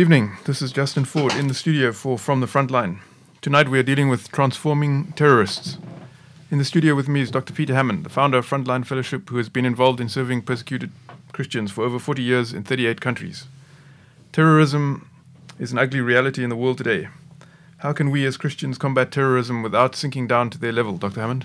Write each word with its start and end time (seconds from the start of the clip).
Good 0.00 0.04
evening. 0.04 0.38
This 0.46 0.62
is 0.62 0.72
Justin 0.72 1.04
Ford 1.04 1.34
in 1.34 1.48
the 1.48 1.52
studio 1.52 1.92
for 1.92 2.16
From 2.16 2.40
the 2.40 2.46
Frontline. 2.46 3.00
Tonight 3.42 3.68
we 3.68 3.78
are 3.78 3.82
dealing 3.82 4.08
with 4.08 4.32
transforming 4.32 5.12
terrorists. 5.12 5.76
In 6.50 6.56
the 6.56 6.64
studio 6.64 6.94
with 6.94 7.06
me 7.06 7.20
is 7.20 7.30
Dr. 7.30 7.52
Peter 7.52 7.74
Hammond, 7.74 8.04
the 8.04 8.08
founder 8.08 8.38
of 8.38 8.48
Frontline 8.48 8.86
Fellowship, 8.86 9.28
who 9.28 9.36
has 9.36 9.50
been 9.50 9.66
involved 9.66 10.00
in 10.00 10.08
serving 10.08 10.40
persecuted 10.40 10.90
Christians 11.34 11.70
for 11.70 11.84
over 11.84 11.98
40 11.98 12.22
years 12.22 12.54
in 12.54 12.62
38 12.62 13.02
countries. 13.02 13.44
Terrorism 14.32 15.06
is 15.58 15.70
an 15.70 15.78
ugly 15.78 16.00
reality 16.00 16.42
in 16.42 16.48
the 16.48 16.56
world 16.56 16.78
today. 16.78 17.08
How 17.80 17.92
can 17.92 18.10
we 18.10 18.24
as 18.24 18.38
Christians 18.38 18.78
combat 18.78 19.12
terrorism 19.12 19.62
without 19.62 19.94
sinking 19.94 20.26
down 20.26 20.48
to 20.48 20.58
their 20.58 20.72
level, 20.72 20.96
Dr. 20.96 21.20
Hammond? 21.20 21.44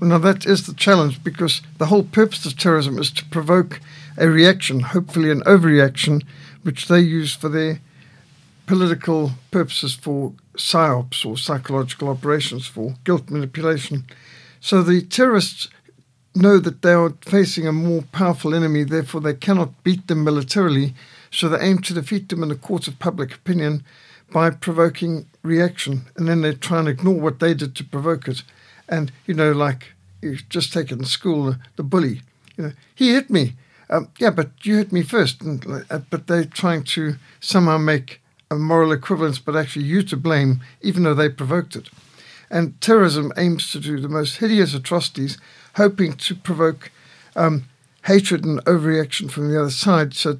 Well, 0.00 0.08
now 0.08 0.18
that 0.18 0.46
is 0.46 0.66
the 0.66 0.72
challenge 0.72 1.22
because 1.22 1.60
the 1.76 1.86
whole 1.86 2.04
purpose 2.04 2.46
of 2.46 2.56
terrorism 2.56 2.98
is 2.98 3.10
to 3.10 3.24
provoke 3.26 3.80
a 4.16 4.30
reaction, 4.30 4.80
hopefully 4.80 5.30
an 5.30 5.42
overreaction, 5.42 6.22
which 6.62 6.88
they 6.88 7.00
use 7.00 7.34
for 7.34 7.48
their 7.48 7.80
political 8.66 9.32
purposes 9.50 9.94
for 9.94 10.32
psyops 10.56 11.26
or 11.26 11.36
psychological 11.36 12.08
operations 12.08 12.66
for 12.66 12.94
guilt 13.04 13.30
manipulation. 13.30 14.04
So 14.60 14.82
the 14.82 15.02
terrorists 15.02 15.68
know 16.34 16.58
that 16.58 16.82
they 16.82 16.92
are 16.92 17.14
facing 17.22 17.66
a 17.66 17.72
more 17.72 18.02
powerful 18.12 18.54
enemy, 18.54 18.84
therefore 18.84 19.20
they 19.20 19.34
cannot 19.34 19.82
beat 19.82 20.06
them 20.06 20.24
militarily, 20.24 20.94
so 21.30 21.48
they 21.48 21.58
aim 21.58 21.78
to 21.80 21.94
defeat 21.94 22.28
them 22.28 22.42
in 22.42 22.48
the 22.48 22.54
court 22.54 22.88
of 22.88 22.98
public 22.98 23.34
opinion 23.34 23.84
by 24.32 24.50
provoking 24.50 25.26
reaction, 25.42 26.06
and 26.16 26.28
then 26.28 26.40
they 26.40 26.54
try 26.54 26.78
and 26.78 26.88
ignore 26.88 27.20
what 27.20 27.40
they 27.40 27.54
did 27.54 27.74
to 27.76 27.84
provoke 27.84 28.28
it. 28.28 28.42
And 28.88 29.12
you 29.26 29.34
know, 29.34 29.52
like 29.52 29.92
you 30.22 30.36
just 30.48 30.72
take 30.72 30.90
it 30.90 30.98
in 30.98 31.04
school, 31.04 31.56
the 31.76 31.82
bully, 31.82 32.22
you 32.56 32.64
know, 32.64 32.72
he 32.94 33.12
hit 33.12 33.28
me. 33.28 33.54
Um, 33.92 34.08
yeah, 34.18 34.30
but 34.30 34.50
you 34.62 34.78
hit 34.78 34.90
me 34.90 35.02
first. 35.02 35.42
And, 35.42 35.84
uh, 35.90 35.98
but 36.10 36.26
they're 36.26 36.46
trying 36.46 36.84
to 36.84 37.16
somehow 37.40 37.76
make 37.76 38.22
a 38.50 38.56
moral 38.56 38.90
equivalence, 38.90 39.38
but 39.38 39.54
actually 39.54 39.84
you 39.84 40.02
to 40.04 40.16
blame, 40.16 40.62
even 40.80 41.02
though 41.02 41.14
they 41.14 41.28
provoked 41.28 41.76
it. 41.76 41.90
And 42.50 42.80
terrorism 42.80 43.32
aims 43.36 43.70
to 43.72 43.80
do 43.80 44.00
the 44.00 44.08
most 44.08 44.38
hideous 44.38 44.74
atrocities, 44.74 45.38
hoping 45.76 46.14
to 46.14 46.34
provoke 46.34 46.90
um, 47.36 47.64
hatred 48.04 48.44
and 48.44 48.64
overreaction 48.64 49.30
from 49.30 49.50
the 49.50 49.60
other 49.60 49.70
side. 49.70 50.14
So 50.14 50.38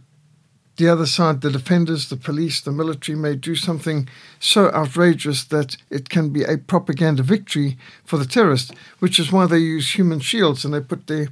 the 0.76 0.88
other 0.88 1.06
side, 1.06 1.42
the 1.42 1.50
defenders, 1.50 2.08
the 2.08 2.16
police, 2.16 2.60
the 2.60 2.72
military, 2.72 3.16
may 3.16 3.36
do 3.36 3.54
something 3.54 4.08
so 4.40 4.70
outrageous 4.72 5.44
that 5.44 5.76
it 5.90 6.08
can 6.08 6.30
be 6.30 6.42
a 6.44 6.56
propaganda 6.56 7.22
victory 7.22 7.76
for 8.04 8.16
the 8.16 8.24
terrorists, 8.24 8.72
which 8.98 9.18
is 9.18 9.30
why 9.30 9.46
they 9.46 9.58
use 9.58 9.94
human 9.94 10.20
shields 10.20 10.64
and 10.64 10.72
they 10.72 10.80
put 10.80 11.06
their 11.06 11.28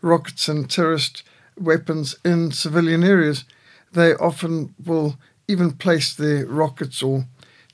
rockets 0.00 0.48
and 0.48 0.70
terrorist 0.70 1.24
weapons 1.58 2.16
in 2.24 2.52
civilian 2.52 3.02
areas. 3.02 3.44
They 3.92 4.14
often 4.14 4.74
will 4.84 5.16
even 5.48 5.72
place 5.72 6.14
their 6.14 6.46
rockets 6.46 7.02
or 7.02 7.26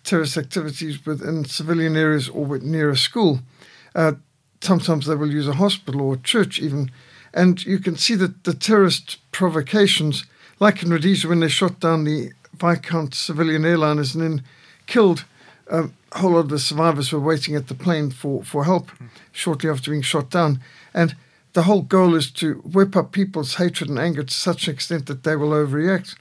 terrorist 0.05 0.37
activities 0.37 1.05
within 1.07 1.45
civilian 1.45 1.97
areas 1.97 2.29
or 2.29 2.59
near 2.59 2.91
a 2.91 2.97
school. 2.97 3.41
Uh, 3.95 4.13
sometimes 4.61 5.07
they 5.07 5.15
will 5.15 5.33
use 5.33 5.49
a 5.49 5.55
hospital 5.55 6.01
or 6.01 6.15
a 6.15 6.19
church 6.19 6.59
even. 6.59 6.91
And 7.35 7.65
you 7.65 7.79
can 7.79 7.97
see 7.97 8.15
that 8.17 8.45
the 8.45 8.55
terrorist 8.55 9.19
provocations 9.33 10.25
like 10.61 10.83
in 10.83 10.91
Rhodesia 10.91 11.29
when 11.29 11.41
they 11.41 11.49
shot 11.49 11.81
down 11.81 12.05
the 12.05 12.33
Viscount 12.55 13.15
civilian 13.15 13.63
airliners 13.63 14.15
and 14.15 14.23
then 14.23 14.45
killed 14.87 15.25
um, 15.71 15.95
a 16.13 16.19
whole 16.19 16.33
lot 16.33 16.41
of 16.41 16.49
the 16.51 16.59
survivors 16.59 17.13
were 17.13 17.21
waiting 17.21 17.55
at 17.55 17.69
the 17.69 17.75
plane 17.75 18.11
for, 18.11 18.45
for 18.45 18.65
help 18.65 18.91
shortly 19.33 19.71
after 19.71 19.91
being 19.91 20.03
shot 20.03 20.31
down. 20.31 20.61
And 20.93 21.17
the 21.53 21.65
whole 21.65 21.83
goal 21.83 22.15
is 22.15 22.31
to 22.31 22.55
whip 22.65 22.97
up 22.97 23.13
people's 23.13 23.57
hatred 23.57 23.91
and 23.91 23.99
anger 23.99 24.23
to 24.23 24.35
such 24.35 24.67
an 24.67 24.75
extent 24.75 25.07
that 25.07 25.23
they 25.23 25.37
will 25.37 25.51
overreact. 25.51 26.17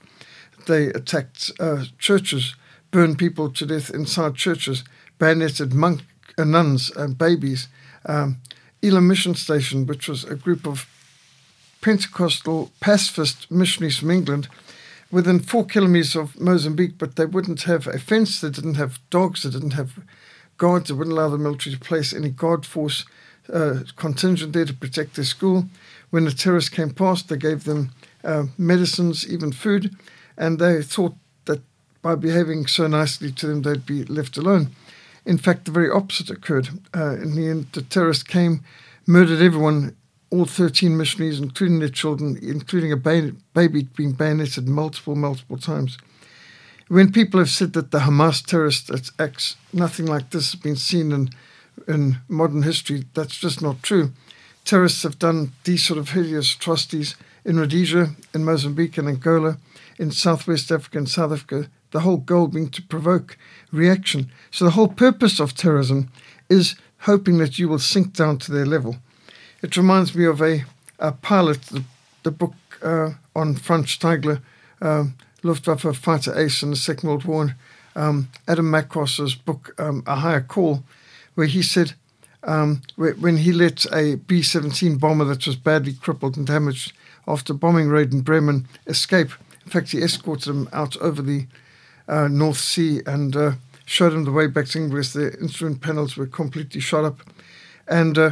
They 0.68 0.88
attacked 0.88 1.52
uh, 1.60 1.86
churches, 1.98 2.56
burned 2.92 3.18
people 3.18 3.50
to 3.52 3.66
death 3.66 3.90
inside 3.90 4.36
churches, 4.36 4.84
bayoneted 5.18 5.74
monk, 5.74 6.02
uh, 6.38 6.44
nuns 6.44 6.90
and 6.92 7.18
babies. 7.18 7.68
Um, 8.06 8.38
Elim 8.82 9.08
Mission 9.08 9.36
Station, 9.36 9.86
which 9.86 10.08
was 10.08 10.24
a 10.24 10.36
group 10.36 10.68
of 10.68 10.88
Pentecostal 11.82 12.72
pacifist 12.80 13.50
missionaries 13.50 13.98
from 13.98 14.12
England 14.12 14.48
within 15.12 15.40
four 15.40 15.66
kilometers 15.66 16.16
of 16.16 16.40
Mozambique, 16.40 16.98
but 16.98 17.16
they 17.16 17.26
wouldn't 17.26 17.64
have 17.64 17.88
a 17.88 18.00
fence, 18.00 18.40
they 18.40 18.50
didn't 18.50 18.76
have 18.76 19.00
dogs, 19.10 19.44
they 19.44 19.50
didn't 19.50 19.74
have 19.74 20.00
guards, 20.58 20.90
they 20.90 20.94
wouldn't 20.94 21.16
allow 21.18 21.30
the 21.30 21.38
military 21.38 21.76
to 21.76 21.80
place 21.80 22.14
any 22.14 22.30
guard 22.30 22.66
force 22.66 23.06
uh, 23.52 23.80
contingent 23.96 24.54
there 24.54 24.66
to 24.66 24.74
protect 24.74 25.16
their 25.16 25.26
school. 25.26 25.66
When 26.10 26.26
the 26.26 26.32
terrorists 26.32 26.70
came 26.70 26.92
past, 26.92 27.30
they 27.30 27.38
gave 27.38 27.64
them 27.64 27.92
uh, 28.24 28.46
medicines, 28.58 29.28
even 29.28 29.52
food, 29.52 29.96
and 30.38 30.60
they 30.60 30.82
thought 30.82 31.16
that 31.46 31.62
by 32.02 32.16
behaving 32.16 32.68
so 32.68 32.88
nicely 32.88 33.32
to 33.32 33.48
them, 33.48 33.62
they'd 33.62 33.86
be 33.86 34.04
left 34.06 34.38
alone. 34.38 34.72
In 35.26 35.38
fact, 35.38 35.66
the 35.66 35.72
very 35.72 35.90
opposite 35.90 36.30
occurred. 36.30 36.70
Uh, 36.96 37.16
in 37.16 37.36
the 37.36 37.48
end, 37.48 37.68
the 37.74 37.82
terrorists 37.82 38.24
came, 38.24 38.64
murdered 39.06 39.42
everyone 39.42 39.96
all 40.32 40.46
13 40.46 40.98
missionaries, 40.98 41.40
including 41.40 41.80
their 41.80 41.90
children, 41.90 42.40
including 42.42 42.92
a 42.92 42.98
ba- 42.98 43.34
baby 43.54 43.84
being 43.96 44.14
bayoneted 44.14 44.68
multiple, 44.68 45.16
multiple 45.16 45.58
times. 45.58 45.98
When 46.88 47.12
people 47.12 47.40
have 47.40 47.50
said 47.50 47.74
that 47.74 47.92
the 47.92 48.00
Hamas 48.00 48.46
terrorist 48.46 48.92
acts, 49.20 49.56
nothing 49.72 50.08
like 50.08 50.30
this 50.30 50.52
has 50.52 50.60
been 50.60 50.76
seen 50.76 51.12
in, 51.12 51.30
in 51.88 52.18
modern 52.28 52.64
history, 52.64 53.06
that's 53.14 53.38
just 53.38 53.62
not 53.62 53.84
true. 53.84 54.12
Terrorists 54.66 55.04
have 55.04 55.20
done 55.20 55.52
these 55.64 55.84
sort 55.84 56.00
of 56.00 56.10
hideous 56.10 56.54
atrocities 56.56 57.16
in 57.44 57.60
Rhodesia, 57.60 58.12
in 58.34 58.46
Mozambique, 58.46 58.98
and 58.98 59.08
Angola, 59.08 59.58
in 59.98 60.12
Southwest 60.12 60.72
Africa 60.72 61.00
and 61.00 61.10
South 61.10 61.32
Africa, 61.32 61.70
the 61.92 62.02
whole 62.02 62.18
goal 62.18 62.48
being 62.48 62.70
to 62.70 62.82
provoke 62.82 63.38
reaction. 63.72 64.32
So 64.52 64.66
the 64.66 64.72
whole 64.72 64.88
purpose 64.88 65.40
of 65.40 65.56
terrorism 65.56 66.10
is 66.50 66.76
hoping 67.00 67.38
that 67.40 67.58
you 67.58 67.68
will 67.68 67.80
sink 67.80 68.14
down 68.14 68.38
to 68.40 68.52
their 68.52 68.66
level. 68.66 68.98
It 69.62 69.78
reminds 69.78 70.16
me 70.16 70.26
of 70.26 70.42
a, 70.42 70.66
a 71.00 71.12
pilot, 71.12 71.64
the, 71.64 71.84
the 72.24 72.32
book 72.32 72.54
uh, 72.82 73.12
on 73.36 73.56
Franz 73.56 73.98
Stigler, 73.98 74.42
um, 74.82 75.16
Luftwaffe 75.44 75.96
fighter 75.98 76.38
ace 76.38 76.62
in 76.62 76.70
the 76.70 76.76
Second 76.76 77.10
World 77.10 77.26
War, 77.26 77.56
um, 77.96 78.30
Adam 78.48 78.72
Makos's 78.72 79.36
book, 79.36 79.74
um, 79.80 80.04
A 80.06 80.16
Higher 80.16 80.42
Call, 80.42 80.84
where 81.36 81.48
he 81.48 81.62
said 81.62 81.94
um, 82.44 82.82
when 82.96 83.38
he 83.38 83.52
let 83.52 83.86
a 83.94 84.16
B 84.16 84.42
17 84.42 84.98
bomber 84.98 85.26
that 85.26 85.46
was 85.46 85.56
badly 85.56 85.94
crippled 85.94 86.38
and 86.38 86.48
damaged 86.48 86.94
after 87.28 87.54
bombing 87.54 87.90
raid 87.90 88.14
in 88.14 88.22
Bremen 88.22 88.68
escape. 88.88 89.32
In 89.66 89.72
fact, 89.72 89.92
he 89.92 90.02
escorted 90.02 90.48
him 90.48 90.70
out 90.74 90.98
over 90.98 91.22
the 91.22 91.46
uh, 92.08 92.28
North 92.28 92.58
Sea 92.58 93.02
and 93.06 93.36
uh, 93.36 93.52
showed 93.86 94.14
him 94.14 94.24
the 94.24 94.32
way 94.32 94.48
back 94.48 94.66
to 94.68 94.80
England 94.80 95.06
the 95.06 95.38
instrument 95.40 95.82
panels 95.82 96.18
were 96.18 96.26
completely 96.26 96.82
shot 96.82 97.06
up. 97.06 97.20
And 97.88 98.18
uh, 98.18 98.32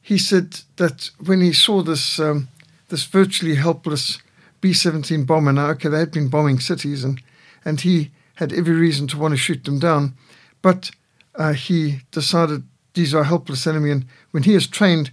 he 0.00 0.18
said 0.18 0.60
that 0.76 1.10
when 1.24 1.40
he 1.40 1.52
saw 1.52 1.82
this 1.82 2.18
um, 2.18 2.48
this 2.88 3.04
virtually 3.04 3.56
helpless 3.56 4.18
B-17 4.60 5.26
bomber, 5.26 5.52
now 5.52 5.70
okay, 5.70 5.88
they 5.88 5.98
had 5.98 6.12
been 6.12 6.28
bombing 6.28 6.60
cities, 6.60 7.02
and 7.02 7.20
and 7.64 7.80
he 7.80 8.10
had 8.34 8.52
every 8.52 8.74
reason 8.74 9.06
to 9.08 9.18
want 9.18 9.32
to 9.32 9.38
shoot 9.38 9.64
them 9.64 9.78
down, 9.78 10.14
but 10.60 10.90
uh, 11.34 11.52
he 11.52 12.00
decided 12.10 12.62
these 12.94 13.14
are 13.14 13.24
helpless 13.24 13.66
enemy, 13.66 13.90
and 13.90 14.06
when 14.30 14.44
he 14.44 14.54
is 14.54 14.66
trained, 14.66 15.10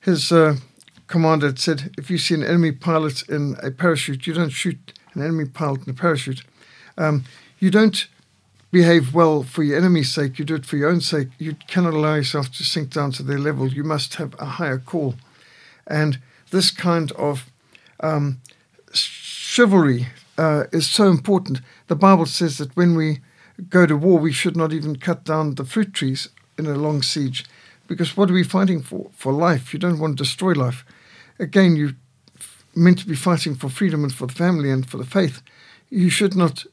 his 0.00 0.32
uh, 0.32 0.56
commander 1.06 1.54
said, 1.56 1.94
if 1.98 2.10
you 2.10 2.18
see 2.18 2.34
an 2.34 2.42
enemy 2.42 2.72
pilot 2.72 3.28
in 3.28 3.56
a 3.62 3.70
parachute, 3.70 4.26
you 4.26 4.32
don't 4.32 4.50
shoot 4.50 4.92
an 5.14 5.22
enemy 5.22 5.44
pilot 5.44 5.86
in 5.86 5.90
a 5.90 5.94
parachute. 5.94 6.42
Um, 6.96 7.24
you 7.58 7.70
don't 7.70 8.06
behave 8.70 9.12
well 9.12 9.42
for 9.42 9.62
your 9.62 9.76
enemy's 9.76 10.12
sake, 10.12 10.38
you 10.38 10.44
do 10.44 10.54
it 10.54 10.64
for 10.64 10.76
your 10.76 10.88
own 10.88 11.00
sake. 11.00 11.28
You 11.38 11.56
cannot 11.66 11.94
allow 11.94 12.14
yourself 12.14 12.50
to 12.52 12.64
sink 12.64 12.90
down 12.90 13.10
to 13.12 13.22
their 13.22 13.38
level. 13.38 13.68
You 13.68 13.84
must 13.84 14.14
have 14.14 14.34
a 14.38 14.44
higher 14.44 14.78
call. 14.78 15.16
And 15.86 16.20
this 16.50 16.70
kind 16.70 17.10
of 17.12 17.50
um, 18.00 18.40
chivalry 18.92 20.06
uh, 20.38 20.64
is 20.72 20.86
so 20.88 21.08
important. 21.08 21.60
The 21.88 21.96
Bible 21.96 22.26
says 22.26 22.58
that 22.58 22.76
when 22.76 22.94
we 22.94 23.20
go 23.68 23.86
to 23.86 23.96
war, 23.96 24.18
we 24.18 24.32
should 24.32 24.56
not 24.56 24.72
even 24.72 24.96
cut 24.96 25.24
down 25.24 25.54
the 25.54 25.64
fruit 25.64 25.92
trees 25.94 26.28
in 26.58 26.66
a 26.66 26.74
long 26.74 27.02
siege. 27.02 27.44
Because 27.86 28.16
what 28.16 28.30
are 28.30 28.34
we 28.34 28.44
fighting 28.44 28.82
for? 28.82 29.10
For 29.14 29.32
life. 29.32 29.72
You 29.72 29.78
don't 29.78 29.98
want 29.98 30.16
to 30.16 30.24
destroy 30.24 30.52
life. 30.52 30.84
Again, 31.38 31.76
you're 31.76 31.96
meant 32.74 32.98
to 32.98 33.06
be 33.06 33.16
fighting 33.16 33.54
for 33.54 33.68
freedom 33.68 34.04
and 34.04 34.14
for 34.14 34.26
the 34.26 34.34
family 34.34 34.70
and 34.70 34.88
for 34.88 34.96
the 34.96 35.04
faith. 35.04 35.42
You 35.88 36.08
should 36.08 36.36
not 36.36 36.64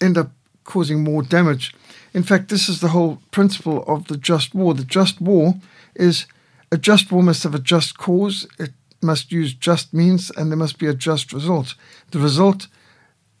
end 0.00 0.18
up 0.18 0.32
causing 0.64 1.04
more 1.04 1.22
damage. 1.22 1.74
In 2.12 2.22
fact, 2.22 2.48
this 2.48 2.68
is 2.68 2.80
the 2.80 2.88
whole 2.88 3.20
principle 3.30 3.84
of 3.86 4.08
the 4.08 4.16
just 4.16 4.54
war. 4.54 4.74
The 4.74 4.84
just 4.84 5.20
war 5.20 5.54
is 5.94 6.26
a 6.72 6.78
just 6.78 7.10
war 7.12 7.22
must 7.22 7.42
have 7.42 7.54
a 7.54 7.58
just 7.58 7.98
cause, 7.98 8.46
it 8.58 8.72
must 9.02 9.32
use 9.32 9.54
just 9.54 9.92
means, 9.94 10.30
and 10.30 10.50
there 10.50 10.58
must 10.58 10.78
be 10.78 10.86
a 10.86 10.94
just 10.94 11.32
result. 11.32 11.74
The 12.10 12.18
result 12.18 12.68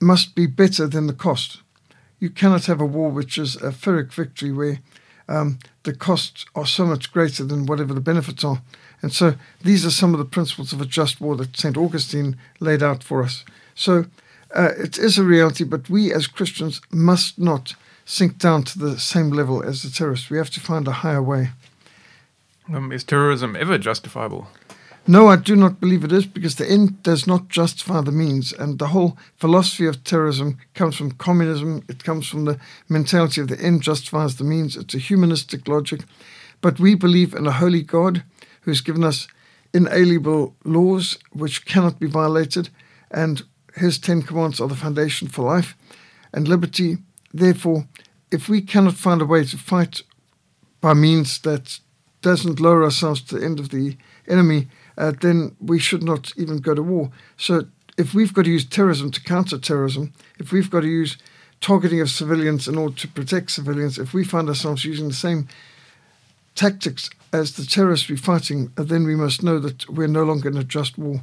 must 0.00 0.34
be 0.34 0.46
better 0.46 0.86
than 0.86 1.06
the 1.06 1.12
cost. 1.12 1.62
You 2.20 2.30
cannot 2.30 2.66
have 2.66 2.80
a 2.80 2.86
war 2.86 3.10
which 3.10 3.38
is 3.38 3.56
a 3.56 3.72
Pyrrhic 3.72 4.12
victory 4.12 4.52
where 4.52 4.78
um, 5.28 5.58
the 5.84 5.94
costs 5.94 6.44
are 6.54 6.66
so 6.66 6.84
much 6.84 7.12
greater 7.12 7.44
than 7.44 7.66
whatever 7.66 7.94
the 7.94 8.00
benefits 8.00 8.44
are. 8.44 8.62
And 9.02 9.12
so 9.12 9.34
these 9.62 9.86
are 9.86 9.90
some 9.90 10.12
of 10.12 10.18
the 10.18 10.24
principles 10.24 10.72
of 10.72 10.80
a 10.80 10.86
just 10.86 11.20
war 11.20 11.36
that 11.36 11.56
St. 11.56 11.76
Augustine 11.76 12.36
laid 12.58 12.82
out 12.82 13.02
for 13.02 13.22
us. 13.22 13.44
So 13.74 14.04
uh, 14.54 14.70
it 14.76 14.98
is 14.98 15.16
a 15.16 15.24
reality, 15.24 15.64
but 15.64 15.88
we 15.88 16.12
as 16.12 16.26
Christians 16.26 16.80
must 16.90 17.38
not 17.38 17.74
sink 18.04 18.38
down 18.38 18.64
to 18.64 18.78
the 18.78 18.98
same 18.98 19.30
level 19.30 19.62
as 19.62 19.82
the 19.82 19.90
terrorists. 19.90 20.28
We 20.28 20.38
have 20.38 20.50
to 20.50 20.60
find 20.60 20.86
a 20.86 20.92
higher 20.92 21.22
way. 21.22 21.50
Um, 22.72 22.92
is 22.92 23.04
terrorism 23.04 23.56
ever 23.56 23.78
justifiable? 23.78 24.48
No, 25.10 25.26
I 25.26 25.34
do 25.34 25.56
not 25.56 25.80
believe 25.80 26.04
it 26.04 26.12
is 26.12 26.24
because 26.24 26.54
the 26.54 26.70
end 26.70 27.02
does 27.02 27.26
not 27.26 27.48
justify 27.48 28.00
the 28.00 28.12
means. 28.12 28.52
And 28.52 28.78
the 28.78 28.86
whole 28.86 29.18
philosophy 29.38 29.86
of 29.86 30.04
terrorism 30.04 30.58
comes 30.72 30.94
from 30.94 31.10
communism. 31.10 31.82
It 31.88 32.04
comes 32.04 32.28
from 32.28 32.44
the 32.44 32.60
mentality 32.88 33.40
of 33.40 33.48
the 33.48 33.60
end 33.60 33.82
justifies 33.82 34.36
the 34.36 34.44
means. 34.44 34.76
It's 34.76 34.94
a 34.94 34.98
humanistic 34.98 35.66
logic. 35.66 36.02
But 36.60 36.78
we 36.78 36.94
believe 36.94 37.34
in 37.34 37.48
a 37.48 37.50
holy 37.50 37.82
God 37.82 38.22
who's 38.60 38.82
given 38.82 39.02
us 39.02 39.26
inalienable 39.74 40.54
laws 40.62 41.18
which 41.32 41.66
cannot 41.66 41.98
be 41.98 42.06
violated. 42.06 42.68
And 43.10 43.42
his 43.74 43.98
Ten 43.98 44.22
Commandments 44.22 44.60
are 44.60 44.68
the 44.68 44.76
foundation 44.76 45.26
for 45.26 45.44
life 45.44 45.76
and 46.32 46.46
liberty. 46.46 46.98
Therefore, 47.34 47.88
if 48.30 48.48
we 48.48 48.62
cannot 48.62 48.94
find 48.94 49.20
a 49.20 49.26
way 49.26 49.42
to 49.42 49.58
fight 49.58 50.02
by 50.80 50.94
means 50.94 51.40
that 51.40 51.80
doesn't 52.22 52.60
lower 52.60 52.84
ourselves 52.84 53.22
to 53.22 53.38
the 53.38 53.44
end 53.44 53.58
of 53.58 53.70
the 53.70 53.96
enemy, 54.28 54.68
uh, 55.00 55.12
then 55.20 55.56
we 55.60 55.78
should 55.78 56.02
not 56.02 56.32
even 56.36 56.58
go 56.58 56.74
to 56.74 56.82
war. 56.82 57.10
So 57.36 57.64
if 57.96 58.14
we've 58.14 58.34
got 58.34 58.44
to 58.44 58.50
use 58.50 58.64
terrorism 58.64 59.10
to 59.12 59.22
counter 59.22 59.58
terrorism, 59.58 60.12
if 60.38 60.52
we've 60.52 60.70
got 60.70 60.80
to 60.80 60.88
use 60.88 61.16
targeting 61.60 62.00
of 62.00 62.10
civilians 62.10 62.68
in 62.68 62.76
order 62.78 62.94
to 62.96 63.08
protect 63.08 63.50
civilians, 63.50 63.98
if 63.98 64.12
we 64.14 64.24
find 64.24 64.48
ourselves 64.48 64.84
using 64.84 65.08
the 65.08 65.14
same 65.14 65.48
tactics 66.54 67.10
as 67.32 67.54
the 67.54 67.64
terrorists 67.64 68.08
we're 68.08 68.16
fighting, 68.16 68.70
uh, 68.76 68.82
then 68.82 69.04
we 69.04 69.16
must 69.16 69.42
know 69.42 69.58
that 69.58 69.88
we're 69.88 70.06
no 70.06 70.24
longer 70.24 70.48
in 70.48 70.56
a 70.56 70.64
just 70.64 70.98
war. 70.98 71.22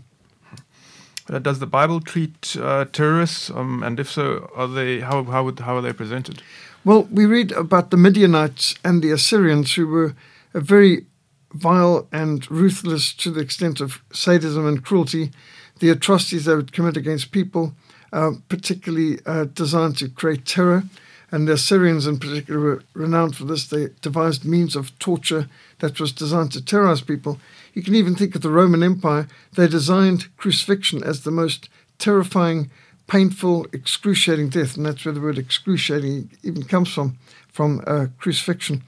Does 1.41 1.59
the 1.59 1.67
Bible 1.67 1.99
treat 1.99 2.55
uh, 2.57 2.85
terrorists, 2.85 3.49
um, 3.49 3.83
and 3.83 3.99
if 3.99 4.09
so, 4.09 4.49
are 4.55 4.67
they 4.67 5.01
how 5.01 5.25
how 5.25 5.43
would, 5.43 5.59
how 5.59 5.75
are 5.75 5.81
they 5.81 5.91
presented? 5.91 6.41
Well, 6.85 7.03
we 7.11 7.25
read 7.25 7.51
about 7.51 7.91
the 7.91 7.97
Midianites 7.97 8.75
and 8.81 9.03
the 9.03 9.11
Assyrians, 9.11 9.73
who 9.73 9.87
were 9.87 10.15
a 10.53 10.61
very 10.61 11.05
vile 11.53 12.07
and 12.11 12.49
ruthless 12.51 13.13
to 13.13 13.31
the 13.31 13.41
extent 13.41 13.81
of 13.81 14.01
sadism 14.11 14.67
and 14.67 14.83
cruelty, 14.83 15.31
the 15.79 15.89
atrocities 15.89 16.45
they 16.45 16.55
would 16.55 16.73
commit 16.73 16.97
against 16.97 17.31
people, 17.31 17.73
uh, 18.11 18.31
particularly 18.49 19.19
uh, 19.25 19.45
designed 19.45 19.97
to 19.97 20.09
create 20.09 20.45
terror. 20.45 20.83
And 21.29 21.47
the 21.47 21.53
Assyrians, 21.53 22.07
in 22.07 22.19
particular, 22.19 22.59
were 22.59 22.83
renowned 22.93 23.35
for 23.35 23.43
this. 23.43 23.67
They 23.67 23.89
devised 24.01 24.45
means 24.45 24.75
of 24.75 24.97
torture 24.97 25.49
that 25.79 25.99
was 25.99 26.13
designed 26.13 26.53
to 26.53 26.63
terrorize 26.63 27.01
people. 27.01 27.39
You 27.73 27.83
can 27.83 27.95
even 27.95 28.15
think 28.15 28.33
of 28.33 28.41
the 28.41 28.49
Roman 28.49 28.81
Empire. 28.81 29.27
They 29.53 29.67
designed 29.67 30.35
crucifixion 30.37 31.03
as 31.03 31.21
the 31.21 31.31
most 31.31 31.69
terrifying, 31.99 32.71
painful, 33.07 33.67
excruciating 33.73 34.49
death. 34.49 34.77
And 34.77 34.85
that's 34.85 35.03
where 35.03 35.13
the 35.13 35.21
word 35.21 35.37
excruciating 35.37 36.29
even 36.43 36.63
comes 36.63 36.93
from, 36.93 37.17
from 37.51 37.83
uh, 37.85 38.07
crucifixion. 38.17 38.83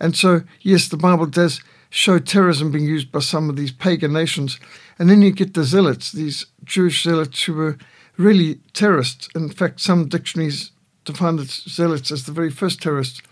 And 0.00 0.16
so, 0.16 0.42
yes, 0.62 0.88
the 0.88 0.96
Bible 0.96 1.26
does 1.26 1.60
show 1.94 2.18
terrorism 2.18 2.72
being 2.72 2.84
used 2.84 3.12
by 3.12 3.20
some 3.20 3.48
of 3.48 3.54
these 3.54 3.70
pagan 3.70 4.12
nations. 4.12 4.58
And 4.98 5.08
then 5.08 5.22
you 5.22 5.30
get 5.30 5.54
the 5.54 5.62
zealots, 5.62 6.10
these 6.10 6.46
Jewish 6.64 7.04
zealots 7.04 7.44
who 7.44 7.54
were 7.54 7.78
really 8.16 8.56
terrorists. 8.72 9.28
In 9.32 9.48
fact, 9.48 9.80
some 9.80 10.08
dictionaries 10.08 10.72
define 11.04 11.36
the 11.36 11.44
zealots 11.44 12.10
as 12.10 12.26
the 12.26 12.32
very 12.32 12.50
first 12.50 12.82
terrorists. 12.82 13.22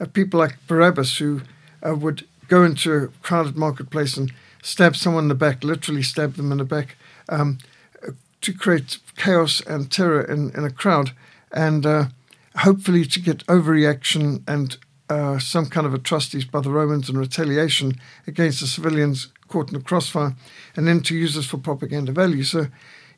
Uh, 0.00 0.06
people 0.06 0.40
like 0.40 0.56
Barabbas, 0.66 1.18
who 1.18 1.42
uh, 1.86 1.94
would 1.94 2.26
go 2.48 2.64
into 2.64 2.94
a 2.94 3.08
crowded 3.20 3.58
marketplace 3.58 4.16
and 4.16 4.32
stab 4.62 4.96
someone 4.96 5.24
in 5.24 5.28
the 5.28 5.34
back, 5.34 5.62
literally 5.62 6.02
stab 6.02 6.34
them 6.34 6.50
in 6.50 6.58
the 6.58 6.64
back, 6.64 6.96
um, 7.28 7.58
to 8.40 8.54
create 8.54 8.96
chaos 9.16 9.60
and 9.66 9.92
terror 9.92 10.22
in, 10.22 10.50
in 10.56 10.64
a 10.64 10.70
crowd, 10.70 11.10
and 11.52 11.84
uh, 11.84 12.04
hopefully 12.56 13.04
to 13.04 13.20
get 13.20 13.46
overreaction 13.48 14.42
and 14.48 14.78
uh, 15.08 15.38
some 15.38 15.66
kind 15.66 15.86
of 15.86 15.94
atrocities 15.94 16.44
by 16.44 16.60
the 16.60 16.70
Romans 16.70 17.08
and 17.08 17.18
retaliation 17.18 17.98
against 18.26 18.60
the 18.60 18.66
civilians 18.66 19.28
caught 19.48 19.68
in 19.68 19.78
the 19.78 19.84
crossfire, 19.84 20.34
and 20.76 20.86
then 20.86 21.00
to 21.00 21.16
use 21.16 21.34
this 21.34 21.46
for 21.46 21.58
propaganda 21.58 22.12
value. 22.12 22.42
So 22.42 22.66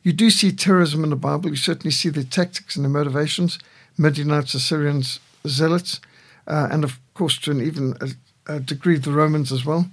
you 0.03 0.13
do 0.13 0.29
see 0.29 0.51
terrorism 0.51 1.03
in 1.03 1.09
the 1.09 1.15
Bible. 1.15 1.49
You 1.49 1.55
certainly 1.55 1.91
see 1.91 2.09
the 2.09 2.23
tactics 2.23 2.75
and 2.75 2.85
the 2.85 2.89
motivations, 2.89 3.59
Midianites, 3.97 4.53
Assyrians, 4.53 5.19
Zealots, 5.47 5.99
uh, 6.47 6.69
and 6.71 6.83
of 6.83 6.99
course 7.13 7.37
to 7.39 7.51
an 7.51 7.61
even 7.61 7.95
a, 8.01 8.55
a, 8.55 8.59
degree 8.59 8.97
the 8.97 9.11
Romans 9.11 9.51
as 9.51 9.65
well. 9.65 9.89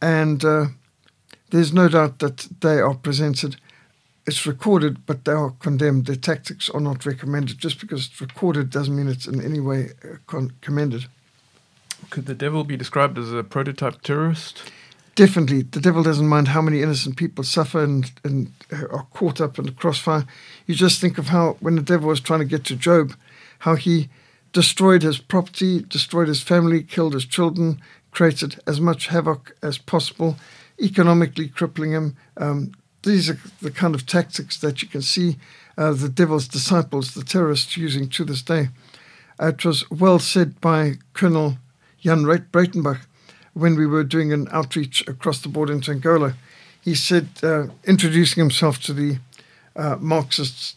And 0.00 0.44
uh, 0.44 0.66
there's 1.50 1.72
no 1.72 1.88
doubt 1.88 2.20
that 2.20 2.48
they 2.60 2.80
are 2.80 2.94
presented. 2.94 3.56
It's 4.26 4.46
recorded, 4.46 5.06
but 5.06 5.24
they 5.24 5.32
are 5.32 5.54
condemned. 5.60 6.06
Their 6.06 6.16
tactics 6.16 6.68
are 6.70 6.80
not 6.80 7.06
recommended. 7.06 7.58
Just 7.58 7.80
because 7.80 8.06
it's 8.06 8.20
recorded 8.20 8.70
doesn't 8.70 8.96
mean 8.96 9.08
it's 9.08 9.26
in 9.26 9.42
any 9.42 9.60
way 9.60 9.90
uh, 10.04 10.16
con- 10.26 10.52
commended. 10.60 11.06
Could 12.10 12.26
the 12.26 12.34
devil 12.34 12.64
be 12.64 12.76
described 12.76 13.18
as 13.18 13.32
a 13.32 13.42
prototype 13.42 14.02
terrorist? 14.02 14.70
Definitely. 15.14 15.62
The 15.62 15.80
devil 15.80 16.02
doesn't 16.02 16.28
mind 16.28 16.48
how 16.48 16.60
many 16.60 16.82
innocent 16.82 17.16
people 17.16 17.42
suffer 17.42 17.82
and, 17.82 18.12
and 18.22 18.52
are 18.70 19.06
caught 19.14 19.40
up 19.40 19.58
in 19.58 19.64
the 19.64 19.72
crossfire. 19.72 20.26
You 20.66 20.74
just 20.74 21.00
think 21.00 21.16
of 21.16 21.28
how, 21.28 21.56
when 21.60 21.76
the 21.76 21.82
devil 21.82 22.08
was 22.08 22.20
trying 22.20 22.40
to 22.40 22.44
get 22.44 22.64
to 22.66 22.76
Job, 22.76 23.14
how 23.60 23.76
he 23.76 24.10
destroyed 24.52 25.02
his 25.02 25.18
property, 25.18 25.80
destroyed 25.80 26.28
his 26.28 26.42
family, 26.42 26.82
killed 26.82 27.14
his 27.14 27.24
children, 27.24 27.80
created 28.10 28.60
as 28.66 28.80
much 28.80 29.06
havoc 29.06 29.56
as 29.62 29.78
possible, 29.78 30.36
economically 30.80 31.48
crippling 31.48 31.92
him. 31.92 32.16
Um, 32.36 32.72
these 33.02 33.30
are 33.30 33.38
the 33.62 33.70
kind 33.70 33.94
of 33.94 34.04
tactics 34.04 34.58
that 34.58 34.82
you 34.82 34.88
can 34.88 35.02
see 35.02 35.38
uh, 35.78 35.92
the 35.92 36.08
devil's 36.08 36.48
disciples, 36.48 37.14
the 37.14 37.24
terrorists, 37.24 37.76
using 37.76 38.08
to 38.10 38.24
this 38.24 38.42
day. 38.42 38.68
Uh, 39.40 39.48
it 39.48 39.64
was 39.64 39.90
well 39.90 40.18
said 40.18 40.60
by 40.60 40.94
Colonel 41.12 41.58
Jan 42.00 42.24
Breitenbach 42.24 43.00
when 43.54 43.74
we 43.74 43.86
were 43.86 44.04
doing 44.04 44.32
an 44.32 44.48
outreach 44.52 45.06
across 45.08 45.40
the 45.40 45.48
border 45.48 45.72
into 45.72 45.90
Angola. 45.90 46.34
He 46.82 46.94
said, 46.94 47.28
uh, 47.42 47.68
introducing 47.84 48.42
himself 48.42 48.80
to 48.82 48.92
the 48.92 49.18
uh, 49.74 49.96
Marxists, 49.98 50.76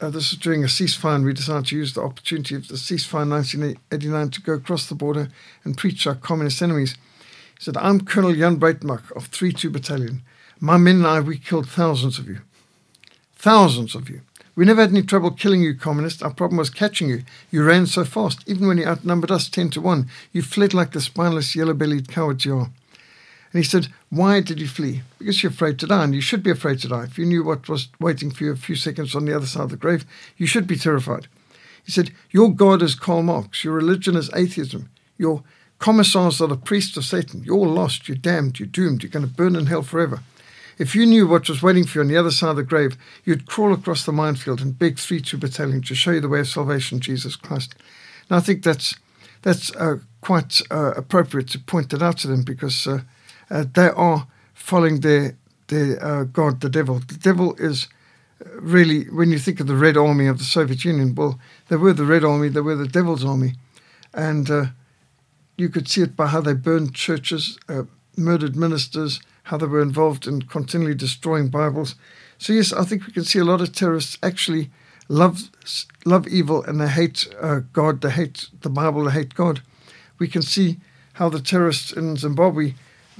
uh, 0.00 0.10
this 0.10 0.32
is 0.32 0.38
during 0.38 0.62
a 0.62 0.68
ceasefire, 0.68 1.16
and 1.16 1.24
we 1.24 1.34
decided 1.34 1.66
to 1.66 1.76
use 1.76 1.92
the 1.92 2.02
opportunity 2.02 2.54
of 2.54 2.68
the 2.68 2.74
ceasefire 2.74 3.24
in 3.24 3.30
1989 3.30 4.30
to 4.30 4.40
go 4.40 4.52
across 4.54 4.86
the 4.86 4.94
border 4.94 5.28
and 5.64 5.76
preach 5.76 6.06
our 6.06 6.14
communist 6.14 6.62
enemies. 6.62 6.94
He 7.58 7.64
said, 7.64 7.76
I'm 7.76 8.00
Colonel 8.00 8.34
Jan 8.34 8.58
Breitenbach 8.58 9.10
of 9.14 9.26
32 9.26 9.68
Battalion. 9.70 10.22
My 10.58 10.78
men 10.78 10.96
and 10.96 11.06
I, 11.06 11.20
we 11.20 11.36
killed 11.36 11.68
thousands 11.68 12.18
of 12.18 12.28
you. 12.28 12.40
Thousands 13.34 13.94
of 13.94 14.08
you. 14.08 14.22
We 14.60 14.66
never 14.66 14.82
had 14.82 14.90
any 14.90 15.00
trouble 15.00 15.30
killing 15.30 15.62
you, 15.62 15.74
communist. 15.74 16.22
Our 16.22 16.34
problem 16.34 16.58
was 16.58 16.68
catching 16.68 17.08
you. 17.08 17.22
You 17.50 17.64
ran 17.64 17.86
so 17.86 18.04
fast. 18.04 18.46
Even 18.46 18.68
when 18.68 18.76
you 18.76 18.84
outnumbered 18.84 19.30
us 19.30 19.48
10 19.48 19.70
to 19.70 19.80
1, 19.80 20.06
you 20.32 20.42
fled 20.42 20.74
like 20.74 20.92
the 20.92 21.00
spineless, 21.00 21.56
yellow 21.56 21.72
bellied 21.72 22.10
cowards 22.10 22.44
you 22.44 22.58
are. 22.58 22.70
And 23.52 23.54
he 23.54 23.62
said, 23.62 23.88
Why 24.10 24.42
did 24.42 24.60
you 24.60 24.68
flee? 24.68 25.00
Because 25.18 25.42
you're 25.42 25.50
afraid 25.50 25.78
to 25.78 25.86
die, 25.86 26.04
and 26.04 26.14
you 26.14 26.20
should 26.20 26.42
be 26.42 26.50
afraid 26.50 26.78
to 26.80 26.88
die. 26.88 27.04
If 27.04 27.16
you 27.16 27.24
knew 27.24 27.42
what 27.42 27.70
was 27.70 27.88
waiting 28.00 28.30
for 28.30 28.44
you 28.44 28.52
a 28.52 28.56
few 28.56 28.76
seconds 28.76 29.14
on 29.14 29.24
the 29.24 29.34
other 29.34 29.46
side 29.46 29.62
of 29.62 29.70
the 29.70 29.78
grave, 29.78 30.04
you 30.36 30.46
should 30.46 30.66
be 30.66 30.76
terrified. 30.76 31.26
He 31.82 31.90
said, 31.90 32.10
Your 32.30 32.52
God 32.52 32.82
is 32.82 32.94
Karl 32.94 33.22
Marx. 33.22 33.64
Your 33.64 33.72
religion 33.72 34.14
is 34.14 34.30
atheism. 34.34 34.90
Your 35.16 35.42
commissars 35.78 36.38
are 36.42 36.48
the 36.48 36.56
priests 36.58 36.98
of 36.98 37.06
Satan. 37.06 37.44
You're 37.44 37.66
lost. 37.66 38.08
You're 38.08 38.18
damned. 38.18 38.60
You're 38.60 38.66
doomed. 38.66 39.02
You're 39.02 39.10
going 39.10 39.26
to 39.26 39.32
burn 39.32 39.56
in 39.56 39.64
hell 39.64 39.80
forever. 39.80 40.20
If 40.80 40.94
you 40.94 41.04
knew 41.04 41.26
what 41.26 41.46
was 41.46 41.62
waiting 41.62 41.84
for 41.84 41.98
you 41.98 42.00
on 42.00 42.08
the 42.08 42.16
other 42.16 42.30
side 42.30 42.48
of 42.48 42.56
the 42.56 42.62
grave, 42.62 42.96
you'd 43.26 43.46
crawl 43.46 43.74
across 43.74 44.06
the 44.06 44.12
minefield 44.12 44.62
and 44.62 44.78
beg 44.78 44.98
3 44.98 45.20
2 45.20 45.36
Battalion 45.36 45.82
to 45.82 45.94
show 45.94 46.12
you 46.12 46.20
the 46.20 46.28
way 46.28 46.40
of 46.40 46.48
salvation, 46.48 47.00
Jesus 47.00 47.36
Christ. 47.36 47.74
And 48.30 48.38
I 48.38 48.40
think 48.40 48.62
that's, 48.62 48.94
that's 49.42 49.76
uh, 49.76 49.98
quite 50.22 50.62
uh, 50.70 50.92
appropriate 50.96 51.48
to 51.48 51.58
point 51.58 51.90
that 51.90 52.00
out 52.00 52.16
to 52.18 52.28
them 52.28 52.44
because 52.44 52.86
uh, 52.86 53.02
uh 53.50 53.66
they 53.74 53.88
are 53.88 54.26
following 54.54 55.00
their, 55.00 55.36
their 55.66 56.02
uh, 56.02 56.24
God, 56.24 56.62
the 56.62 56.70
devil. 56.70 57.00
The 57.00 57.18
devil 57.18 57.54
is 57.56 57.88
uh, 58.40 58.48
really, 58.58 59.04
when 59.10 59.30
you 59.30 59.38
think 59.38 59.60
of 59.60 59.66
the 59.66 59.76
Red 59.76 59.98
Army 59.98 60.28
of 60.28 60.38
the 60.38 60.44
Soviet 60.44 60.82
Union, 60.82 61.14
well, 61.14 61.38
they 61.68 61.76
were 61.76 61.92
the 61.92 62.06
Red 62.06 62.24
Army, 62.24 62.48
they 62.48 62.62
were 62.62 62.74
the 62.74 62.88
devil's 62.88 63.22
army. 63.22 63.52
And 64.14 64.48
you 65.58 65.68
could 65.68 65.88
see 65.88 66.00
it 66.00 66.16
by 66.16 66.28
how 66.28 66.40
they 66.40 66.54
burned 66.54 66.94
churches, 66.94 67.58
murdered 68.16 68.56
ministers, 68.56 69.20
how 69.50 69.56
they 69.56 69.66
were 69.66 69.82
involved 69.82 70.28
in 70.28 70.42
continually 70.42 70.94
destroying 70.94 71.48
Bibles. 71.48 71.96
So 72.38 72.52
yes, 72.52 72.72
I 72.72 72.84
think 72.84 73.04
we 73.04 73.12
can 73.12 73.24
see 73.24 73.40
a 73.40 73.44
lot 73.44 73.60
of 73.60 73.72
terrorists 73.72 74.16
actually 74.22 74.70
love 75.08 75.50
love 76.04 76.28
evil 76.28 76.62
and 76.62 76.80
they 76.80 76.86
hate 76.86 77.26
uh, 77.40 77.62
God, 77.72 78.00
they 78.00 78.10
hate 78.10 78.46
the 78.60 78.70
Bible, 78.70 79.04
they 79.04 79.10
hate 79.10 79.34
God. 79.34 79.60
We 80.20 80.28
can 80.28 80.42
see 80.42 80.78
how 81.14 81.28
the 81.28 81.40
terrorists 81.40 81.90
in 81.92 82.16
Zimbabwe 82.16 82.74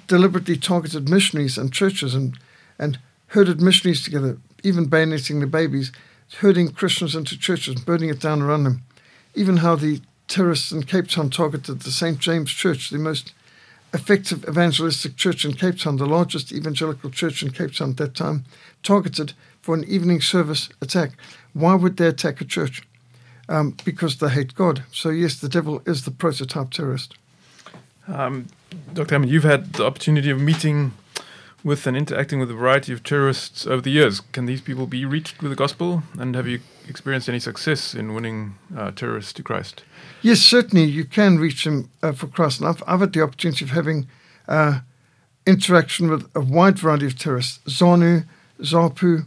deliberately 0.07 0.57
targeted 0.57 1.09
missionaries 1.09 1.59
and 1.59 1.73
churches 1.73 2.15
and 2.15 2.39
and 2.79 3.01
herded 3.29 3.61
missionaries 3.61 4.05
together, 4.05 4.39
even 4.63 4.89
bayoneting 4.89 5.41
the 5.41 5.49
babies, 5.49 5.91
herding 6.39 6.71
Christians 6.71 7.17
into 7.17 7.37
churches, 7.37 7.81
burning 7.81 8.09
it 8.09 8.21
down 8.21 8.41
around 8.41 8.63
them. 8.63 8.83
Even 9.35 9.57
how 9.59 9.75
the 9.75 10.01
terrorists 10.29 10.71
in 10.71 10.85
Cape 10.85 11.09
Town 11.09 11.29
targeted 11.29 11.81
the 11.81 11.91
St. 11.91 12.21
James 12.21 12.53
Church, 12.53 12.91
the 12.91 12.99
most 12.99 13.33
effective 13.93 14.45
evangelistic 14.49 15.17
church 15.17 15.45
in 15.45 15.53
Cape 15.55 15.79
Town, 15.79 15.97
the 15.97 16.07
largest 16.07 16.53
evangelical 16.53 17.11
church 17.11 17.43
in 17.43 17.51
Cape 17.51 17.75
Town 17.75 17.91
at 17.91 17.97
that 17.97 18.15
time, 18.15 18.45
targeted 18.83 19.33
for 19.61 19.75
an 19.75 19.85
evening 19.85 20.21
service 20.21 20.69
attack. 20.81 21.13
why 21.53 21.75
would 21.75 21.97
they 21.97 22.07
attack 22.07 22.41
a 22.41 22.45
church? 22.45 22.83
Um, 23.49 23.77
because 23.85 24.19
they 24.19 24.29
hate 24.29 24.55
God. 24.55 24.85
So, 24.93 25.09
yes, 25.09 25.41
the 25.41 25.49
devil 25.49 25.83
is 25.85 26.05
the 26.05 26.13
prototype 26.13 26.71
terrorist. 26.71 27.17
Um, 28.07 28.47
Dr. 28.95 29.17
Hammond, 29.17 29.33
you've 29.33 29.45
had 29.45 29.73
the 29.73 29.85
opportunity 29.85 30.31
of 30.31 30.41
meeting 30.41 30.93
with 31.65 31.87
and 31.87 31.97
interacting 31.97 32.39
with 32.39 32.51
a 32.51 32.55
variety 32.55 32.93
of 32.93 33.03
terrorists 33.03 33.67
over 33.67 33.83
the 33.83 33.91
years. 33.91 34.21
Can 34.33 34.47
these 34.47 34.61
people 34.61 34.87
be 34.87 35.05
reached 35.05 35.43
with 35.43 35.51
the 35.51 35.57
gospel? 35.57 36.05
And 36.19 36.35
have 36.35 36.47
you 36.47 36.61
experienced 36.91 37.29
any 37.29 37.39
success 37.39 37.95
in 37.95 38.15
winning 38.15 38.57
uh, 38.77 38.91
terrorists 38.91 39.33
to 39.35 39.43
Christ? 39.43 39.85
Yes, 40.23 40.41
certainly 40.41 40.85
you 40.85 41.05
can 41.05 41.39
reach 41.39 41.65
them 41.65 41.89
uh, 42.03 42.13
for 42.13 42.27
Christ. 42.27 42.61
And 42.61 42.69
I've, 42.69 42.83
I've, 42.87 43.01
had 43.01 43.13
the 43.13 43.23
opportunity 43.23 43.65
of 43.65 43.71
having 43.71 44.09
uh, 44.49 44.81
interaction 45.47 46.11
with 46.11 46.29
a 46.35 46.41
wide 46.41 46.79
variety 46.79 47.07
of 47.07 47.19
terrorists 47.19 47.61
ZANU, 47.67 48.25
ZAPU, 48.61 49.27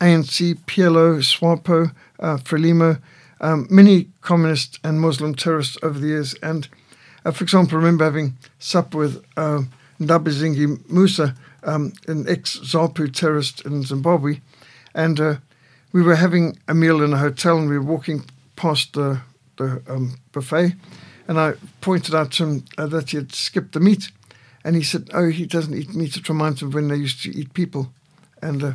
ANC, 0.00 0.58
PLO, 0.66 1.22
SWAPO, 1.22 1.92
uh, 2.20 2.36
Frelimo, 2.38 3.00
um, 3.40 3.66
many 3.70 4.08
communist 4.20 4.78
and 4.82 5.00
Muslim 5.00 5.34
terrorists 5.34 5.76
over 5.82 5.98
the 5.98 6.08
years. 6.08 6.34
And 6.42 6.68
uh, 7.24 7.32
for 7.32 7.44
example, 7.44 7.76
I 7.76 7.80
remember 7.80 8.04
having 8.04 8.36
supper 8.58 8.98
with 8.98 9.24
uh, 9.36 9.62
Ndabezingi 10.00 10.90
Musa, 10.90 11.34
um, 11.64 11.92
an 12.08 12.28
ex 12.28 12.58
ZAPU 12.58 13.14
terrorist 13.14 13.64
in 13.64 13.82
Zimbabwe, 13.82 14.40
and 14.94 15.20
uh, 15.20 15.36
we 15.92 16.02
were 16.02 16.16
having 16.16 16.58
a 16.66 16.74
meal 16.74 17.02
in 17.02 17.12
a 17.12 17.18
hotel 17.18 17.58
and 17.58 17.68
we 17.68 17.78
were 17.78 17.84
walking 17.84 18.24
past 18.56 18.94
the, 18.94 19.20
the 19.56 19.82
um, 19.88 20.16
buffet. 20.32 20.74
And 21.28 21.38
I 21.38 21.54
pointed 21.80 22.14
out 22.14 22.32
to 22.32 22.44
him 22.44 22.64
uh, 22.76 22.86
that 22.86 23.10
he 23.10 23.18
had 23.18 23.32
skipped 23.32 23.72
the 23.72 23.80
meat. 23.80 24.10
And 24.64 24.76
he 24.76 24.82
said, 24.82 25.10
Oh, 25.12 25.28
he 25.28 25.46
doesn't 25.46 25.74
eat 25.74 25.94
meat. 25.94 26.16
It 26.16 26.28
reminds 26.28 26.62
him 26.62 26.70
when 26.70 26.88
they 26.88 26.96
used 26.96 27.22
to 27.22 27.30
eat 27.30 27.54
people. 27.54 27.92
And 28.40 28.62
uh, 28.62 28.72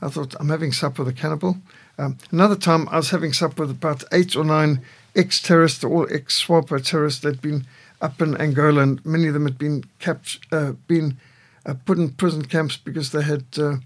I 0.00 0.08
thought, 0.08 0.34
I'm 0.40 0.48
having 0.48 0.72
supper 0.72 1.04
with 1.04 1.14
a 1.14 1.18
cannibal. 1.18 1.58
Um, 1.98 2.18
another 2.30 2.56
time, 2.56 2.88
I 2.88 2.96
was 2.96 3.10
having 3.10 3.32
supper 3.32 3.62
with 3.62 3.70
about 3.70 4.04
eight 4.12 4.34
or 4.34 4.44
nine 4.44 4.80
ex 5.14 5.40
terrorists, 5.40 5.84
all 5.84 6.06
ex 6.10 6.42
SWAPO 6.42 6.84
terrorists 6.84 7.20
that 7.20 7.34
had 7.34 7.42
been 7.42 7.66
up 8.00 8.20
in 8.20 8.36
Angola, 8.40 8.82
and 8.82 9.04
many 9.04 9.28
of 9.28 9.34
them 9.34 9.44
had 9.44 9.58
been 9.58 9.84
kept, 9.98 10.38
uh, 10.50 10.72
been 10.86 11.18
uh, 11.66 11.74
put 11.84 11.98
in 11.98 12.10
prison 12.10 12.44
camps 12.44 12.76
because 12.76 13.12
they 13.12 13.22
had 13.22 13.44
uh, 13.58 13.76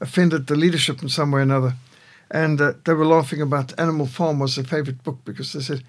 offended 0.00 0.46
the 0.46 0.54
leadership 0.54 1.02
in 1.02 1.08
some 1.08 1.30
way 1.30 1.40
or 1.40 1.42
another. 1.42 1.74
And 2.30 2.60
uh, 2.60 2.72
they 2.84 2.94
were 2.94 3.06
laughing 3.06 3.40
about 3.40 3.78
Animal 3.78 4.06
Farm 4.06 4.38
was 4.38 4.56
their 4.56 4.64
favorite 4.64 5.02
book 5.02 5.18
because 5.24 5.52
they 5.52 5.60
said, 5.60 5.82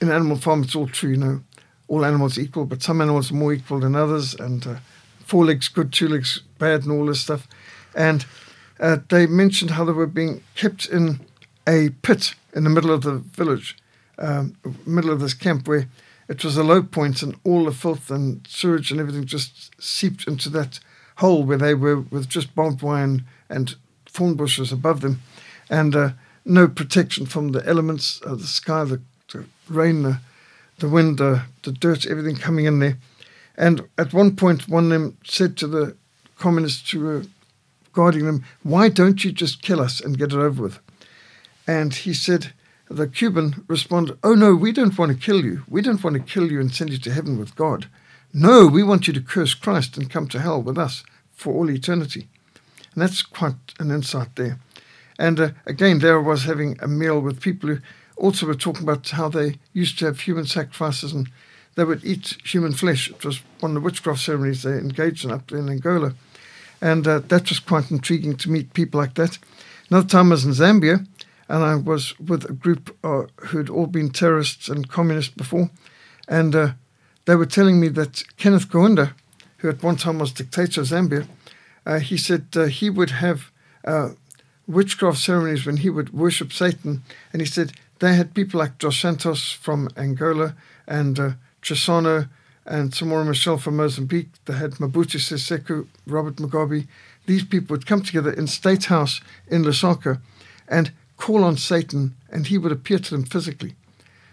in 0.00 0.10
Animal 0.10 0.36
Farm, 0.36 0.62
it's 0.62 0.74
all 0.74 0.88
true, 0.88 1.10
you 1.10 1.16
know, 1.16 1.40
all 1.88 2.04
animals 2.04 2.38
equal, 2.38 2.64
but 2.64 2.82
some 2.82 3.00
animals 3.00 3.30
are 3.30 3.34
more 3.34 3.52
equal 3.52 3.80
than 3.80 3.96
others, 3.96 4.34
and 4.34 4.66
uh, 4.66 4.76
four 5.24 5.44
legs 5.44 5.68
good, 5.68 5.92
two 5.92 6.08
legs 6.08 6.40
bad, 6.58 6.84
and 6.84 6.92
all 6.92 7.06
this 7.06 7.20
stuff. 7.20 7.48
And 7.94 8.24
uh, 8.78 8.98
they 9.08 9.26
mentioned 9.26 9.72
how 9.72 9.84
they 9.84 9.92
were 9.92 10.06
being 10.06 10.42
kept 10.54 10.86
in 10.86 11.20
a 11.68 11.90
pit 12.02 12.34
in 12.54 12.64
the 12.64 12.70
middle 12.70 12.92
of 12.92 13.02
the 13.02 13.14
village, 13.14 13.76
um, 14.18 14.56
middle 14.86 15.10
of 15.10 15.20
this 15.20 15.34
camp 15.34 15.66
where 15.66 15.88
it 16.28 16.44
was 16.44 16.56
a 16.56 16.62
low 16.62 16.82
point 16.82 17.22
and 17.22 17.36
all 17.44 17.64
the 17.64 17.72
filth 17.72 18.10
and 18.10 18.46
sewage 18.48 18.90
and 18.90 19.00
everything 19.00 19.24
just 19.24 19.70
seeped 19.82 20.28
into 20.28 20.48
that 20.48 20.78
hole 21.16 21.42
where 21.42 21.58
they 21.58 21.74
were 21.74 22.00
with 22.00 22.28
just 22.28 22.54
barbed 22.54 22.82
wire 22.82 23.02
and, 23.02 23.24
and 23.48 23.74
thorn 24.06 24.34
bushes 24.34 24.72
above 24.72 25.00
them 25.00 25.20
and 25.70 25.96
uh, 25.96 26.10
no 26.44 26.68
protection 26.68 27.24
from 27.24 27.52
the 27.52 27.66
elements, 27.66 28.20
uh, 28.26 28.34
the 28.34 28.46
sky, 28.46 28.84
the, 28.84 29.00
the, 29.32 29.44
rain, 29.68 30.02
the, 30.02 30.20
the 30.78 30.88
wind, 30.88 31.20
uh, 31.20 31.40
the 31.62 31.72
dirt, 31.72 32.06
everything 32.06 32.36
coming 32.36 32.66
in 32.66 32.80
there. 32.80 32.98
And 33.56 33.88
at 33.96 34.12
one 34.12 34.36
point, 34.36 34.68
one 34.68 34.84
of 34.84 34.90
them 34.90 35.16
said 35.24 35.56
to 35.58 35.66
the 35.66 35.96
communists 36.38 36.90
who 36.90 37.00
were 37.00 37.22
guarding 37.92 38.26
them, 38.26 38.44
Why 38.62 38.88
don't 38.88 39.24
you 39.24 39.32
just 39.32 39.62
kill 39.62 39.80
us 39.80 40.00
and 40.00 40.18
get 40.18 40.32
it 40.32 40.38
over 40.38 40.62
with? 40.62 40.78
And 41.66 41.94
he 41.94 42.12
said, 42.12 42.52
the 42.88 43.06
Cuban 43.06 43.64
responded, 43.68 44.18
Oh, 44.24 44.34
no, 44.34 44.54
we 44.54 44.72
don't 44.72 44.98
want 44.98 45.12
to 45.12 45.26
kill 45.26 45.44
you. 45.44 45.62
We 45.68 45.80
don't 45.80 46.02
want 46.02 46.14
to 46.16 46.22
kill 46.22 46.50
you 46.50 46.60
and 46.60 46.74
send 46.74 46.90
you 46.90 46.98
to 46.98 47.12
heaven 47.12 47.38
with 47.38 47.54
God. 47.54 47.86
No, 48.32 48.66
we 48.66 48.82
want 48.82 49.06
you 49.06 49.12
to 49.12 49.20
curse 49.20 49.54
Christ 49.54 49.96
and 49.96 50.10
come 50.10 50.26
to 50.28 50.40
hell 50.40 50.60
with 50.60 50.76
us 50.76 51.04
for 51.32 51.54
all 51.54 51.70
eternity. 51.70 52.28
And 52.94 53.02
that's 53.02 53.22
quite 53.22 53.54
an 53.78 53.92
insight 53.92 54.34
there. 54.34 54.58
And 55.20 55.38
uh, 55.38 55.50
again, 55.66 55.98
there 55.98 56.18
I 56.18 56.22
was 56.22 56.44
having 56.44 56.78
a 56.80 56.88
meal 56.88 57.20
with 57.20 57.42
people 57.42 57.68
who 57.68 57.78
also 58.16 58.46
were 58.46 58.54
talking 58.54 58.84
about 58.84 59.10
how 59.10 59.28
they 59.28 59.58
used 59.74 59.98
to 59.98 60.06
have 60.06 60.20
human 60.20 60.46
sacrifices 60.46 61.12
and 61.12 61.28
they 61.74 61.84
would 61.84 62.02
eat 62.02 62.38
human 62.42 62.72
flesh. 62.72 63.10
It 63.10 63.22
was 63.22 63.42
one 63.60 63.72
of 63.72 63.74
the 63.74 63.80
witchcraft 63.80 64.20
ceremonies 64.20 64.62
they 64.62 64.78
engaged 64.78 65.26
in 65.26 65.30
up 65.30 65.52
in 65.52 65.68
Angola. 65.68 66.14
And 66.80 67.06
uh, 67.06 67.18
that 67.18 67.50
was 67.50 67.58
quite 67.58 67.90
intriguing 67.90 68.34
to 68.38 68.50
meet 68.50 68.72
people 68.72 68.98
like 68.98 69.14
that. 69.16 69.38
Another 69.90 70.08
time 70.08 70.28
I 70.28 70.36
was 70.36 70.46
in 70.46 70.52
Zambia 70.52 71.06
and 71.50 71.64
I 71.64 71.74
was 71.74 72.18
with 72.18 72.48
a 72.48 72.54
group 72.54 72.96
uh, 73.04 73.24
who'd 73.48 73.68
all 73.68 73.88
been 73.88 74.08
terrorists 74.08 74.70
and 74.70 74.88
communists 74.88 75.34
before, 75.34 75.68
and 76.28 76.54
uh, 76.54 76.72
they 77.26 77.34
were 77.34 77.44
telling 77.44 77.78
me 77.80 77.88
that 77.88 78.22
Kenneth 78.38 78.68
Kaunda, 78.68 79.14
who 79.58 79.68
at 79.68 79.82
one 79.82 79.96
time 79.96 80.20
was 80.20 80.32
dictator 80.32 80.80
of 80.80 80.86
Zambia, 80.86 81.26
uh, 81.84 81.98
he 81.98 82.16
said 82.16 82.46
uh, 82.54 82.66
he 82.66 82.88
would 82.88 83.10
have 83.10 83.50
uh, 83.84 84.10
witchcraft 84.70 85.18
ceremonies 85.18 85.66
when 85.66 85.78
he 85.78 85.90
would 85.90 86.12
worship 86.12 86.52
Satan, 86.52 87.02
and 87.32 87.42
he 87.42 87.46
said 87.46 87.72
they 87.98 88.14
had 88.14 88.34
people 88.34 88.58
like 88.58 88.78
Dos 88.78 88.98
Santos 88.98 89.52
from 89.52 89.88
Angola 89.96 90.54
and 90.86 91.18
uh, 91.18 91.32
and 92.66 92.92
Samora 92.92 93.26
Machel 93.26 93.60
from 93.60 93.76
Mozambique. 93.76 94.30
They 94.44 94.54
had 94.54 94.72
Mobutu 94.72 95.18
Sese 95.18 95.60
Seko, 95.60 95.86
Robert 96.06 96.36
Mugabe. 96.36 96.86
These 97.26 97.44
people 97.44 97.74
would 97.74 97.86
come 97.86 98.02
together 98.02 98.32
in 98.32 98.46
State 98.46 98.86
House 98.86 99.20
in 99.48 99.64
Lusaka, 99.64 100.20
and 100.68 100.92
call 101.16 101.44
on 101.44 101.56
Satan 101.56 102.14
and 102.30 102.46
he 102.46 102.58
would 102.58 102.72
appear 102.72 102.98
to 102.98 103.10
them 103.10 103.24
physically. 103.24 103.74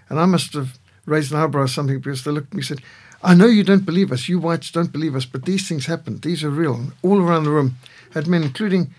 And 0.10 0.20
I 0.20 0.26
must 0.26 0.54
have 0.54 0.80
raised 1.06 1.32
an 1.32 1.40
eyebrow 1.40 1.64
or 1.64 1.68
something 1.68 2.00
because 2.00 2.24
they 2.24 2.32
looked 2.32 2.48
at 2.48 2.54
me 2.54 2.60
and 2.60 2.66
said, 2.66 2.82
I 3.24 3.34
know 3.34 3.48
you 3.48 3.64
don't 3.64 3.86
believe 3.86 4.12
us, 4.12 4.30
you 4.30 4.40
whites 4.40 4.72
don't 4.72 4.92
believe 4.92 5.16
us, 5.16 5.26
but 5.26 5.46
these 5.46 5.68
things 5.68 5.88
happen. 5.88 6.20
These 6.20 6.44
are 6.44 6.50
real. 6.50 6.92
All 7.02 7.22
around 7.22 7.44
the 7.44 7.50
room 7.52 7.78
had 8.14 8.28
men, 8.28 8.44
including 8.44 8.94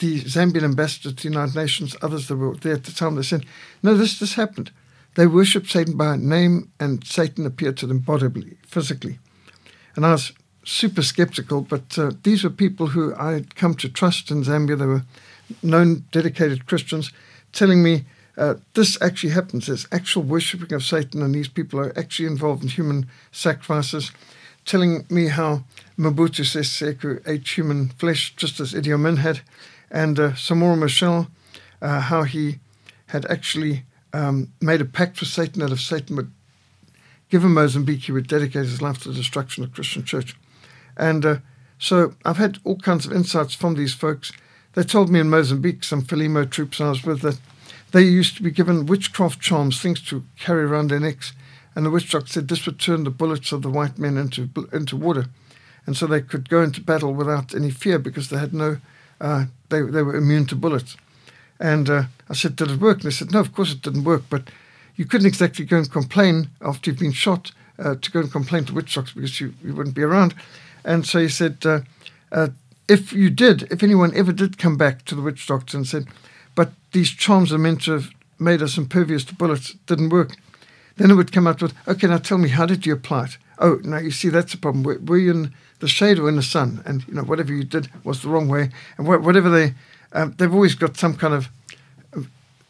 the 0.00 0.20
Zambian 0.22 0.64
ambassador 0.64 1.10
to 1.10 1.16
the 1.16 1.28
United 1.28 1.54
Nations, 1.54 1.94
others 2.02 2.28
that 2.28 2.36
were 2.36 2.56
there 2.56 2.74
at 2.74 2.84
the 2.84 2.92
time, 2.92 3.14
they 3.14 3.22
said, 3.22 3.46
No, 3.82 3.94
this 3.94 4.18
this 4.18 4.34
happened. 4.34 4.72
They 5.14 5.26
worshipped 5.26 5.70
Satan 5.70 5.96
by 5.96 6.16
name 6.16 6.70
and 6.78 7.06
Satan 7.06 7.46
appeared 7.46 7.76
to 7.78 7.86
them 7.86 7.98
bodily, 7.98 8.56
physically. 8.66 9.18
And 9.96 10.06
I 10.06 10.12
was 10.12 10.32
super 10.64 11.02
skeptical, 11.02 11.62
but 11.62 11.98
uh, 11.98 12.12
these 12.22 12.44
were 12.44 12.50
people 12.50 12.88
who 12.88 13.14
I 13.16 13.32
had 13.32 13.56
come 13.56 13.74
to 13.76 13.88
trust 13.88 14.30
in 14.30 14.44
Zambia. 14.44 14.78
They 14.78 14.86
were 14.86 15.04
known, 15.62 16.04
dedicated 16.12 16.66
Christians 16.66 17.12
telling 17.52 17.82
me 17.82 18.04
uh, 18.36 18.54
this 18.74 19.00
actually 19.02 19.30
happens. 19.30 19.66
There's 19.66 19.86
actual 19.92 20.22
worshipping 20.22 20.72
of 20.72 20.84
Satan, 20.84 21.22
and 21.22 21.34
these 21.34 21.48
people 21.48 21.80
are 21.80 21.96
actually 21.98 22.26
involved 22.26 22.62
in 22.62 22.68
human 22.68 23.08
sacrifices. 23.32 24.12
Telling 24.64 25.04
me 25.10 25.28
how 25.28 25.64
Mobutu 25.98 26.44
Sese 26.44 27.20
ate 27.26 27.48
human 27.48 27.88
flesh, 27.88 28.34
just 28.36 28.60
as 28.60 28.72
Idi 28.72 28.94
Amin 28.94 29.16
had, 29.16 29.40
and 29.90 30.18
uh, 30.18 30.30
Samora 30.32 30.76
Machel, 30.76 31.28
uh, 31.82 32.00
how 32.00 32.22
he 32.22 32.58
had 33.06 33.26
actually 33.26 33.84
um, 34.12 34.52
made 34.60 34.80
a 34.80 34.84
pact 34.84 35.20
with 35.20 35.28
Satan 35.28 35.60
that 35.60 35.72
if 35.72 35.80
Satan 35.80 36.16
would 36.16 36.32
give 37.28 37.44
him 37.44 37.54
Mozambique, 37.54 38.02
he 38.02 38.12
would 38.12 38.28
dedicate 38.28 38.66
his 38.66 38.82
life 38.82 38.98
to 39.02 39.08
the 39.08 39.14
destruction 39.14 39.64
of 39.64 39.70
the 39.70 39.74
Christian 39.74 40.04
church. 40.04 40.36
And 40.96 41.24
uh, 41.24 41.36
so 41.78 42.14
I've 42.24 42.36
had 42.36 42.58
all 42.64 42.76
kinds 42.76 43.06
of 43.06 43.12
insights 43.12 43.54
from 43.54 43.74
these 43.74 43.94
folks 43.94 44.32
they 44.74 44.84
told 44.84 45.10
me 45.10 45.18
in 45.18 45.30
Mozambique, 45.30 45.82
some 45.82 46.02
Frelimo 46.02 46.48
troops 46.48 46.80
I 46.80 46.90
was 46.90 47.04
with, 47.04 47.22
that 47.22 47.40
they 47.90 48.02
used 48.02 48.36
to 48.36 48.42
be 48.42 48.52
given 48.52 48.86
witchcraft 48.86 49.40
charms, 49.40 49.80
things 49.80 50.00
to 50.02 50.24
carry 50.38 50.62
around 50.62 50.88
their 50.90 51.00
necks. 51.00 51.32
And 51.74 51.84
the 51.84 51.90
witch 51.90 52.10
doctor 52.10 52.28
said 52.28 52.48
this 52.48 52.66
would 52.66 52.78
turn 52.78 53.04
the 53.04 53.10
bullets 53.10 53.52
of 53.52 53.62
the 53.62 53.70
white 53.70 53.98
men 53.98 54.16
into 54.16 54.48
into 54.72 54.96
water, 54.96 55.26
and 55.86 55.96
so 55.96 56.06
they 56.06 56.20
could 56.20 56.48
go 56.48 56.62
into 56.62 56.80
battle 56.80 57.14
without 57.14 57.54
any 57.54 57.70
fear 57.70 57.98
because 57.98 58.28
they 58.28 58.38
had 58.38 58.52
no, 58.52 58.78
uh, 59.20 59.44
they 59.68 59.82
they 59.82 60.02
were 60.02 60.16
immune 60.16 60.46
to 60.46 60.56
bullets. 60.56 60.96
And 61.58 61.90
uh, 61.90 62.04
I 62.28 62.34
said, 62.34 62.56
did 62.56 62.70
it 62.70 62.80
work? 62.80 62.98
And 62.98 63.04
they 63.04 63.10
said, 63.10 63.32
no, 63.32 63.40
of 63.40 63.52
course 63.52 63.72
it 63.72 63.82
didn't 63.82 64.04
work, 64.04 64.22
but 64.30 64.50
you 64.96 65.04
couldn't 65.04 65.26
exactly 65.26 65.64
go 65.64 65.76
and 65.76 65.92
complain 65.92 66.48
after 66.62 66.90
you've 66.90 66.98
been 66.98 67.12
shot 67.12 67.52
uh, 67.78 67.96
to 68.00 68.10
go 68.10 68.20
and 68.20 68.32
complain 68.32 68.64
to 68.64 68.74
witch 68.74 68.94
doctors 68.94 69.14
because 69.14 69.40
you, 69.40 69.52
you 69.62 69.74
wouldn't 69.74 69.94
be 69.94 70.02
around. 70.02 70.34
And 70.84 71.06
so 71.06 71.18
he 71.18 71.28
said, 71.28 71.58
uh, 71.64 71.80
uh, 72.32 72.48
if 72.88 73.12
you 73.12 73.30
did, 73.30 73.70
if 73.70 73.82
anyone 73.82 74.14
ever 74.14 74.32
did 74.32 74.58
come 74.58 74.76
back 74.76 75.04
to 75.04 75.14
the 75.14 75.22
witch 75.22 75.46
doctor 75.46 75.76
and 75.76 75.86
said, 75.86 76.06
but 76.54 76.72
these 76.92 77.10
charms 77.10 77.52
are 77.52 77.58
meant 77.58 77.82
to 77.82 77.92
have 77.92 78.10
made 78.38 78.62
us 78.62 78.78
impervious 78.78 79.24
to 79.26 79.34
bullets, 79.34 79.70
it 79.70 79.86
didn't 79.86 80.08
work, 80.08 80.36
then 80.96 81.10
it 81.10 81.14
would 81.14 81.32
come 81.32 81.46
out 81.46 81.62
with, 81.62 81.74
okay, 81.86 82.06
now 82.06 82.18
tell 82.18 82.38
me, 82.38 82.48
how 82.48 82.66
did 82.66 82.86
you 82.86 82.94
apply 82.94 83.24
it? 83.24 83.38
Oh, 83.58 83.80
now 83.84 83.98
you 83.98 84.10
see, 84.10 84.30
that's 84.30 84.52
the 84.52 84.58
problem. 84.58 84.82
Were, 84.82 84.98
were 84.98 85.18
you 85.18 85.30
in 85.30 85.54
the 85.80 85.88
shade 85.88 86.18
or 86.18 86.28
in 86.28 86.36
the 86.36 86.42
sun? 86.42 86.82
And, 86.86 87.06
you 87.08 87.14
know, 87.14 87.22
whatever 87.22 87.52
you 87.52 87.64
did 87.64 87.90
was 88.04 88.22
the 88.22 88.28
wrong 88.28 88.48
way. 88.48 88.70
And 88.96 89.06
wh- 89.06 89.24
whatever 89.24 89.50
they, 89.50 89.74
um, 90.12 90.34
they've 90.38 90.54
always 90.54 90.74
got 90.74 90.96
some 90.96 91.16
kind 91.16 91.34
of 91.34 91.48
uh, 92.16 92.22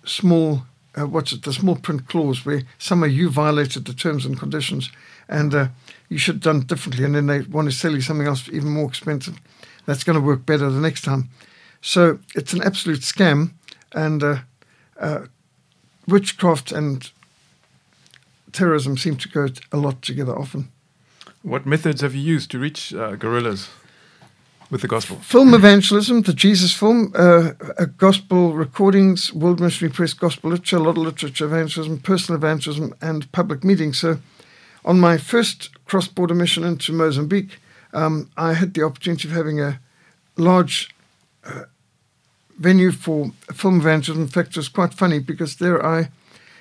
small, 0.04 0.62
uh, 0.98 1.06
what's 1.06 1.32
it, 1.32 1.42
the 1.42 1.52
small 1.52 1.76
print 1.76 2.08
clause 2.08 2.44
where 2.44 2.62
somehow 2.78 3.06
you 3.06 3.30
violated 3.30 3.84
the 3.84 3.94
terms 3.94 4.24
and 4.24 4.38
conditions 4.38 4.90
and 5.28 5.54
uh, 5.54 5.68
you 6.08 6.18
should 6.18 6.36
have 6.36 6.42
done 6.42 6.60
differently. 6.60 7.04
And 7.04 7.14
then 7.14 7.26
they 7.26 7.42
want 7.42 7.70
to 7.70 7.76
sell 7.76 7.92
you 7.92 8.00
something 8.00 8.26
else 8.26 8.48
even 8.48 8.70
more 8.70 8.88
expensive 8.88 9.38
that's 9.86 10.04
going 10.04 10.18
to 10.18 10.24
work 10.24 10.46
better 10.46 10.70
the 10.70 10.80
next 10.80 11.02
time. 11.02 11.28
So 11.80 12.18
it's 12.34 12.52
an 12.52 12.62
absolute 12.62 13.00
scam. 13.00 13.52
And 13.92 14.22
uh, 14.22 14.38
uh, 14.98 15.26
witchcraft 16.06 16.72
and 16.72 17.10
terrorism 18.52 18.96
seem 18.96 19.16
to 19.16 19.28
go 19.28 19.48
a 19.72 19.76
lot 19.76 20.02
together 20.02 20.36
often. 20.36 20.70
What 21.42 21.64
methods 21.64 22.02
have 22.02 22.14
you 22.14 22.20
used 22.20 22.50
to 22.50 22.58
reach 22.58 22.92
uh, 22.92 23.16
guerrillas 23.16 23.70
with 24.68 24.82
the 24.82 24.88
gospel? 24.88 25.16
Film 25.16 25.54
evangelism, 25.54 26.20
the 26.22 26.34
Jesus 26.34 26.74
film, 26.74 27.12
uh, 27.14 27.52
gospel 27.96 28.52
recordings, 28.52 29.32
World 29.32 29.58
Missionary 29.58 29.90
Press, 29.90 30.12
gospel 30.12 30.50
literature, 30.50 30.76
a 30.76 30.80
lot 30.80 30.98
of 30.98 31.04
literature 31.04 31.46
evangelism, 31.46 31.98
personal 32.00 32.38
evangelism, 32.38 32.94
and 33.00 33.30
public 33.32 33.64
meetings. 33.64 33.98
So, 33.98 34.18
on 34.84 35.00
my 35.00 35.16
first 35.16 35.70
cross 35.86 36.08
border 36.08 36.34
mission 36.34 36.62
into 36.62 36.92
Mozambique, 36.92 37.58
um, 37.94 38.28
I 38.36 38.52
had 38.52 38.74
the 38.74 38.82
opportunity 38.82 39.26
of 39.26 39.34
having 39.34 39.62
a 39.62 39.80
large 40.36 40.94
uh, 41.44 41.64
venue 42.58 42.92
for 42.92 43.32
film 43.54 43.80
evangelism. 43.80 44.24
In 44.24 44.28
fact, 44.28 44.50
it 44.50 44.56
was 44.56 44.68
quite 44.68 44.92
funny 44.92 45.20
because 45.20 45.56
there 45.56 45.84
I 45.84 46.10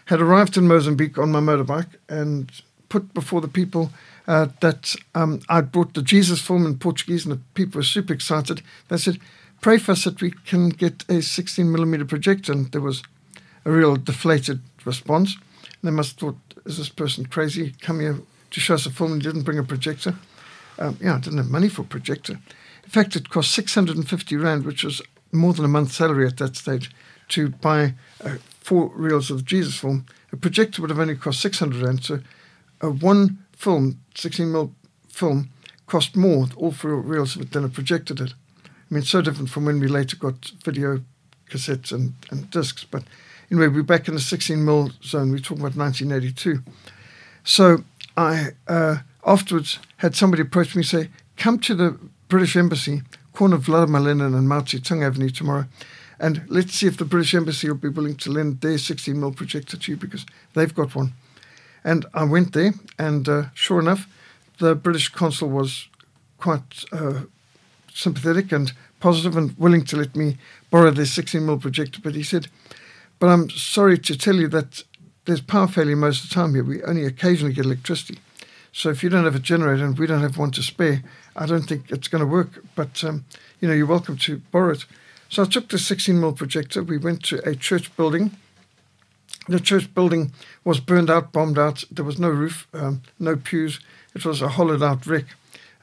had 0.05 0.21
arrived 0.21 0.55
in 0.55 0.69
Mozambique 0.69 1.17
on 1.17 1.33
my 1.33 1.41
motorbike 1.41 1.95
and 2.07 2.49
put 2.87 3.13
before 3.13 3.41
the 3.41 3.49
people 3.49 3.91
uh, 4.29 4.47
that 4.59 4.95
um, 5.15 5.41
I'd 5.49 5.71
brought 5.71 5.95
the 5.95 6.03
Jesus 6.03 6.39
film 6.39 6.67
in 6.67 6.77
Portuguese, 6.77 7.25
and 7.25 7.33
the 7.33 7.41
people 7.55 7.79
were 7.79 7.83
super 7.83 8.13
excited. 8.13 8.61
They 8.87 8.97
said, 8.97 9.17
"Pray 9.59 9.79
for 9.79 9.93
us 9.93 10.03
that 10.03 10.21
we 10.21 10.31
can 10.45 10.69
get 10.69 11.03
a 11.09 11.23
16 11.23 11.69
millimeter 11.69 12.05
projector." 12.05 12.53
And 12.53 12.71
there 12.71 12.79
was 12.79 13.01
a 13.65 13.71
real 13.71 13.95
deflated 13.95 14.61
response. 14.85 15.35
And 15.63 15.81
they 15.81 15.91
must 15.91 16.11
have 16.11 16.19
thought, 16.19 16.61
"Is 16.65 16.77
this 16.77 16.89
person 16.89 17.25
crazy? 17.25 17.73
Come 17.81 18.01
here 18.01 18.21
to 18.51 18.59
show 18.59 18.75
us 18.75 18.85
a 18.85 18.91
film 18.91 19.13
and 19.13 19.21
didn't 19.21 19.41
bring 19.41 19.57
a 19.57 19.63
projector?" 19.63 20.13
Um, 20.77 20.97
yeah, 21.01 21.15
I 21.15 21.19
didn't 21.19 21.39
have 21.39 21.49
money 21.49 21.67
for 21.67 21.81
a 21.81 21.85
projector. 21.85 22.33
In 22.83 22.89
fact, 22.89 23.15
it 23.15 23.29
cost 23.29 23.51
650 23.51 24.35
rand, 24.37 24.63
which 24.63 24.83
was 24.83 25.01
more 25.31 25.53
than 25.53 25.65
a 25.65 25.67
month's 25.67 25.95
salary 25.95 26.27
at 26.27 26.37
that 26.37 26.55
stage, 26.55 26.91
to 27.29 27.49
buy 27.49 27.95
uh, 28.23 28.37
four 28.61 28.91
reels 28.95 29.31
of 29.31 29.37
the 29.37 29.43
Jesus 29.43 29.79
film. 29.79 30.05
A 30.31 30.37
projector 30.37 30.83
would 30.83 30.91
have 30.91 30.99
only 30.99 31.15
cost 31.15 31.41
600 31.41 31.81
rand. 31.81 32.03
So, 32.03 32.19
uh, 32.81 32.91
one 32.91 33.39
film, 33.59 33.99
16 34.15 34.51
mil 34.51 34.73
film, 35.09 35.49
cost 35.85 36.15
more, 36.15 36.47
all 36.55 36.71
four 36.71 36.95
reels 36.95 37.35
of 37.35 37.41
it, 37.41 37.51
than 37.51 37.65
it. 37.65 37.73
projector 37.73 38.13
did. 38.13 38.33
I 38.65 38.93
mean, 38.93 39.03
so 39.03 39.21
different 39.21 39.49
from 39.49 39.65
when 39.65 39.79
we 39.79 39.87
later 39.87 40.15
got 40.15 40.51
video 40.63 41.01
cassettes 41.49 41.91
and, 41.91 42.13
and 42.31 42.49
discs. 42.49 42.85
But 42.85 43.03
anyway, 43.51 43.67
we're 43.67 43.83
back 43.83 44.07
in 44.07 44.13
the 44.13 44.21
16 44.21 44.63
mil 44.63 44.91
zone. 45.03 45.29
We're 45.29 45.39
talking 45.39 45.65
about 45.65 45.75
1982. 45.75 46.63
So 47.43 47.83
I 48.15 48.51
uh, 48.67 48.97
afterwards 49.25 49.79
had 49.97 50.15
somebody 50.15 50.41
approach 50.41 50.73
me 50.73 50.79
and 50.79 50.87
say, 50.87 51.09
come 51.35 51.59
to 51.59 51.75
the 51.75 51.99
British 52.29 52.55
Embassy, 52.55 53.01
corner 53.33 53.55
of 53.55 53.63
Vladimir 53.63 53.99
Lenin 53.99 54.35
and 54.35 54.47
Mao 54.47 54.61
Zedong 54.61 55.03
Avenue 55.03 55.29
tomorrow, 55.29 55.65
and 56.17 56.43
let's 56.47 56.75
see 56.75 56.87
if 56.87 56.97
the 56.97 57.05
British 57.05 57.35
Embassy 57.35 57.67
will 57.67 57.75
be 57.75 57.89
willing 57.89 58.15
to 58.17 58.31
lend 58.31 58.61
their 58.61 58.77
16 58.77 59.19
mil 59.19 59.33
projector 59.33 59.75
to 59.75 59.91
you 59.91 59.97
because 59.97 60.25
they've 60.53 60.73
got 60.73 60.95
one. 60.95 61.13
And 61.83 62.05
I 62.13 62.23
went 62.23 62.53
there, 62.53 62.73
and 62.97 63.27
uh, 63.27 63.43
sure 63.53 63.79
enough, 63.79 64.07
the 64.59 64.75
British 64.75 65.09
consul 65.09 65.49
was 65.49 65.87
quite 66.37 66.85
uh, 66.91 67.21
sympathetic 67.93 68.51
and 68.51 68.73
positive 68.99 69.37
and 69.37 69.57
willing 69.57 69.85
to 69.85 69.97
let 69.97 70.15
me 70.15 70.37
borrow 70.69 70.91
their 70.91 71.05
16 71.05 71.45
mil 71.45 71.57
projector. 71.57 71.99
But 72.01 72.15
he 72.15 72.23
said, 72.23 72.47
But 73.19 73.27
I'm 73.27 73.49
sorry 73.49 73.97
to 73.99 74.17
tell 74.17 74.35
you 74.35 74.47
that 74.49 74.83
there's 75.25 75.41
power 75.41 75.67
failure 75.67 75.95
most 75.95 76.23
of 76.23 76.29
the 76.29 76.35
time 76.35 76.53
here. 76.53 76.63
We 76.63 76.83
only 76.83 77.05
occasionally 77.05 77.53
get 77.53 77.65
electricity. 77.65 78.19
So 78.71 78.89
if 78.89 79.03
you 79.03 79.09
don't 79.09 79.25
have 79.25 79.35
a 79.35 79.39
generator 79.39 79.85
and 79.85 79.97
we 79.97 80.07
don't 80.07 80.21
have 80.21 80.37
one 80.37 80.51
to 80.51 80.63
spare, 80.63 81.03
I 81.35 81.45
don't 81.45 81.63
think 81.63 81.91
it's 81.91 82.07
going 82.07 82.21
to 82.21 82.27
work. 82.27 82.63
But 82.75 83.03
um, 83.03 83.25
you 83.59 83.67
know, 83.67 83.73
you're 83.73 83.85
welcome 83.85 84.17
to 84.17 84.37
borrow 84.51 84.71
it. 84.71 84.85
So 85.29 85.43
I 85.43 85.45
took 85.45 85.69
the 85.69 85.79
16 85.79 86.19
mil 86.19 86.33
projector. 86.33 86.83
We 86.83 86.97
went 86.97 87.23
to 87.25 87.47
a 87.47 87.55
church 87.55 87.95
building. 87.95 88.31
The 89.47 89.59
church 89.59 89.93
building 89.93 90.31
was 90.63 90.79
burned 90.79 91.09
out, 91.09 91.31
bombed 91.31 91.57
out. 91.57 91.83
There 91.89 92.05
was 92.05 92.19
no 92.19 92.29
roof, 92.29 92.67
um, 92.73 93.01
no 93.17 93.35
pews. 93.35 93.79
It 94.13 94.25
was 94.25 94.41
a 94.41 94.49
hollowed 94.49 94.83
out 94.83 95.07
wreck. 95.07 95.25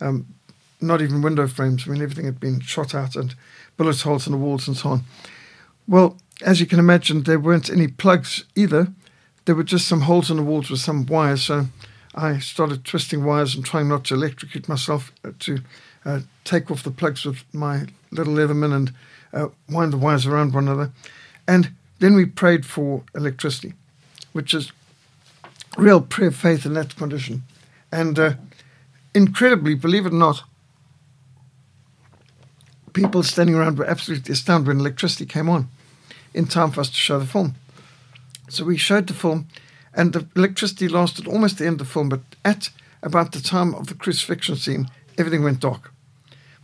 Um, 0.01 0.27
not 0.81 1.01
even 1.01 1.23
window 1.23 1.47
frames. 1.47 1.85
I 1.87 1.91
mean, 1.91 2.03
everything 2.03 2.27
had 2.27 2.39
been 2.39 2.61
shot 2.61 2.95
out 2.95 3.17
and 3.17 3.35
bullet 3.77 4.01
holes 4.01 4.27
in 4.27 4.33
the 4.33 4.39
walls 4.39 4.69
and 4.69 4.77
so 4.77 4.91
on. 4.91 5.05
Well, 5.89 6.19
as 6.45 6.61
you 6.61 6.67
can 6.67 6.79
imagine, 6.79 7.23
there 7.23 7.39
weren't 7.39 7.71
any 7.71 7.89
plugs 7.89 8.45
either. 8.55 8.89
There 9.47 9.55
were 9.55 9.63
just 9.63 9.89
some 9.89 10.03
holes 10.03 10.31
in 10.31 10.37
the 10.37 10.43
walls 10.43 10.71
with 10.71 10.81
some 10.81 11.07
wires. 11.07 11.45
So 11.45 11.67
I 12.15 12.39
started 12.39 12.85
twisting 12.85 13.25
wires 13.25 13.55
and 13.55 13.65
trying 13.65 13.89
not 13.89 14.05
to 14.07 14.15
electrocute 14.15 14.69
myself 14.69 15.13
uh, 15.25 15.31
to 15.41 15.61
uh, 16.05 16.21
take 16.45 16.71
off 16.71 16.83
the 16.83 16.91
plugs 16.91 17.25
with 17.25 17.45
my 17.53 17.87
little 18.11 18.35
Leatherman 18.35 18.75
and 18.75 18.93
uh, 19.33 19.49
wind 19.69 19.93
the 19.93 19.99
wires 19.99 20.27
around 20.27 20.55
one 20.55 20.69
another. 20.69 20.91
And 21.49 21.73
then 21.99 22.15
we 22.15 22.27
prayed 22.27 22.67
for 22.67 23.03
electricity, 23.15 23.75
which 24.33 24.53
is 24.55 24.73
real 25.77 26.01
prayer 26.01 26.31
faith 26.31 26.67
in 26.67 26.75
that 26.75 26.97
condition. 26.97 27.43
And 27.91 28.19
uh, 28.19 28.35
incredibly, 29.15 29.75
believe 29.75 30.07
it 30.07 30.13
or 30.13 30.17
not, 30.17 30.43
people 32.93 33.23
standing 33.23 33.55
around 33.55 33.79
were 33.79 33.87
absolutely 33.87 34.33
astounded 34.33 34.69
when 34.69 34.81
electricity 34.81 35.27
came 35.27 35.49
on 35.49 35.69
in 36.35 36.47
time 36.47 36.71
for 36.71 36.81
us 36.81 36.89
to 36.89 36.97
show 36.97 37.19
the 37.19 37.27
film. 37.27 37.55
So 38.49 38.65
we 38.65 38.77
showed 38.77 39.07
the 39.07 39.15
film 39.15 39.49
and 39.95 40.13
the 40.13 40.27
electricity 40.37 40.89
lasted 40.89 41.27
almost 41.27 41.59
the 41.59 41.67
end 41.67 41.81
of 41.81 41.87
the 41.87 41.93
film, 41.93 42.09
but 42.09 42.21
at 42.45 42.71
about 43.03 43.33
the 43.33 43.41
time 43.41 43.75
of 43.75 43.87
the 43.87 43.95
crucifixion 43.95 44.57
scene, 44.57 44.89
everything 45.17 45.43
went 45.43 45.61
dark. 45.61 45.93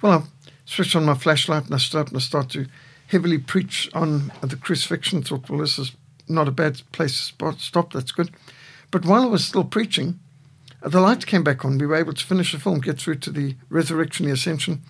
Well, 0.01 0.13
I 0.13 0.49
switched 0.65 0.97
on 0.97 1.05
my 1.05 1.15
flashlight 1.15 1.67
and 1.67 1.75
I 1.75 1.79
stood 1.79 2.01
up 2.01 2.09
and 2.09 2.17
I 2.17 2.21
started 2.21 2.51
to 2.51 2.71
heavily 3.13 3.39
preach 3.39 3.91
on 3.95 4.33
the 4.41 4.57
crucifixion. 4.57 5.23
Thought, 5.23 5.49
well, 5.49 5.61
this 5.61 5.79
is 5.79 5.93
not 6.29 6.49
a 6.49 6.53
bad 6.53 6.83
place 6.93 7.33
to 7.39 7.55
stop. 7.59 7.93
That's 7.93 8.11
good. 8.11 8.31
But 8.91 9.05
while 9.05 9.23
I 9.23 9.27
was 9.27 9.45
still 9.45 9.65
preaching, 9.65 10.19
the 10.81 11.01
light 11.01 11.27
came 11.27 11.45
back 11.45 11.65
on. 11.65 11.79
We 11.79 11.87
were 11.87 11.95
able 11.95 12.15
to 12.15 12.25
finish 12.25 12.53
the 12.53 12.59
film, 12.59 12.81
get 12.81 12.99
through 12.99 13.17
to 13.17 13.31
the 13.31 13.55
resurrection, 13.69 14.27
the 14.27 14.33
ascension, 14.33 14.83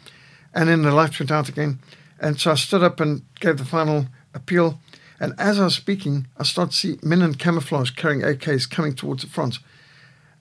and 0.55 0.69
then 0.69 0.83
the 0.83 0.93
light 0.93 1.19
went 1.19 1.31
out 1.31 1.49
again. 1.49 1.81
And 2.21 2.41
so 2.41 2.53
I 2.53 2.55
stood 2.55 2.83
up 2.83 3.01
and 3.01 3.23
gave 3.41 3.59
the 3.59 3.65
final 3.65 4.07
appeal. 4.33 4.79
And 5.21 5.35
as 5.39 5.59
I 5.59 5.65
was 5.65 5.75
speaking, 5.75 6.29
I 6.39 6.45
started 6.45 6.73
to 6.73 6.77
see 6.77 6.99
men 7.03 7.23
in 7.23 7.35
camouflage 7.35 7.91
carrying 7.91 8.23
AKs 8.23 8.71
coming 8.71 8.95
towards 8.95 9.23
the 9.25 9.29
front. 9.29 9.59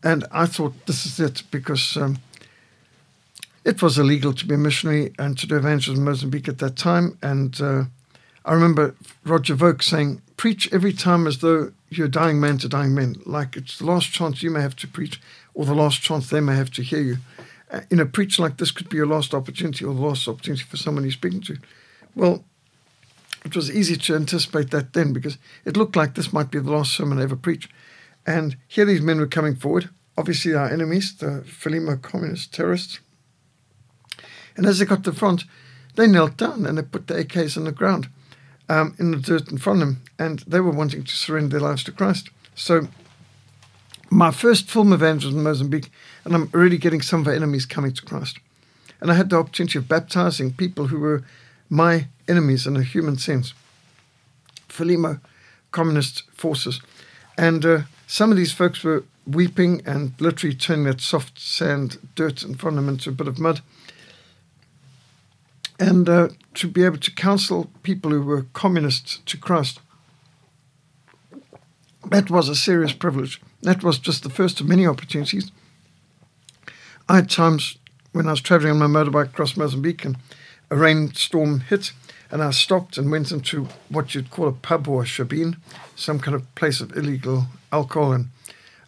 And 0.03 0.25
I 0.31 0.45
thought, 0.45 0.85
this 0.85 1.05
is 1.05 1.19
it, 1.19 1.43
because 1.51 1.97
um, 1.97 2.19
it 3.63 3.81
was 3.81 3.97
illegal 3.97 4.33
to 4.33 4.45
be 4.45 4.55
a 4.55 4.57
missionary 4.57 5.13
and 5.19 5.37
to 5.37 5.47
do 5.47 5.55
evangelism 5.55 6.03
in 6.03 6.11
Mozambique 6.11 6.47
at 6.47 6.57
that 6.59 6.75
time. 6.75 7.17
And 7.21 7.59
uh, 7.61 7.83
I 8.45 8.53
remember 8.53 8.95
Roger 9.23 9.55
Voke 9.55 9.83
saying, 9.83 10.21
preach 10.37 10.71
every 10.73 10.93
time 10.93 11.27
as 11.27 11.39
though 11.39 11.71
you're 11.89 12.07
dying 12.07 12.39
man 12.39 12.57
to 12.59 12.69
dying 12.69 12.95
men, 12.95 13.15
like 13.25 13.55
it's 13.55 13.77
the 13.77 13.85
last 13.85 14.11
chance 14.11 14.41
you 14.41 14.49
may 14.49 14.61
have 14.61 14.75
to 14.77 14.87
preach 14.87 15.21
or 15.53 15.65
the 15.65 15.75
last 15.75 16.01
chance 16.01 16.29
they 16.29 16.39
may 16.39 16.55
have 16.55 16.71
to 16.71 16.81
hear 16.81 17.01
you. 17.01 17.17
Uh, 17.69 17.81
you 17.89 17.97
know, 17.97 18.05
preach 18.05 18.39
like 18.39 18.57
this 18.57 18.71
could 18.71 18.89
be 18.89 18.97
your 18.97 19.05
last 19.05 19.33
opportunity 19.33 19.85
or 19.85 19.93
the 19.93 20.01
last 20.01 20.27
opportunity 20.27 20.63
for 20.63 20.77
someone 20.77 21.03
you're 21.03 21.11
speaking 21.11 21.41
to. 21.41 21.57
Well, 22.15 22.43
it 23.45 23.55
was 23.55 23.71
easy 23.71 23.95
to 23.95 24.15
anticipate 24.15 24.71
that 24.71 24.93
then 24.93 25.13
because 25.13 25.37
it 25.65 25.77
looked 25.77 25.95
like 25.95 26.15
this 26.15 26.33
might 26.33 26.51
be 26.51 26.59
the 26.59 26.71
last 26.71 26.93
sermon 26.93 27.19
I 27.19 27.23
ever 27.23 27.35
preach. 27.35 27.69
And 28.25 28.57
here 28.67 28.85
these 28.85 29.01
men 29.01 29.19
were 29.19 29.27
coming 29.27 29.55
forward, 29.55 29.89
obviously 30.17 30.53
our 30.53 30.69
enemies, 30.69 31.15
the 31.15 31.43
Frelimo 31.45 32.01
communist 32.01 32.53
terrorists. 32.53 32.99
And 34.55 34.65
as 34.65 34.79
they 34.79 34.85
got 34.85 35.03
to 35.03 35.11
the 35.11 35.17
front, 35.17 35.43
they 35.95 36.07
knelt 36.07 36.37
down 36.37 36.65
and 36.65 36.77
they 36.77 36.83
put 36.83 37.07
the 37.07 37.23
AKs 37.23 37.57
on 37.57 37.65
the 37.65 37.71
ground 37.71 38.09
um, 38.69 38.95
in 38.99 39.11
the 39.11 39.17
dirt 39.17 39.51
in 39.51 39.57
front 39.57 39.81
of 39.81 39.87
them. 39.87 40.01
And 40.17 40.39
they 40.39 40.59
were 40.59 40.71
wanting 40.71 41.03
to 41.03 41.15
surrender 41.15 41.59
their 41.59 41.67
lives 41.67 41.83
to 41.85 41.91
Christ. 41.91 42.29
So 42.55 42.87
my 44.09 44.31
first 44.31 44.69
film 44.69 44.93
evangelism 44.93 45.39
in 45.39 45.43
Mozambique, 45.43 45.91
and 46.25 46.35
I'm 46.35 46.49
already 46.53 46.77
getting 46.77 47.01
some 47.01 47.21
of 47.21 47.27
our 47.27 47.33
enemies 47.33 47.65
coming 47.65 47.93
to 47.93 48.01
Christ. 48.01 48.39
And 48.99 49.09
I 49.09 49.15
had 49.15 49.29
the 49.29 49.37
opportunity 49.37 49.79
of 49.79 49.87
baptizing 49.87 50.53
people 50.53 50.87
who 50.87 50.99
were 50.99 51.23
my 51.69 52.07
enemies 52.27 52.67
in 52.67 52.75
a 52.75 52.83
human 52.83 53.17
sense. 53.17 53.53
Frelimo 54.69 55.19
communist 55.71 56.23
forces. 56.33 56.81
And 57.37 57.65
uh, 57.65 57.81
some 58.05 58.31
of 58.31 58.37
these 58.37 58.51
folks 58.51 58.83
were 58.83 59.05
weeping 59.25 59.81
and 59.85 60.13
literally 60.19 60.55
turning 60.55 60.85
that 60.85 61.01
soft 61.01 61.39
sand, 61.39 61.97
dirt 62.15 62.43
in 62.43 62.55
front 62.55 62.77
of 62.77 62.83
them 62.85 62.93
into 62.93 63.09
a 63.09 63.13
bit 63.13 63.27
of 63.27 63.39
mud. 63.39 63.61
And 65.81 66.07
uh, 66.07 66.29
to 66.53 66.67
be 66.67 66.83
able 66.83 66.99
to 66.99 67.09
counsel 67.09 67.71
people 67.81 68.11
who 68.11 68.21
were 68.21 68.45
communists 68.53 69.17
to 69.25 69.35
Christ, 69.35 69.79
that 72.07 72.29
was 72.29 72.47
a 72.47 72.55
serious 72.55 72.93
privilege. 72.93 73.41
That 73.63 73.83
was 73.83 73.97
just 73.97 74.21
the 74.21 74.29
first 74.29 74.61
of 74.61 74.67
many 74.67 74.85
opportunities. 74.85 75.51
I 77.09 77.15
had 77.15 77.31
times 77.31 77.79
when 78.11 78.27
I 78.27 78.31
was 78.31 78.41
traveling 78.41 78.73
on 78.73 78.77
my 78.77 78.85
motorbike 78.85 79.29
across 79.29 79.57
Mozambique 79.57 80.05
and 80.05 80.17
a 80.69 80.75
rainstorm 80.75 81.61
hit, 81.61 81.93
and 82.29 82.43
I 82.43 82.51
stopped 82.51 82.99
and 82.99 83.09
went 83.09 83.31
into 83.31 83.67
what 83.89 84.13
you'd 84.13 84.29
call 84.29 84.49
a 84.49 84.51
pub 84.51 84.87
or 84.87 85.01
a 85.01 85.05
shebeen, 85.05 85.57
some 85.95 86.19
kind 86.19 86.35
of 86.35 86.53
place 86.53 86.79
of 86.79 86.95
illegal 86.95 87.47
alcohol. 87.71 88.13
And 88.13 88.27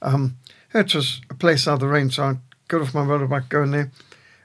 um, 0.04 0.38
it 0.76 0.94
was 0.94 1.22
a 1.32 1.34
place 1.34 1.68
out 1.68 1.76
of 1.76 1.80
the 1.80 1.88
rain, 1.88 2.12
so 2.12 2.24
I 2.24 2.36
got 2.68 2.82
off 2.82 2.94
my 2.94 3.02
motorbike, 3.02 3.50
go 3.50 3.64
in 3.64 3.72
there, 3.72 3.90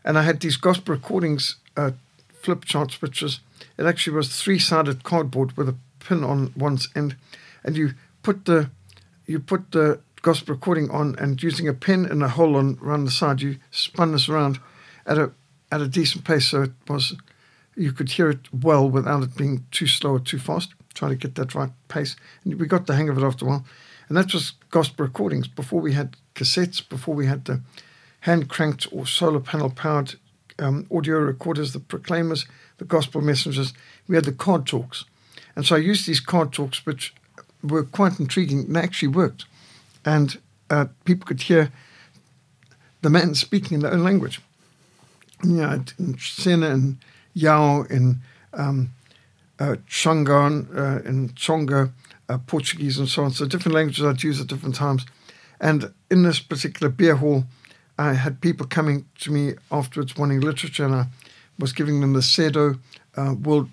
and 0.03 0.17
I 0.17 0.23
had 0.23 0.41
these 0.41 0.57
gospel 0.57 0.95
recordings 0.95 1.57
uh, 1.77 1.91
flip 2.49 2.65
charts, 2.65 3.03
which 3.03 3.21
was 3.21 3.41
it 3.77 3.85
actually 3.85 4.17
was 4.17 4.35
three 4.35 4.59
sided 4.59 5.05
cardboard 5.05 5.55
with 5.59 5.69
a 5.69 5.77
pin 6.01 6.25
on 6.25 6.51
one's 6.57 6.89
end, 6.97 7.15
and 7.63 7.77
you 7.77 7.93
put 8.23 8.47
the 8.47 8.71
you 9.27 9.39
put 9.39 9.73
the 9.73 10.01
gospel 10.23 10.55
recording 10.55 10.91
on, 10.91 11.15
and 11.19 11.43
using 11.43 11.69
a 11.69 11.75
pen 11.75 12.07
and 12.07 12.23
a 12.23 12.29
hole 12.29 12.57
on 12.57 12.79
around 12.83 13.05
the 13.05 13.11
side, 13.11 13.43
you 13.43 13.59
spun 13.71 14.13
this 14.13 14.31
around 14.31 14.61
at 15.05 15.19
a 15.19 15.31
at 15.71 15.83
a 15.83 15.89
decent 15.89 16.25
pace, 16.25 16.49
so 16.49 16.63
it 16.63 16.73
was 16.89 17.15
you 17.77 17.93
could 17.93 18.13
hear 18.13 18.31
it 18.31 18.51
well 18.51 18.89
without 18.89 19.23
it 19.23 19.37
being 19.37 19.67
too 19.71 19.87
slow 19.87 20.13
or 20.13 20.21
too 20.21 20.39
fast. 20.39 20.73
Trying 20.95 21.11
to 21.11 21.29
get 21.29 21.35
that 21.35 21.55
right 21.55 21.71
pace, 21.89 22.17
and 22.45 22.59
we 22.59 22.67
got 22.67 22.87
the 22.87 22.97
hang 22.97 23.11
of 23.11 23.19
it 23.19 23.25
after 23.25 23.45
a 23.45 23.49
while. 23.49 23.67
And 24.09 24.17
that 24.17 24.33
was 24.33 24.55
gospel 24.71 25.05
recordings 25.05 25.49
before 25.49 25.83
we 25.83 25.93
had 25.93 26.17
cassettes, 26.35 26.81
before 26.89 27.15
we 27.15 27.27
had 27.27 27.45
the 27.45 27.61
hand 28.21 28.49
cranked 28.49 28.87
or 28.91 29.07
solar 29.07 29.39
panel 29.39 29.69
powered 29.69 30.15
um, 30.59 30.87
audio 30.91 31.19
recorders, 31.19 31.73
the 31.73 31.81
proclaimers, 31.81 32.47
the 32.79 32.85
gospel 32.85 33.21
messengers. 33.21 33.73
We 34.09 34.17
had 34.17 34.25
the 34.25 34.33
card 34.33 34.67
talks. 34.67 35.05
And 35.57 35.67
so 35.67 35.77
I 35.77 35.79
used 35.79 36.07
these 36.07 36.21
card 36.21 36.53
talks, 36.53 36.85
which 36.87 37.15
were 37.63 37.85
quite 37.85 38.21
intriguing 38.21 38.61
and 38.61 38.77
actually 38.77 39.09
worked. 39.09 39.45
And 40.05 40.39
uh, 40.71 40.87
people 41.05 41.27
could 41.27 41.43
hear 41.43 41.73
the 43.03 43.11
man 43.11 43.35
speaking 43.35 43.77
in 43.77 43.81
their 43.81 43.93
own 43.93 44.05
language. 44.05 44.41
You 45.45 45.53
know, 45.53 45.85
in 45.99 46.19
Sena 46.19 46.71
and 46.71 46.99
Yao, 47.35 47.83
in 47.83 48.21
um, 48.53 48.91
uh, 49.59 49.77
Shangan, 49.89 50.77
uh, 50.77 51.09
in 51.09 51.31
Tsonga, 51.31 51.93
uh, 52.29 52.39
Portuguese, 52.47 52.99
and 52.99 53.09
so 53.09 53.25
on. 53.25 53.31
So 53.31 53.47
different 53.47 53.75
languages 53.75 54.05
I'd 54.05 54.23
use 54.23 54.41
at 54.41 54.49
different 54.49 54.75
times. 54.75 55.07
And 55.61 55.93
in 56.11 56.23
this 56.23 56.41
particular 56.41 56.91
beer 56.91 57.17
hall, 57.17 57.45
I 57.99 58.13
had 58.15 58.41
people 58.41 58.67
coming 58.67 59.07
to 59.21 59.33
me 59.33 59.55
afterwards 59.73 60.17
wanting 60.17 60.41
literature, 60.41 60.85
and 60.85 60.95
I 60.95 61.07
was 61.59 61.73
giving 61.73 62.01
them 62.01 62.13
the 62.13 62.21
CEDO 62.21 62.79
uh, 63.17 63.35
World 63.43 63.69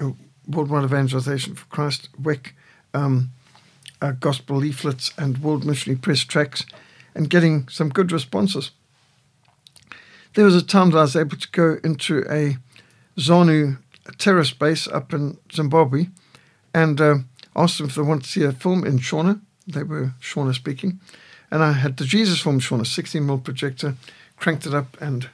uh, 0.00 0.10
Worldwide 0.46 0.84
Evangelization 0.84 1.54
for 1.54 1.66
Christ 1.66 2.08
WEC 2.20 2.52
um, 2.92 3.30
uh, 4.02 4.12
gospel 4.12 4.56
leaflets 4.56 5.12
and 5.16 5.38
World 5.38 5.64
Missionary 5.64 5.98
Press 5.98 6.24
tracts, 6.24 6.66
and 7.14 7.30
getting 7.30 7.68
some 7.68 7.88
good 7.88 8.12
responses. 8.12 8.70
There 10.34 10.44
was 10.44 10.54
a 10.54 10.62
time 10.62 10.90
that 10.90 10.98
I 10.98 11.02
was 11.02 11.16
able 11.16 11.36
to 11.38 11.48
go 11.50 11.78
into 11.82 12.24
a 12.30 12.56
ZANU 13.18 13.78
terrorist 14.18 14.58
base 14.58 14.86
up 14.88 15.12
in 15.14 15.38
Zimbabwe, 15.52 16.08
and 16.74 17.00
uh, 17.00 17.14
asked 17.56 17.78
them 17.78 17.88
if 17.88 17.94
they 17.94 18.02
wanted 18.02 18.24
to 18.24 18.30
see 18.30 18.44
a 18.44 18.52
film 18.52 18.84
in 18.84 18.98
Shona. 18.98 19.40
They 19.66 19.84
were 19.84 20.12
Shona 20.20 20.54
speaking. 20.54 21.00
And 21.50 21.62
I 21.62 21.72
had 21.72 21.96
the 21.96 22.04
Jesus 22.04 22.40
film 22.40 22.60
shown, 22.60 22.80
a 22.80 22.84
16 22.84 23.22
mm 23.22 23.44
projector, 23.44 23.96
cranked 24.36 24.66
it 24.66 24.74
up, 24.74 24.96
and 25.00 25.28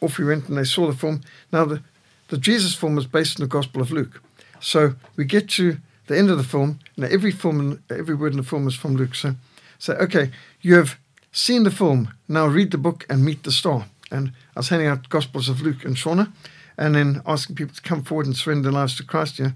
off 0.00 0.18
we 0.18 0.24
went, 0.24 0.48
and 0.48 0.56
they 0.56 0.64
saw 0.64 0.86
the 0.86 0.96
film. 0.96 1.22
Now, 1.52 1.64
the, 1.64 1.82
the 2.28 2.38
Jesus 2.38 2.74
film 2.74 2.98
is 2.98 3.06
based 3.06 3.40
on 3.40 3.44
the 3.44 3.48
Gospel 3.48 3.82
of 3.82 3.90
Luke. 3.90 4.22
So 4.60 4.94
we 5.16 5.24
get 5.24 5.48
to 5.50 5.78
the 6.06 6.16
end 6.16 6.30
of 6.30 6.38
the 6.38 6.44
film. 6.44 6.78
Now, 6.96 7.08
every 7.08 7.32
film, 7.32 7.82
every 7.90 8.14
word 8.14 8.32
in 8.32 8.38
the 8.38 8.44
film 8.44 8.68
is 8.68 8.74
from 8.74 8.96
Luke. 8.96 9.14
So, 9.14 9.30
say, 9.30 9.36
so, 9.78 9.94
okay, 9.94 10.30
you 10.60 10.74
have 10.76 10.98
seen 11.32 11.64
the 11.64 11.70
film. 11.70 12.14
Now 12.28 12.46
read 12.46 12.70
the 12.70 12.78
book 12.78 13.04
and 13.10 13.24
meet 13.24 13.42
the 13.42 13.52
star. 13.52 13.86
And 14.10 14.32
I 14.54 14.60
was 14.60 14.68
handing 14.68 14.88
out 14.88 15.08
Gospels 15.08 15.48
of 15.48 15.60
Luke 15.60 15.84
and 15.84 15.96
Shona, 15.96 16.32
and 16.78 16.94
then 16.94 17.22
asking 17.26 17.56
people 17.56 17.74
to 17.74 17.82
come 17.82 18.04
forward 18.04 18.26
and 18.26 18.36
surrender 18.36 18.64
their 18.64 18.72
lives 18.72 18.96
to 18.96 19.04
Christ. 19.04 19.38
Yeah, 19.38 19.50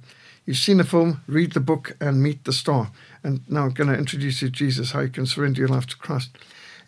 You've 0.46 0.58
seen 0.58 0.78
the 0.78 0.84
film, 0.84 1.22
read 1.26 1.52
the 1.52 1.60
book, 1.60 1.96
and 2.00 2.22
meet 2.22 2.44
the 2.44 2.52
star. 2.52 2.90
And 3.22 3.40
now 3.48 3.64
I'm 3.64 3.70
going 3.70 3.88
to 3.90 3.98
introduce 3.98 4.42
you 4.42 4.48
to 4.48 4.52
Jesus, 4.52 4.92
how 4.92 5.00
you 5.00 5.08
can 5.08 5.26
surrender 5.26 5.60
your 5.60 5.68
life 5.68 5.86
to 5.86 5.96
Christ. 5.96 6.30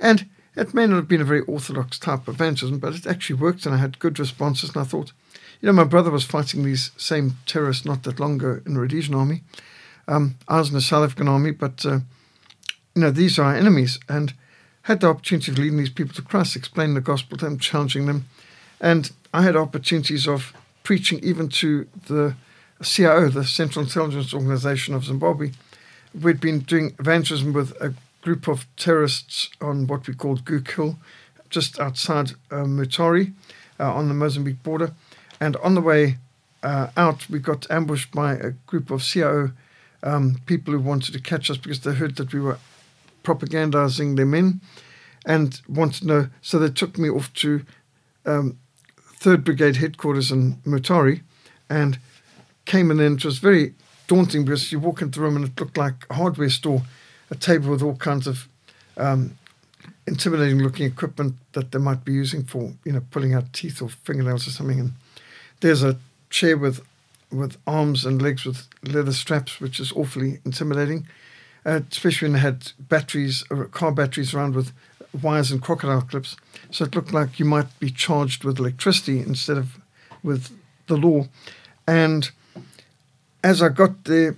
And 0.01 0.29
it 0.57 0.75
may 0.75 0.87
not 0.87 0.97
have 0.97 1.09
been 1.09 1.21
a 1.21 1.25
very 1.25 1.41
orthodox 1.43 1.99
type 1.99 2.29
of 2.29 2.35
evangelism, 2.35 2.79
but 2.79 2.95
it 2.95 3.07
actually 3.07 3.37
worked, 3.37 3.65
and 3.65 3.75
I 3.75 3.79
had 3.79 3.99
good 3.99 4.19
responses. 4.19 4.71
And 4.71 4.79
I 4.79 4.85
thought, 4.85 5.13
you 5.61 5.67
know, 5.67 5.73
my 5.73 5.85
brother 5.85 6.11
was 6.11 6.25
fighting 6.25 6.65
these 6.65 6.91
same 6.97 7.37
terrorists 7.47 7.85
not 7.85 8.03
that 8.03 8.21
long 8.21 8.35
ago 8.35 8.61
in 8.67 8.75
the 8.75 8.81
Rhodesian 8.81 9.15
army. 9.15 9.43
Um, 10.09 10.37
I 10.49 10.59
was 10.59 10.69
in 10.69 10.75
the 10.75 10.81
South 10.81 11.05
African 11.05 11.29
army, 11.29 11.53
but 11.53 11.87
uh, 11.87 12.01
you 12.95 13.03
know, 13.03 13.11
these 13.11 13.39
are 13.39 13.45
our 13.45 13.57
enemies, 13.57 13.99
and 14.09 14.35
had 14.83 15.01
the 15.01 15.09
opportunity 15.09 15.53
of 15.53 15.59
leading 15.59 15.79
these 15.79 15.91
people 15.91 16.15
to 16.15 16.23
Christ, 16.23 16.57
explaining 16.57 16.95
the 16.95 17.01
gospel 17.01 17.39
to 17.39 17.45
them, 17.45 17.59
challenging 17.59 18.07
them, 18.07 18.27
and 18.81 19.13
I 19.33 19.43
had 19.43 19.57
opportunities 19.57 20.27
of 20.27 20.53
preaching 20.83 21.21
even 21.23 21.49
to 21.49 21.87
the 22.09 22.35
CIO, 22.83 23.29
the 23.29 23.45
Central 23.45 23.85
Intelligence 23.85 24.35
Organization 24.35 24.95
of 24.95 25.05
Zimbabwe, 25.05 25.53
we'd 26.21 26.41
been 26.41 26.61
doing 26.61 26.95
evangelism 26.99 27.53
with 27.53 27.73
a 27.81 27.95
group 28.23 28.49
of 28.49 28.67
terrorists 28.77 29.51
on 29.61 29.87
what 29.87 30.07
we 30.07 30.15
called 30.15 30.49
Hill, 30.49 30.97
just 31.51 31.81
outside 31.81 32.33
uh, 32.51 32.65
Mutare 32.65 33.33
uh, 33.81 33.93
on 33.93 34.09
the 34.09 34.15
Mozambique 34.15 34.63
border. 34.63 34.93
And 35.41 35.57
on 35.57 35.75
the 35.75 35.81
way 35.81 36.19
uh, 36.63 36.89
out, 36.97 37.29
we 37.29 37.39
got 37.39 37.71
ambushed 37.71 38.13
by 38.13 38.35
a 38.35 38.51
group 38.67 38.91
of 38.91 39.03
CIO 39.03 39.53
um, 40.03 40.41
people 40.47 40.73
who 40.73 40.81
wanted 40.81 41.13
to 41.13 41.21
catch 41.21 41.51
us 41.51 41.57
because 41.57 41.81
they 41.81 41.95
heard 41.95 42.17
that 42.17 42.33
we 42.33 42.41
were 42.41 42.59
propagandizing 43.25 44.17
their 44.17 44.27
men 44.27 44.61
and 45.25 45.61
wanted 45.69 46.01
to 46.01 46.07
know. 46.07 46.29
So 46.41 46.59
they 46.59 46.71
took 46.71 46.99
me 46.99 47.09
off 47.09 47.33
to 47.35 47.65
um, 48.27 48.59
3rd 48.99 49.45
Brigade 49.45 49.77
headquarters 49.77 50.33
in 50.33 50.55
Mutare 50.67 51.23
and 51.71 51.99
came 52.65 52.91
in 52.91 53.01
and 53.01 53.19
it 53.19 53.25
was 53.25 53.39
very 53.39 53.75
daunting 54.13 54.45
because 54.45 54.71
you 54.71 54.79
walk 54.79 55.01
into 55.01 55.19
the 55.19 55.25
room 55.25 55.37
and 55.37 55.47
it 55.47 55.59
looked 55.59 55.79
like 55.79 56.05
a 56.11 56.15
hardware 56.15 56.51
store, 56.51 56.83
a 57.31 57.35
table 57.35 57.71
with 57.71 57.83
all 57.83 57.97
kinds 57.97 58.27
of 58.27 58.47
um, 58.99 59.39
intimidating 60.07 60.59
looking 60.59 60.85
equipment 60.85 61.35
that 61.53 61.73
they 61.73 61.79
might 61.79 62.05
be 62.05 62.13
using 62.13 62.45
for, 62.45 62.73
you 62.85 62.93
know, 62.93 63.03
pulling 63.11 63.33
out 63.33 63.55
teeth 63.55 63.81
or 63.81 63.89
fingernails 63.89 64.47
or 64.47 64.51
something. 64.51 64.79
And 64.79 64.93
there's 65.61 65.83
a 65.83 65.97
chair 66.29 66.59
with 66.59 66.83
with 67.31 67.57
arms 67.67 68.05
and 68.05 68.21
legs 68.21 68.45
with 68.45 68.69
leather 68.83 69.13
straps, 69.13 69.59
which 69.59 69.81
is 69.81 69.91
awfully 69.93 70.39
intimidating, 70.45 71.07
uh, 71.65 71.81
especially 71.91 72.27
when 72.27 72.35
they 72.35 72.41
had 72.41 72.73
batteries, 72.79 73.43
or 73.49 73.65
car 73.65 73.91
batteries 73.91 74.35
around 74.35 74.55
with 74.55 74.73
wires 75.23 75.51
and 75.51 75.63
crocodile 75.63 76.03
clips. 76.03 76.37
So 76.71 76.85
it 76.85 76.95
looked 76.95 77.15
like 77.15 77.39
you 77.39 77.47
might 77.47 77.81
be 77.81 77.91
charged 77.91 78.45
with 78.45 78.59
electricity 78.59 79.21
instead 79.21 79.57
of 79.57 79.81
with 80.23 80.51
the 80.89 80.99
law. 80.99 81.29
And 81.87 82.31
as 83.43 83.63
I 83.63 83.69
got 83.69 84.05
there, 84.05 84.37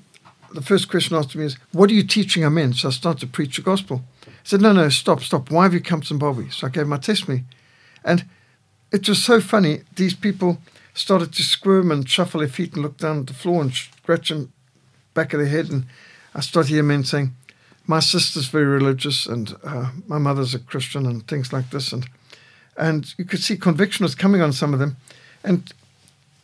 the 0.52 0.62
first 0.62 0.88
question 0.88 1.16
asked 1.16 1.34
me 1.34 1.44
is, 1.44 1.56
What 1.72 1.90
are 1.90 1.94
you 1.94 2.04
teaching 2.04 2.44
our 2.44 2.50
men? 2.50 2.72
So 2.72 2.88
I 2.88 2.92
started 2.92 3.20
to 3.20 3.26
preach 3.26 3.56
the 3.56 3.62
gospel. 3.62 4.02
I 4.26 4.30
said, 4.44 4.60
No, 4.60 4.72
no, 4.72 4.88
stop, 4.88 5.20
stop. 5.20 5.50
Why 5.50 5.64
have 5.64 5.74
you 5.74 5.80
come 5.80 6.00
to 6.00 6.06
Zimbabwe? 6.06 6.48
So 6.50 6.66
I 6.66 6.70
gave 6.70 6.86
my 6.86 6.98
testimony. 6.98 7.44
And 8.04 8.24
it 8.92 9.08
was 9.08 9.22
so 9.22 9.40
funny. 9.40 9.80
These 9.96 10.14
people 10.14 10.58
started 10.94 11.32
to 11.32 11.42
squirm 11.42 11.90
and 11.90 12.08
shuffle 12.08 12.40
their 12.40 12.48
feet 12.48 12.74
and 12.74 12.82
look 12.82 12.96
down 12.98 13.20
at 13.20 13.26
the 13.26 13.34
floor 13.34 13.62
and 13.62 13.74
scratch 13.74 14.28
them 14.28 14.52
back 15.12 15.32
of 15.32 15.40
their 15.40 15.48
head. 15.48 15.70
And 15.70 15.86
I 16.34 16.40
started 16.40 16.70
hearing 16.70 16.88
men 16.88 17.04
saying, 17.04 17.32
My 17.86 18.00
sister's 18.00 18.48
very 18.48 18.66
religious 18.66 19.26
and 19.26 19.54
uh, 19.64 19.90
my 20.06 20.18
mother's 20.18 20.54
a 20.54 20.60
Christian 20.60 21.06
and 21.06 21.26
things 21.26 21.52
like 21.52 21.70
this. 21.70 21.92
And, 21.92 22.08
and 22.76 23.12
you 23.18 23.24
could 23.24 23.42
see 23.42 23.56
conviction 23.56 24.04
was 24.04 24.14
coming 24.14 24.40
on 24.40 24.52
some 24.52 24.72
of 24.72 24.80
them. 24.80 24.96
And 25.42 25.72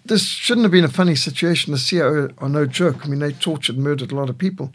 this 0.05 0.27
shouldn't 0.27 0.65
have 0.65 0.73
been 0.73 0.85
a 0.85 0.89
funny 0.89 1.15
situation. 1.15 1.73
The 1.73 1.79
CIO 1.79 2.31
are 2.39 2.49
no 2.49 2.67
joke. 2.67 3.05
I 3.05 3.09
mean, 3.09 3.21
they 3.21 3.33
tortured, 3.33 3.79
murdered 3.79 4.13
a 4.13 4.17
lot 4.17 4.31
of 4.31 4.39
people. 4.39 4.73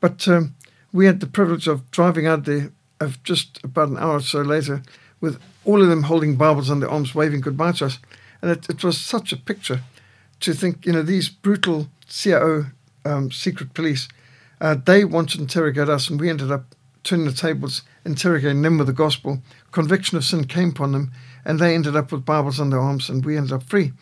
But 0.00 0.26
um, 0.28 0.54
we 0.92 1.06
had 1.06 1.20
the 1.20 1.26
privilege 1.26 1.66
of 1.66 1.90
driving 1.90 2.26
out 2.26 2.44
there 2.44 2.72
of 3.00 3.22
just 3.22 3.62
about 3.64 3.88
an 3.88 3.98
hour 3.98 4.16
or 4.16 4.20
so 4.20 4.40
later 4.40 4.82
with 5.20 5.40
all 5.64 5.82
of 5.82 5.88
them 5.88 6.04
holding 6.04 6.36
Bibles 6.36 6.70
on 6.70 6.80
their 6.80 6.90
arms, 6.90 7.14
waving 7.14 7.40
goodbye 7.40 7.72
to 7.72 7.86
us. 7.86 7.98
And 8.40 8.50
it, 8.50 8.68
it 8.68 8.84
was 8.84 8.98
such 8.98 9.32
a 9.32 9.36
picture 9.36 9.80
to 10.40 10.52
think, 10.52 10.84
you 10.84 10.92
know, 10.92 11.02
these 11.02 11.28
brutal 11.28 11.88
CIO 12.08 12.66
um, 13.04 13.30
secret 13.30 13.74
police, 13.74 14.08
uh, 14.60 14.74
they 14.74 15.04
wanted 15.04 15.36
to 15.36 15.42
interrogate 15.42 15.88
us, 15.88 16.08
and 16.08 16.20
we 16.20 16.28
ended 16.28 16.50
up 16.50 16.74
turning 17.04 17.26
the 17.26 17.32
tables, 17.32 17.82
interrogating 18.04 18.62
them 18.62 18.78
with 18.78 18.86
the 18.86 18.92
gospel. 18.92 19.42
Conviction 19.70 20.16
of 20.16 20.24
sin 20.24 20.44
came 20.44 20.70
upon 20.70 20.92
them, 20.92 21.12
and 21.44 21.58
they 21.58 21.74
ended 21.74 21.96
up 21.96 22.12
with 22.12 22.24
Bibles 22.24 22.60
on 22.60 22.70
their 22.70 22.80
arms, 22.80 23.08
and 23.08 23.24
we 23.24 23.36
ended 23.36 23.52
up 23.52 23.62
free. 23.64 23.92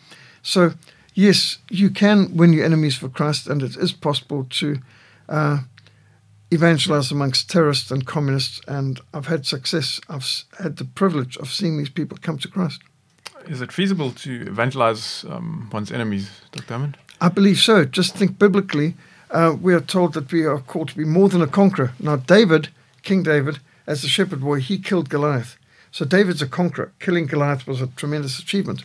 So, 0.43 0.73
yes, 1.13 1.57
you 1.69 1.89
can 1.89 2.35
win 2.35 2.53
your 2.53 2.65
enemies 2.65 2.95
for 2.95 3.09
Christ, 3.09 3.47
and 3.47 3.61
it 3.61 3.75
is 3.75 3.91
possible 3.91 4.45
to 4.49 4.79
uh, 5.29 5.59
evangelize 6.51 7.11
amongst 7.11 7.49
terrorists 7.49 7.91
and 7.91 8.05
communists. 8.05 8.61
And 8.67 8.99
I've 9.13 9.27
had 9.27 9.45
success. 9.45 9.99
I've 10.09 10.25
had 10.59 10.77
the 10.77 10.85
privilege 10.85 11.37
of 11.37 11.49
seeing 11.49 11.77
these 11.77 11.89
people 11.89 12.17
come 12.21 12.37
to 12.39 12.47
Christ. 12.47 12.81
Is 13.47 13.61
it 13.61 13.71
feasible 13.71 14.11
to 14.11 14.41
evangelize 14.47 15.25
um, 15.27 15.69
one's 15.71 15.91
enemies, 15.91 16.29
Dr. 16.51 16.73
Hammond? 16.73 16.97
I 17.19 17.29
believe 17.29 17.59
so. 17.59 17.85
Just 17.85 18.15
think 18.15 18.37
biblically, 18.37 18.95
uh, 19.31 19.55
we 19.59 19.73
are 19.73 19.81
told 19.81 20.13
that 20.13 20.31
we 20.31 20.45
are 20.45 20.59
called 20.59 20.89
to 20.89 20.97
be 20.97 21.05
more 21.05 21.29
than 21.29 21.41
a 21.41 21.47
conqueror. 21.47 21.93
Now, 21.99 22.17
David, 22.17 22.69
King 23.03 23.23
David, 23.23 23.59
as 23.87 24.03
a 24.03 24.07
shepherd 24.07 24.41
boy, 24.41 24.59
he 24.59 24.77
killed 24.77 25.09
Goliath. 25.09 25.57
So 25.91 26.05
David's 26.05 26.41
a 26.41 26.47
conqueror. 26.47 26.91
Killing 26.99 27.25
Goliath 27.25 27.67
was 27.67 27.81
a 27.81 27.87
tremendous 27.87 28.39
achievement. 28.39 28.83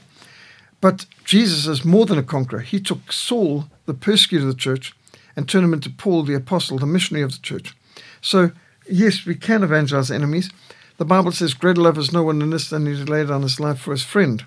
But 0.81 1.07
Jesus 1.25 1.67
is 1.67 1.85
more 1.85 2.07
than 2.07 2.19
a 2.19 2.23
conqueror. 2.23 2.61
He 2.61 2.81
took 2.81 3.13
Saul, 3.13 3.67
the 3.87 3.95
persecutor 3.95 4.49
of 4.49 4.55
the 4.55 4.61
church, 4.61 4.95
and 5.35 5.49
turned 5.49 5.65
him 5.65 5.73
into 5.73 5.91
Paul, 5.91 6.23
the 6.23 6.35
apostle, 6.35 6.79
the 6.79 6.87
missionary 6.87 7.23
of 7.23 7.33
the 7.33 7.39
church. 7.39 7.75
So, 8.21 8.53
yes, 8.89 9.25
we 9.27 9.35
can 9.35 9.63
evangelize 9.63 10.11
enemies. 10.11 10.51
The 10.99 11.05
Bible 11.05 11.33
says, 11.33 11.55
Greater 11.55 11.81
love 11.81 11.99
is 11.99 12.13
no 12.13 12.23
one 12.23 12.39
than 12.39 12.51
this 12.51 12.71
than 12.71 12.87
he 12.87 12.95
laid 12.95 13.29
down 13.29 13.43
his 13.43 13.61
life 13.61 13.79
for 13.79 13.91
his 13.93 14.03
friend. 14.03 14.45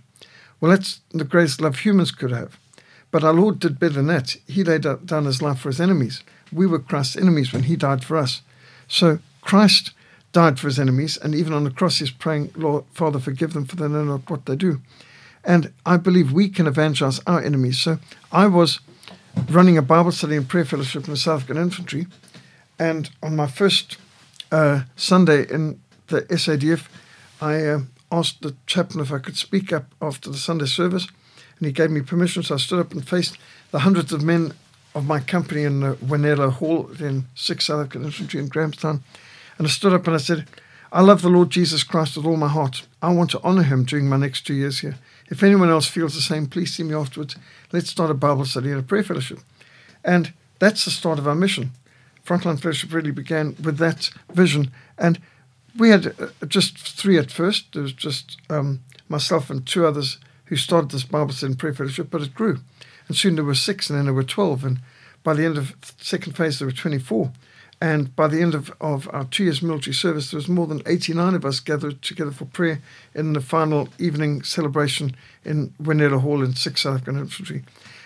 Well, 0.60 0.72
that's 0.72 1.02
the 1.12 1.24
greatest 1.24 1.62
love 1.62 1.80
humans 1.80 2.12
could 2.12 2.32
have. 2.32 2.58
But 3.12 3.24
our 3.24 3.34
Lord 3.34 3.60
did 3.60 3.80
better 3.80 3.94
than 3.94 4.08
that. 4.08 4.36
He 4.48 4.64
laid 4.64 4.86
down 5.06 5.26
his 5.26 5.42
life 5.42 5.60
for 5.60 5.70
his 5.70 5.82
enemies. 5.82 6.24
We 6.52 6.68
were 6.68 6.80
Christ's 6.80 7.18
enemies 7.18 7.54
when 7.54 7.64
he 7.64 7.76
died 7.76 8.04
for 8.04 8.18
us. 8.18 8.42
So 8.88 9.20
Christ 9.42 9.92
died 10.32 10.60
for 10.60 10.68
his 10.68 10.80
enemies, 10.80 11.18
and 11.18 11.34
even 11.34 11.54
on 11.54 11.64
the 11.64 11.72
cross 11.72 11.98
he's 11.98 12.12
praying, 12.12 12.52
Lord, 12.56 12.86
Father, 12.94 13.20
forgive 13.20 13.54
them 13.54 13.66
for 13.66 13.76
they 13.76 13.88
know 13.88 14.04
not 14.04 14.30
what 14.30 14.46
they 14.46 14.56
do. 14.56 14.82
And 15.50 15.74
I 15.84 15.98
believe 15.98 16.32
we 16.32 16.48
can 16.48 16.68
evangelize 16.68 17.20
our 17.26 17.42
enemies. 17.42 17.80
So 17.80 17.98
I 18.32 18.46
was 18.46 18.82
running 19.50 19.80
a 19.80 19.82
Bible 19.82 20.12
study 20.12 20.36
and 20.36 20.48
prayer 20.48 20.64
fellowship 20.64 21.06
in 21.06 21.10
the 21.14 21.18
South 21.18 21.42
African 21.42 21.58
Infantry, 21.58 22.06
and 22.78 23.10
on 23.24 23.36
my 23.36 23.48
first 23.48 23.98
uh, 24.52 24.82
Sunday 24.96 25.52
in 25.52 25.82
the 26.08 26.22
SADF, 26.22 26.88
I 27.42 27.66
uh, 27.66 27.80
asked 28.12 28.44
the 28.44 28.56
chaplain 28.68 29.04
if 29.04 29.12
I 29.12 29.18
could 29.18 29.38
speak 29.38 29.74
up 29.74 29.86
after 30.00 30.30
the 30.30 30.38
Sunday 30.38 30.68
service, 30.68 31.08
and 31.58 31.66
he 31.66 31.72
gave 31.72 31.90
me 31.90 32.02
permission. 32.02 32.44
So 32.44 32.54
I 32.54 32.60
stood 32.60 32.80
up 32.80 32.92
and 32.92 33.08
faced 33.08 33.36
the 33.72 33.80
hundreds 33.80 34.14
of 34.14 34.22
men 34.22 34.54
of 34.94 35.08
my 35.08 35.20
company 35.20 35.64
in 35.64 35.80
the 35.80 35.96
Wanela 35.96 36.52
Hall 36.52 36.92
in 37.00 37.26
6th 37.36 37.64
South 37.64 37.80
African 37.80 38.06
Infantry 38.06 38.40
in 38.40 38.50
Grahamstown. 38.50 39.04
And 39.58 39.66
I 39.66 39.70
stood 39.72 39.94
up 39.94 40.06
and 40.06 40.16
I 40.16 40.20
said, 40.20 40.48
I 40.92 41.02
love 41.02 41.22
the 41.22 41.30
Lord 41.30 41.50
Jesus 41.50 41.84
Christ 41.84 42.18
with 42.18 42.26
all 42.26 42.38
my 42.38 42.48
heart. 42.48 42.88
I 43.02 43.14
want 43.14 43.32
to 43.32 43.42
honor 43.44 43.64
him 43.64 43.84
during 43.84 44.08
my 44.08 44.18
next 44.18 44.48
two 44.48 44.56
years 44.56 44.80
here. 44.80 44.98
If 45.30 45.44
anyone 45.44 45.70
else 45.70 45.88
feels 45.88 46.16
the 46.16 46.22
same, 46.22 46.48
please 46.48 46.74
see 46.74 46.84
me 46.84 46.96
afterwards. 46.96 47.36
Let's 47.72 47.90
start 47.90 48.12
a 48.12 48.16
Bible 48.16 48.46
study 48.46 48.72
and 48.72 48.80
a 48.80 48.84
prayer 48.84 49.04
fellowship. 49.04 49.40
And 50.04 50.34
that's 50.60 50.86
the 50.86 50.92
start 50.92 51.20
of 51.20 51.28
our 51.28 51.36
mission. 51.36 51.72
Frontline 52.26 52.60
Fellowship 52.60 52.94
really 52.94 53.12
began 53.12 53.56
with 53.64 53.78
that 53.78 54.10
vision. 54.34 54.72
And 54.98 55.20
we 55.78 55.90
had 55.90 56.08
uh, 56.20 56.46
just 56.48 56.78
three 56.78 57.18
at 57.18 57.32
first. 57.32 57.74
There 57.74 57.82
was 57.82 57.94
just 57.94 58.38
um, 58.50 58.82
myself 59.08 59.50
and 59.50 59.66
two 59.66 59.86
others 59.86 60.18
who 60.46 60.56
started 60.56 60.92
this 60.92 61.04
Bible 61.04 61.32
study 61.32 61.52
and 61.52 61.60
prayer 61.60 61.74
fellowship, 61.74 62.10
but 62.10 62.22
it 62.22 62.34
grew. 62.34 62.60
And 63.08 63.16
soon 63.16 63.36
there 63.36 63.46
were 63.46 63.56
six, 63.56 63.90
and 63.90 63.98
then 63.98 64.06
there 64.06 64.14
were 64.14 64.24
12. 64.24 64.66
And 64.66 64.80
by 65.24 65.34
the 65.34 65.46
end 65.46 65.58
of 65.58 65.76
second 66.00 66.34
phase, 66.34 66.60
there 66.60 66.68
were 66.68 66.72
24. 66.72 67.32
And 67.82 68.14
by 68.16 68.28
the 68.28 68.42
end 68.42 68.56
of, 68.56 68.74
of 68.82 69.10
our 69.14 69.24
two 69.26 69.46
years 69.46 69.62
military 69.62 69.94
service, 69.94 70.32
there 70.32 70.38
was 70.38 70.50
more 70.50 70.68
than 70.68 70.82
89 70.86 71.36
of 71.36 71.46
us 71.46 71.62
gathered 71.62 72.02
together 72.02 72.32
for 72.32 72.46
prayer 72.46 72.82
in 73.16 73.34
the 73.34 73.42
final 73.42 73.88
evening 73.98 74.44
celebration 74.44 75.16
in 75.46 75.70
Wanela 75.82 76.20
Hall 76.20 76.44
in 76.44 76.52
6th 76.52 76.80
South 76.80 76.96
African 76.96 77.20
Infantry. 77.20 77.64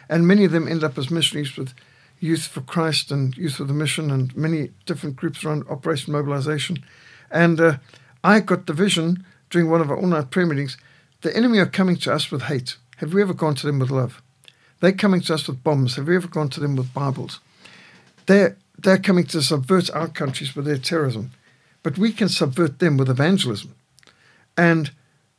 And 0.09 0.27
many 0.27 0.45
of 0.45 0.51
them 0.51 0.67
end 0.67 0.83
up 0.83 0.97
as 0.97 1.09
missionaries 1.09 1.57
with 1.57 1.73
Youth 2.19 2.45
for 2.45 2.61
Christ 2.61 3.11
and 3.11 3.35
Youth 3.35 3.55
for 3.55 3.63
the 3.63 3.73
Mission 3.73 4.11
and 4.11 4.35
many 4.37 4.69
different 4.85 5.15
groups 5.15 5.43
around 5.43 5.67
Operation 5.67 6.13
Mobilization. 6.13 6.77
And 7.31 7.59
uh, 7.59 7.77
I 8.23 8.39
got 8.41 8.67
the 8.67 8.73
vision 8.73 9.25
during 9.49 9.69
one 9.69 9.81
of 9.81 9.89
our 9.89 9.97
all 9.97 10.07
night 10.07 10.29
prayer 10.29 10.45
meetings 10.45 10.77
the 11.23 11.35
enemy 11.35 11.57
are 11.57 11.65
coming 11.65 11.95
to 11.95 12.13
us 12.13 12.29
with 12.29 12.43
hate. 12.43 12.75
Have 12.97 13.13
we 13.13 13.21
ever 13.21 13.33
gone 13.33 13.55
to 13.55 13.65
them 13.65 13.79
with 13.79 13.89
love? 13.89 14.21
They're 14.81 14.91
coming 14.91 15.21
to 15.21 15.33
us 15.33 15.47
with 15.47 15.63
bombs. 15.63 15.95
Have 15.95 16.07
we 16.07 16.17
ever 16.17 16.27
gone 16.27 16.49
to 16.49 16.59
them 16.59 16.75
with 16.75 16.93
Bibles? 16.93 17.39
They're, 18.25 18.57
they're 18.77 18.97
coming 18.97 19.25
to 19.27 19.41
subvert 19.41 19.89
our 19.91 20.07
countries 20.07 20.55
with 20.55 20.65
their 20.65 20.77
terrorism. 20.77 21.31
But 21.83 21.97
we 21.97 22.11
can 22.11 22.29
subvert 22.29 22.79
them 22.79 22.97
with 22.97 23.09
evangelism. 23.09 23.75
And 24.57 24.91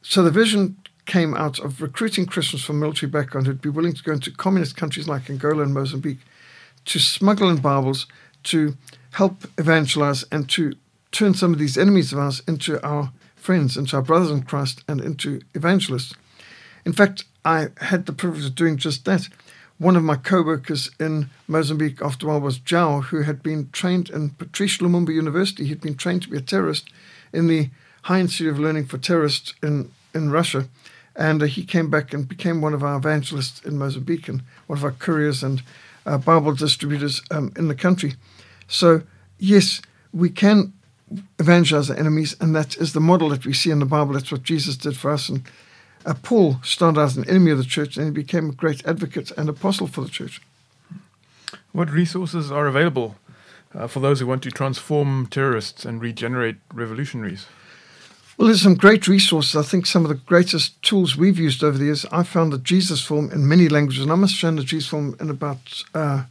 so 0.02 0.22
the 0.22 0.30
vision 0.30 0.76
came 1.06 1.34
out 1.34 1.58
of 1.58 1.82
recruiting 1.82 2.26
Christians 2.26 2.64
from 2.64 2.80
military 2.80 3.10
background 3.10 3.46
who'd 3.46 3.60
be 3.60 3.68
willing 3.68 3.94
to 3.94 4.02
go 4.02 4.12
into 4.12 4.30
communist 4.30 4.76
countries 4.76 5.08
like 5.08 5.28
Angola 5.28 5.62
and 5.62 5.74
Mozambique 5.74 6.20
to 6.86 6.98
smuggle 6.98 7.50
in 7.50 7.56
Bibles, 7.56 8.06
to 8.44 8.76
help 9.12 9.44
evangelize, 9.58 10.24
and 10.30 10.48
to 10.50 10.74
turn 11.12 11.34
some 11.34 11.52
of 11.52 11.58
these 11.58 11.78
enemies 11.78 12.12
of 12.12 12.18
ours 12.18 12.42
into 12.46 12.84
our 12.86 13.12
friends, 13.36 13.76
into 13.76 13.96
our 13.96 14.02
brothers 14.02 14.30
in 14.30 14.42
Christ, 14.42 14.82
and 14.88 15.00
into 15.00 15.40
evangelists. 15.54 16.14
In 16.84 16.92
fact, 16.92 17.24
I 17.44 17.68
had 17.78 18.06
the 18.06 18.12
privilege 18.12 18.44
of 18.44 18.54
doing 18.54 18.76
just 18.76 19.04
that. 19.04 19.28
One 19.78 19.96
of 19.96 20.04
my 20.04 20.16
co 20.16 20.42
workers 20.42 20.90
in 21.00 21.30
Mozambique 21.48 22.00
after 22.00 22.26
a 22.26 22.30
while 22.30 22.40
was 22.40 22.58
Jao, 22.58 23.00
who 23.00 23.22
had 23.22 23.42
been 23.42 23.70
trained 23.70 24.08
in 24.08 24.30
Patrice 24.30 24.78
Lumumba 24.78 25.12
University. 25.12 25.66
He'd 25.66 25.80
been 25.80 25.96
trained 25.96 26.22
to 26.22 26.30
be 26.30 26.36
a 26.36 26.40
terrorist 26.40 26.88
in 27.32 27.48
the 27.48 27.70
High 28.02 28.20
Institute 28.20 28.52
of 28.52 28.60
Learning 28.60 28.84
for 28.84 28.98
Terrorists 28.98 29.54
in, 29.62 29.90
in 30.14 30.30
Russia. 30.30 30.68
And 31.16 31.42
uh, 31.42 31.46
he 31.46 31.64
came 31.64 31.90
back 31.90 32.12
and 32.12 32.28
became 32.28 32.60
one 32.60 32.74
of 32.74 32.84
our 32.84 32.96
evangelists 32.96 33.64
in 33.64 33.78
Mozambique 33.78 34.28
and 34.28 34.42
one 34.66 34.78
of 34.78 34.84
our 34.84 34.92
couriers 34.92 35.42
and 35.42 35.62
uh, 36.06 36.18
Bible 36.18 36.54
distributors 36.54 37.22
um, 37.30 37.52
in 37.56 37.68
the 37.68 37.74
country. 37.74 38.14
So, 38.68 39.02
yes, 39.38 39.80
we 40.12 40.30
can 40.30 40.72
evangelize 41.38 41.90
our 41.90 41.96
enemies, 41.96 42.36
and 42.40 42.54
that 42.54 42.76
is 42.76 42.92
the 42.92 43.00
model 43.00 43.28
that 43.30 43.46
we 43.46 43.52
see 43.52 43.70
in 43.70 43.78
the 43.78 43.86
Bible. 43.86 44.14
That's 44.14 44.32
what 44.32 44.42
Jesus 44.42 44.76
did 44.76 44.96
for 44.96 45.10
us. 45.10 45.28
And 45.28 45.42
uh, 46.04 46.14
Paul 46.22 46.60
started 46.62 47.00
as 47.00 47.16
an 47.16 47.28
enemy 47.28 47.50
of 47.50 47.58
the 47.58 47.64
church, 47.64 47.96
and 47.96 48.06
he 48.06 48.12
became 48.12 48.50
a 48.50 48.52
great 48.52 48.86
advocate 48.86 49.30
and 49.36 49.48
apostle 49.48 49.86
for 49.86 50.02
the 50.02 50.08
church. 50.08 50.40
What 51.72 51.90
resources 51.90 52.52
are 52.52 52.66
available 52.66 53.16
uh, 53.74 53.86
for 53.86 54.00
those 54.00 54.20
who 54.20 54.26
want 54.26 54.42
to 54.44 54.50
transform 54.50 55.26
terrorists 55.26 55.84
and 55.84 56.00
regenerate 56.00 56.56
revolutionaries? 56.72 57.46
Well, 58.36 58.48
there's 58.48 58.62
some 58.62 58.74
great 58.74 59.06
resources. 59.06 59.54
I 59.54 59.62
think 59.62 59.86
some 59.86 60.04
of 60.04 60.08
the 60.08 60.16
greatest 60.16 60.80
tools 60.82 61.16
we've 61.16 61.38
used 61.38 61.62
over 61.62 61.78
the 61.78 61.84
years. 61.84 62.04
I 62.10 62.24
found 62.24 62.52
the 62.52 62.58
Jesus 62.58 63.04
Film 63.04 63.30
in 63.30 63.48
many 63.48 63.68
languages, 63.68 64.02
and 64.02 64.12
I 64.12 64.16
must 64.16 64.40
have 64.42 64.56
the 64.56 64.64
Jesus 64.64 64.90
Film 64.90 65.16
in 65.20 65.30
about 65.30 65.84
uh, 65.94 66.24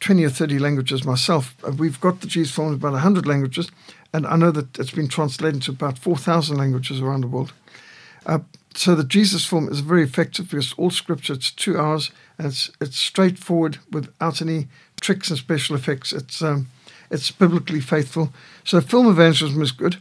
20 0.00 0.24
or 0.24 0.30
30 0.30 0.58
languages 0.58 1.04
myself. 1.04 1.54
Uh, 1.64 1.70
we've 1.70 2.00
got 2.00 2.20
the 2.20 2.26
Jesus 2.26 2.54
Film 2.54 2.68
in 2.68 2.74
about 2.74 2.92
100 2.92 3.26
languages, 3.26 3.70
and 4.12 4.26
I 4.26 4.36
know 4.36 4.50
that 4.50 4.76
it's 4.78 4.90
been 4.90 5.08
translated 5.08 5.56
into 5.56 5.70
about 5.70 5.98
4,000 5.98 6.56
languages 6.56 7.00
around 7.00 7.20
the 7.20 7.28
world. 7.28 7.52
Uh, 8.26 8.40
so 8.74 8.94
the 8.94 9.04
Jesus 9.04 9.44
Film 9.44 9.68
is 9.68 9.80
very 9.80 10.02
effective 10.02 10.50
because 10.50 10.74
all 10.74 10.90
scripture, 10.90 11.32
it's 11.32 11.50
two 11.50 11.78
hours, 11.78 12.10
and 12.38 12.46
it's, 12.46 12.70
it's 12.80 12.98
straightforward 12.98 13.78
without 13.90 14.40
any 14.40 14.68
tricks 15.00 15.28
and 15.30 15.38
special 15.38 15.76
effects. 15.76 16.12
It's, 16.12 16.40
um, 16.42 16.68
it's 17.10 17.30
biblically 17.30 17.80
faithful. 17.80 18.32
So 18.64 18.80
film 18.80 19.08
evangelism 19.08 19.60
is 19.62 19.72
good. 19.72 19.96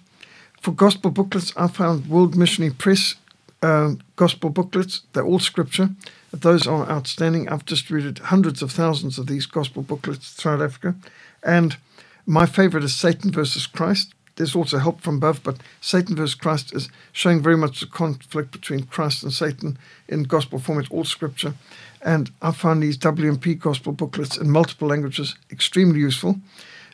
For 0.62 0.72
gospel 0.72 1.10
booklets, 1.12 1.54
I 1.58 1.68
found 1.68 2.08
World 2.08 2.36
Missionary 2.36 2.74
Press 2.74 3.16
uh, 3.62 3.94
gospel 4.16 4.50
booklets. 4.50 5.02
They're 5.14 5.26
all 5.26 5.40
scripture. 5.40 5.90
Those 6.32 6.68
are 6.68 6.90
outstanding. 6.90 7.50
I've 7.50 7.66
distributed 7.66 8.20
hundreds 8.20 8.62
of 8.62 8.72
thousands 8.72 9.18
of 9.18 9.28
these 9.28 9.46
gospel 9.46 9.82
booklets 9.82 10.34
throughout 10.34 10.62
Africa. 10.62 10.96
And 11.44 11.78
my 12.26 12.46
favorite 12.46 12.84
is 12.84 12.96
Satan 12.96 13.32
versus 13.32 13.66
Christ. 13.66 14.14
There's 14.40 14.56
also 14.56 14.78
help 14.78 15.02
from 15.02 15.18
above, 15.18 15.44
but 15.44 15.58
Satan 15.82 16.16
versus 16.16 16.34
Christ 16.34 16.74
is 16.74 16.88
showing 17.12 17.42
very 17.42 17.58
much 17.58 17.82
the 17.82 17.86
conflict 17.86 18.52
between 18.52 18.84
Christ 18.86 19.22
and 19.22 19.34
Satan 19.34 19.78
in 20.08 20.24
gospel 20.24 20.60
format, 20.60 20.90
all 20.90 21.04
scripture. 21.04 21.56
And 22.02 22.32
I 22.42 22.54
found 22.54 22.82
these 22.82 22.98
WMP 22.98 23.60
gospel 23.60 23.92
booklets 23.92 24.38
in 24.38 24.50
multiple 24.50 24.88
languages 24.88 25.36
extremely 25.52 26.00
useful. 26.00 26.40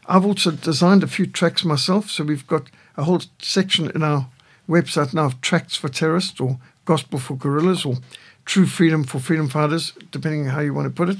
I've 0.08 0.26
also 0.26 0.50
designed 0.50 1.04
a 1.04 1.08
few 1.08 1.28
tracks 1.28 1.64
myself, 1.64 2.10
so 2.10 2.24
we've 2.24 2.48
got 2.48 2.64
a 2.98 3.04
whole 3.04 3.22
section 3.38 3.92
in 3.94 4.02
our 4.02 4.28
website 4.68 5.14
now 5.14 5.26
of 5.26 5.40
tracts 5.42 5.76
for 5.76 5.88
terrorists 5.88 6.40
or 6.40 6.58
gospel 6.86 7.20
for 7.20 7.38
guerrillas 7.38 7.86
or 7.86 7.98
true 8.46 8.66
freedom 8.66 9.04
for 9.04 9.20
freedom 9.20 9.50
fighters, 9.50 9.92
depending 10.10 10.48
on 10.48 10.56
how 10.56 10.62
you 10.62 10.74
want 10.74 10.88
to 10.88 10.90
put 10.90 11.10
it. 11.10 11.18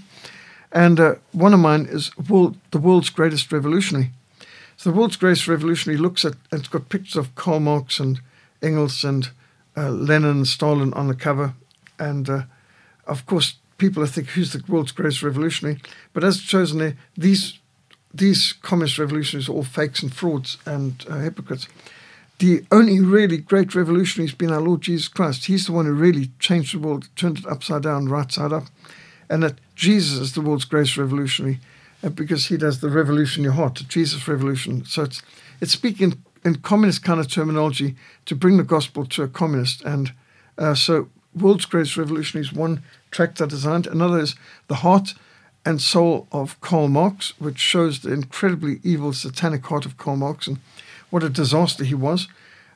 And 0.72 1.00
uh, 1.00 1.16
one 1.34 1.54
of 1.54 1.60
mine 1.60 1.86
is 1.88 2.10
world, 2.18 2.58
the 2.72 2.80
world's 2.80 3.12
greatest 3.12 3.52
revolutionary. 3.52 4.10
So 4.78 4.92
the 4.92 4.98
world's 4.98 5.16
greatest 5.16 5.48
revolutionary 5.48 5.98
looks 5.98 6.26
at 6.26 6.36
it's 6.52 6.68
got 6.68 6.90
pictures 6.90 7.16
of 7.16 7.34
Karl 7.36 7.60
Marx 7.60 8.00
and 8.00 8.20
Engels 8.62 9.04
and 9.04 9.30
uh, 9.78 9.90
Lenin 9.90 10.32
and 10.32 10.48
Stalin 10.48 10.94
on 10.94 11.08
the 11.08 11.16
cover, 11.16 11.54
and 12.00 12.30
uh, 12.30 12.44
of 13.08 13.26
course 13.26 13.56
people 13.78 14.04
are 14.04 14.08
think 14.08 14.30
who's 14.30 14.54
the 14.54 14.64
world's 14.68 14.92
greatest 14.92 15.24
revolutionary. 15.24 15.80
But 16.14 16.24
as 16.24 16.42
chosen 16.42 16.80
there, 16.80 16.98
these 17.18 17.60
these 18.14 18.54
communist 18.54 18.98
revolutionaries 18.98 19.50
are 19.50 19.54
all 19.54 19.64
fakes 19.64 20.02
and 20.02 20.14
frauds 20.14 20.58
and 20.66 21.06
uh, 21.10 21.20
hypocrites. 21.20 21.68
The 22.40 22.66
only 22.72 23.00
really 23.00 23.38
great 23.38 23.76
revolutionary 23.76 24.28
has 24.28 24.36
been 24.36 24.52
our 24.52 24.62
Lord 24.62 24.82
Jesus 24.82 25.08
Christ. 25.08 25.46
He's 25.46 25.66
the 25.66 25.74
one 25.74 25.86
who 25.86 25.94
really 25.94 26.32
changed 26.40 26.74
the 26.74 26.80
world, 26.80 27.08
turned 27.16 27.40
it 27.40 27.46
upside 27.46 27.84
down, 27.84 28.08
right 28.08 28.32
side 28.32 28.52
up. 28.54 28.66
And 29.30 29.44
that 29.44 29.56
Jesus 29.76 30.20
is 30.20 30.34
the 30.34 30.42
world's 30.42 30.66
greatest 30.66 30.98
revolutionary 30.98 31.56
uh, 31.56 31.75
because 32.10 32.48
he 32.48 32.58
does 32.58 32.80
the 32.80 32.90
revolution 32.90 33.42
in 33.42 33.46
your 33.46 33.54
heart, 33.54 33.76
the 33.76 33.84
Jesus 33.84 34.28
revolution. 34.28 34.86
So 34.86 35.04
it's, 35.04 35.22
it's 35.62 35.72
speaking 35.72 36.22
in 36.44 36.56
communist 36.58 37.04
kind 37.04 37.20
of 37.20 37.30
terminology 37.30 37.96
to 38.26 38.36
bring 38.36 38.58
the 38.58 38.64
gospel 38.64 39.06
to 39.06 39.24
a 39.24 39.28
communist. 39.28 39.82
And 39.82 40.14
uh, 40.58 40.76
so, 40.76 41.10
World's 41.36 41.66
Greatest 41.66 41.98
Revolution 41.98 42.40
is 42.40 42.54
one 42.54 42.82
tract 43.12 43.42
I 43.42 43.46
designed. 43.46 43.88
Another 43.88 44.20
is 44.20 44.36
The 44.68 44.76
Heart 44.76 45.16
and 45.66 45.82
Soul 45.82 46.28
of 46.32 46.62
Karl 46.62 46.88
Marx, 46.88 47.34
which 47.40 47.60
shows 47.60 48.00
the 48.00 48.14
incredibly 48.14 48.80
evil, 48.84 49.12
satanic 49.12 49.66
heart 49.66 49.86
of 49.86 49.98
Karl 49.98 50.16
Marx 50.16 50.48
and 50.48 50.60
what 51.10 51.24
a 51.24 51.30
disaster 51.30 51.84
he 51.84 51.96
was. 51.96 52.28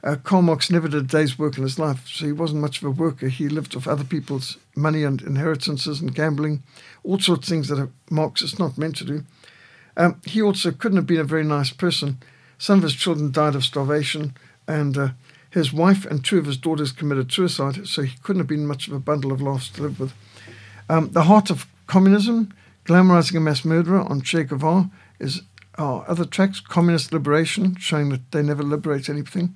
Uh, 0.04 0.16
Karl 0.24 0.42
Marx 0.42 0.72
never 0.72 0.88
did 0.88 1.04
a 1.04 1.08
day's 1.08 1.38
work 1.38 1.58
in 1.58 1.64
his 1.64 1.78
life, 1.78 2.08
so 2.08 2.26
he 2.26 2.32
wasn't 2.32 2.62
much 2.62 2.78
of 2.82 2.86
a 2.86 2.92
worker. 2.92 3.28
He 3.28 3.50
lived 3.50 3.76
off 3.76 3.88
other 3.88 4.06
people's 4.06 4.58
money 4.76 5.04
and 5.04 5.22
inheritances 5.22 6.00
and 6.00 6.16
gambling, 6.16 6.64
all 7.04 7.20
sorts 7.20 7.48
of 7.48 7.50
things 7.50 7.68
that 7.68 7.80
a 7.80 7.90
Marxist 8.10 8.60
not 8.60 8.78
meant 8.78 8.96
to 8.98 9.06
do. 9.06 9.24
Um, 9.98 10.22
he 10.26 10.42
also 10.42 10.72
couldn't 10.72 10.98
have 10.98 11.08
been 11.08 11.20
a 11.20 11.26
very 11.26 11.44
nice 11.44 11.72
person. 11.72 12.20
Some 12.58 12.80
of 12.80 12.84
his 12.84 12.96
children 12.96 13.32
died 13.32 13.56
of 13.56 13.66
starvation, 13.66 14.36
and 14.68 14.98
uh, 14.98 15.10
his 15.50 15.74
wife 15.74 16.06
and 16.06 16.24
two 16.24 16.38
of 16.38 16.46
his 16.46 16.58
daughters 16.58 16.94
committed 16.94 17.32
suicide, 17.32 17.88
so 17.88 18.04
he 18.04 18.18
couldn't 18.24 18.40
have 18.40 18.48
been 18.48 18.68
much 18.68 18.88
of 18.88 18.94
a 18.94 19.00
bundle 19.00 19.34
of 19.34 19.42
laughs 19.42 19.70
to 19.72 19.82
live 19.82 20.00
with. 20.00 20.14
Um, 20.88 21.10
the 21.12 21.24
Heart 21.24 21.50
of 21.50 21.68
Communism, 21.88 22.54
Glamorizing 22.86 23.38
a 23.38 23.40
Mass 23.40 23.66
Murderer 23.66 24.02
on 24.02 24.22
Che 24.22 24.46
Guevara 24.46 24.90
is 25.20 25.42
our 25.78 26.04
other 26.08 26.26
tracks. 26.26 26.60
Communist 26.60 27.14
Liberation, 27.14 27.76
showing 27.76 28.10
that 28.10 28.32
they 28.32 28.42
never 28.42 28.64
liberate 28.64 29.10
anything. 29.10 29.56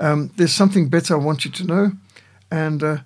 Um, 0.00 0.32
there's 0.36 0.54
something 0.54 0.88
better 0.88 1.14
I 1.14 1.18
want 1.18 1.44
you 1.44 1.50
to 1.50 1.64
know. 1.64 1.92
And 2.50 2.82
uh, 2.82 2.96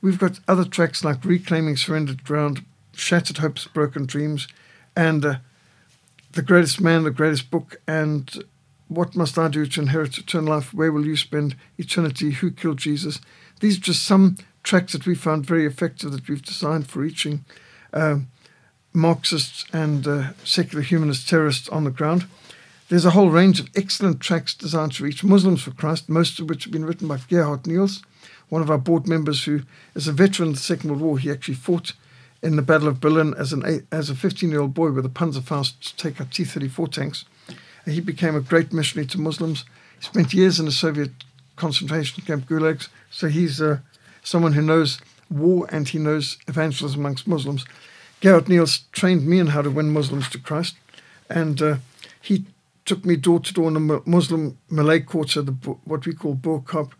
we've 0.00 0.18
got 0.18 0.40
other 0.48 0.64
tracks 0.64 1.04
like 1.04 1.24
Reclaiming 1.24 1.76
Surrendered 1.76 2.24
Ground, 2.24 2.64
Shattered 2.94 3.38
Hopes, 3.38 3.66
Broken 3.66 4.06
Dreams, 4.06 4.48
and 4.96 5.24
uh, 5.24 5.34
The 6.32 6.42
Greatest 6.42 6.80
Man, 6.80 7.02
The 7.02 7.10
Greatest 7.10 7.50
Book, 7.50 7.80
and 7.86 8.44
What 8.88 9.16
Must 9.16 9.36
I 9.36 9.48
Do 9.48 9.66
to 9.66 9.80
Inherit 9.82 10.16
Eternal 10.16 10.54
Life? 10.54 10.72
Where 10.72 10.92
Will 10.92 11.04
You 11.04 11.16
Spend 11.16 11.56
Eternity? 11.76 12.30
Who 12.30 12.50
Killed 12.50 12.78
Jesus? 12.78 13.20
These 13.60 13.78
are 13.78 13.82
just 13.82 14.04
some 14.04 14.38
tracks 14.62 14.92
that 14.92 15.06
we 15.06 15.14
found 15.14 15.44
very 15.44 15.66
effective 15.66 16.12
that 16.12 16.28
we've 16.28 16.42
designed 16.42 16.86
for 16.86 17.00
reaching 17.00 17.44
uh, 17.92 18.18
Marxists 18.92 19.66
and 19.72 20.06
uh, 20.06 20.32
secular 20.44 20.82
humanist 20.82 21.28
terrorists 21.28 21.68
on 21.68 21.84
the 21.84 21.90
ground. 21.90 22.26
There's 22.90 23.06
a 23.06 23.10
whole 23.10 23.30
range 23.30 23.60
of 23.60 23.70
excellent 23.74 24.20
tracks 24.20 24.52
designed 24.52 24.92
to 24.92 25.04
reach 25.04 25.24
Muslims 25.24 25.62
for 25.62 25.70
Christ, 25.70 26.10
most 26.10 26.38
of 26.38 26.50
which 26.50 26.64
have 26.64 26.72
been 26.72 26.84
written 26.84 27.08
by 27.08 27.18
Gerhard 27.28 27.62
Nehls, 27.62 28.02
one 28.50 28.60
of 28.60 28.70
our 28.70 28.76
board 28.76 29.08
members 29.08 29.44
who 29.44 29.62
is 29.94 30.06
a 30.06 30.12
veteran 30.12 30.50
of 30.50 30.56
the 30.56 30.60
Second 30.60 30.90
World 30.90 31.02
War. 31.02 31.18
He 31.18 31.30
actually 31.30 31.54
fought 31.54 31.94
in 32.42 32.56
the 32.56 32.62
Battle 32.62 32.88
of 32.88 33.00
Berlin 33.00 33.32
as 33.38 33.54
an 33.54 33.86
as 33.90 34.10
a 34.10 34.14
15 34.14 34.50
year 34.50 34.60
old 34.60 34.74
boy 34.74 34.90
with 34.90 35.06
a 35.06 35.08
Panzerfaust 35.08 35.80
to 35.80 35.96
take 35.96 36.20
out 36.20 36.30
T 36.30 36.44
34 36.44 36.88
tanks. 36.88 37.24
And 37.86 37.94
he 37.94 38.02
became 38.02 38.36
a 38.36 38.40
great 38.40 38.70
missionary 38.70 39.06
to 39.08 39.20
Muslims. 39.20 39.64
He 39.98 40.04
spent 40.04 40.34
years 40.34 40.60
in 40.60 40.66
the 40.66 40.72
Soviet 40.72 41.10
concentration 41.56 42.22
camp 42.24 42.46
gulags, 42.46 42.88
so 43.10 43.28
he's 43.28 43.62
uh, 43.62 43.78
someone 44.22 44.52
who 44.52 44.62
knows 44.62 45.00
war 45.30 45.66
and 45.70 45.88
he 45.88 45.98
knows 45.98 46.36
evangelism 46.48 47.00
amongst 47.00 47.26
Muslims. 47.26 47.64
Gerhard 48.20 48.44
Nehls 48.44 48.82
trained 48.92 49.26
me 49.26 49.38
in 49.38 49.48
how 49.48 49.62
to 49.62 49.70
win 49.70 49.90
Muslims 49.90 50.28
to 50.30 50.38
Christ, 50.38 50.74
and 51.30 51.62
uh, 51.62 51.76
he 52.20 52.44
took 52.84 53.04
me 53.04 53.16
door 53.16 53.40
to 53.40 53.52
door 53.52 53.68
in 53.68 53.74
the 53.74 54.02
Muslim 54.04 54.58
Malay 54.70 55.00
quarter, 55.00 55.42
the, 55.42 55.52
what 55.84 56.06
we 56.06 56.14
call 56.14 56.34
Bo-Kaap, 56.34 56.92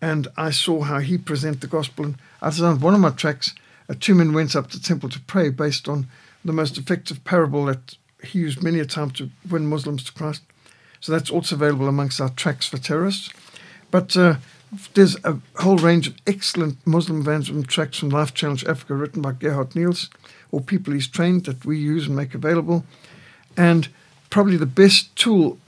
and 0.00 0.28
I 0.36 0.50
saw 0.50 0.82
how 0.82 0.98
he 0.98 1.18
presented 1.18 1.60
the 1.60 1.66
gospel. 1.66 2.04
And 2.04 2.16
I 2.42 2.50
designed 2.50 2.82
one 2.82 2.94
of 2.94 3.00
my 3.00 3.10
tracks, 3.10 3.54
uh, 3.88 3.94
Two 3.98 4.14
Men 4.14 4.32
Went 4.32 4.54
Up 4.54 4.70
to 4.70 4.80
Temple 4.80 5.08
to 5.10 5.20
Pray, 5.20 5.48
based 5.50 5.88
on 5.88 6.06
the 6.44 6.52
most 6.52 6.78
effective 6.78 7.24
parable 7.24 7.64
that 7.66 7.96
he 8.22 8.38
used 8.38 8.62
many 8.62 8.80
a 8.80 8.84
time 8.84 9.10
to 9.12 9.30
win 9.50 9.66
Muslims 9.66 10.04
to 10.04 10.12
Christ. 10.12 10.42
So 11.00 11.12
that's 11.12 11.30
also 11.30 11.56
available 11.56 11.88
amongst 11.88 12.20
our 12.20 12.30
tracks 12.30 12.66
for 12.66 12.78
terrorists. 12.78 13.30
But 13.90 14.16
uh, 14.16 14.36
there's 14.94 15.16
a 15.24 15.38
whole 15.56 15.78
range 15.78 16.06
of 16.06 16.16
excellent 16.26 16.78
Muslim 16.86 17.20
evangelism 17.20 17.64
tracks 17.64 17.98
from 17.98 18.08
Life 18.10 18.34
Challenge 18.34 18.64
Africa 18.64 18.94
written 18.94 19.22
by 19.22 19.32
Gerhard 19.32 19.70
Nehls 19.70 20.08
or 20.50 20.60
people 20.60 20.92
he's 20.92 21.08
trained 21.08 21.44
that 21.44 21.64
we 21.64 21.78
use 21.78 22.06
and 22.06 22.16
make 22.16 22.34
available. 22.34 22.84
And 23.56 23.88
probably 24.30 24.56
the 24.56 24.66
best 24.66 25.14
tool 25.16 25.58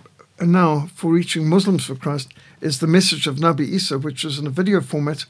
now 0.41 0.89
for 0.95 1.13
reaching 1.13 1.49
Muslims 1.49 1.87
for 1.87 1.95
Christ 1.95 2.33
is 2.61 2.81
the 2.81 2.87
message 2.87 3.27
of 3.27 3.37
Nabi 3.37 3.61
Isa, 3.61 3.99
which 3.99 4.25
is 4.25 4.39
in 4.39 4.47
a 4.47 4.51
video 4.51 4.81
format. 4.81 5.25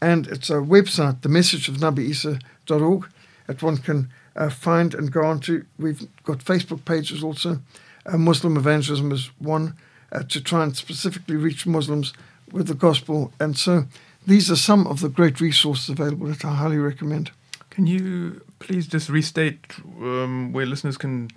And 0.00 0.26
it's 0.26 0.50
a 0.50 0.54
website, 0.54 1.22
the 1.22 1.28
message 1.28 1.68
of 1.68 1.76
nabiisa.org, 1.76 3.08
that 3.46 3.62
one 3.62 3.78
can 3.78 4.10
uh, 4.36 4.50
find 4.50 4.94
and 4.94 5.10
go 5.10 5.24
on 5.24 5.40
to. 5.40 5.64
We've 5.78 6.06
got 6.24 6.38
Facebook 6.38 6.84
pages 6.84 7.22
also. 7.22 7.60
Uh, 8.06 8.18
Muslim 8.18 8.56
evangelism 8.56 9.12
is 9.12 9.30
one 9.38 9.74
uh, 10.12 10.22
to 10.24 10.40
try 10.40 10.62
and 10.62 10.76
specifically 10.76 11.36
reach 11.36 11.66
Muslims 11.66 12.12
with 12.52 12.68
the 12.68 12.74
gospel. 12.74 13.32
And 13.40 13.56
so 13.56 13.84
these 14.26 14.50
are 14.50 14.56
some 14.56 14.86
of 14.86 15.00
the 15.00 15.08
great 15.08 15.40
resources 15.40 15.88
available 15.88 16.26
that 16.26 16.44
I 16.44 16.54
highly 16.54 16.78
recommend. 16.78 17.30
Can 17.70 17.86
you 17.86 18.42
please 18.58 18.86
just 18.86 19.08
restate 19.08 19.64
um, 20.00 20.52
where 20.52 20.66
listeners 20.66 20.96
can 20.96 21.30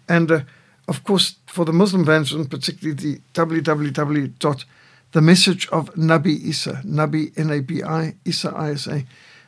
And 0.08 0.30
uh, 0.30 0.40
of 0.88 1.04
course, 1.04 1.36
for 1.46 1.64
the 1.64 1.72
Muslim 1.72 2.02
evangelism, 2.02 2.48
particularly 2.48 2.94
the 2.94 3.20
www. 3.34 4.38
dot 4.38 4.64
The 5.12 5.20
message 5.20 5.68
of 5.68 5.94
Nabi 5.94 6.40
Isa, 6.40 6.82
Nabi 6.84 7.32
N 7.36 7.50
A 7.50 7.60
B 7.60 7.82
I, 7.82 8.14
Isa 8.24 8.52
I 8.56 8.72
S 8.72 8.86
A. 8.86 9.04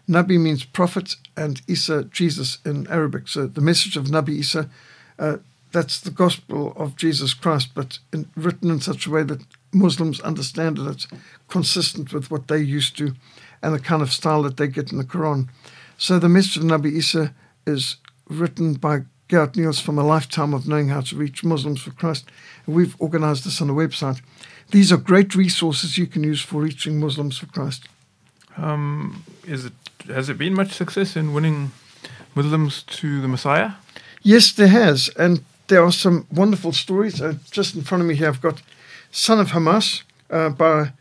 Nabi 0.09 0.39
means 0.39 0.65
prophet 0.65 1.17
and 1.37 1.63
Isa, 1.67 2.05
Jesus 2.05 2.59
in 2.65 2.87
Arabic. 2.89 3.29
So 3.29 3.47
the 3.47 3.63
message 3.63 3.97
of 3.97 4.07
Nabi 4.07 4.41
Isa, 4.41 4.69
uh, 5.19 5.39
that's 5.73 6.01
the 6.01 6.11
gospel 6.11 6.75
of 6.77 6.97
Jesus 6.97 7.35
Christ, 7.35 7.71
but 7.75 7.99
in, 8.13 8.29
written 8.37 8.71
in 8.71 8.81
such 8.81 9.07
a 9.07 9.11
way 9.11 9.23
that 9.25 9.41
Muslims 9.73 10.21
understand 10.21 10.79
it. 10.79 10.87
It's 10.87 11.07
consistent 11.49 12.13
with 12.13 12.31
what 12.31 12.49
they 12.49 12.59
used 12.59 12.97
to 12.99 13.15
and 13.63 13.75
the 13.75 13.81
kind 13.81 14.03
of 14.03 14.13
style 14.13 14.43
that 14.43 14.59
they 14.59 14.69
get 14.69 14.93
in 14.93 14.99
the 14.99 15.05
Quran. 15.05 15.49
So 15.97 16.19
the 16.19 16.29
message 16.29 16.59
of 16.59 16.65
Nabi 16.65 16.93
Isa 16.93 17.35
is 17.67 17.97
written 18.29 18.75
by 18.75 19.05
Gerhard 19.29 19.55
Nehls 19.55 19.81
from 19.81 19.99
a 19.99 20.05
lifetime 20.05 20.53
of 20.53 20.69
knowing 20.69 20.89
how 20.89 21.01
to 21.01 21.17
reach 21.17 21.45
Muslims 21.45 21.83
for 21.83 21.91
Christ. 21.93 22.27
And 22.67 22.75
we've 22.75 22.97
organized 22.99 23.45
this 23.45 23.61
on 23.61 23.69
the 23.69 23.75
website. 23.75 24.21
These 24.71 24.93
are 24.93 24.97
great 24.97 25.35
resources 25.35 25.97
you 25.97 26.07
can 26.07 26.23
use 26.23 26.41
for 26.41 26.61
reaching 26.61 27.01
Muslims 27.01 27.39
for 27.39 27.47
Christ. 27.47 27.89
Um, 28.57 29.25
is 29.47 29.65
it 29.65 29.73
has 30.07 30.29
it 30.29 30.39
been 30.39 30.55
much 30.55 30.73
success 30.73 31.17
in 31.17 31.33
winning 31.33 31.73
Muslims 32.35 32.83
to 32.83 33.21
the 33.21 33.29
Messiah? 33.29 33.73
Yes, 34.23 34.53
there 34.53 34.69
has, 34.69 35.09
and 35.19 35.45
there 35.69 35.83
are 35.83 35.93
some 35.93 36.27
wonderful 36.31 36.73
stories. 36.73 37.21
Uh, 37.21 37.35
just 37.51 37.75
in 37.75 37.83
front 37.83 38.03
of 38.03 38.09
me 38.09 38.15
here, 38.15 38.29
I've 38.29 38.41
got 38.41 38.63
"Son 39.11 39.41
of 39.41 39.51
Hamas" 39.51 40.03
uh, 40.31 40.51
by 40.51 40.93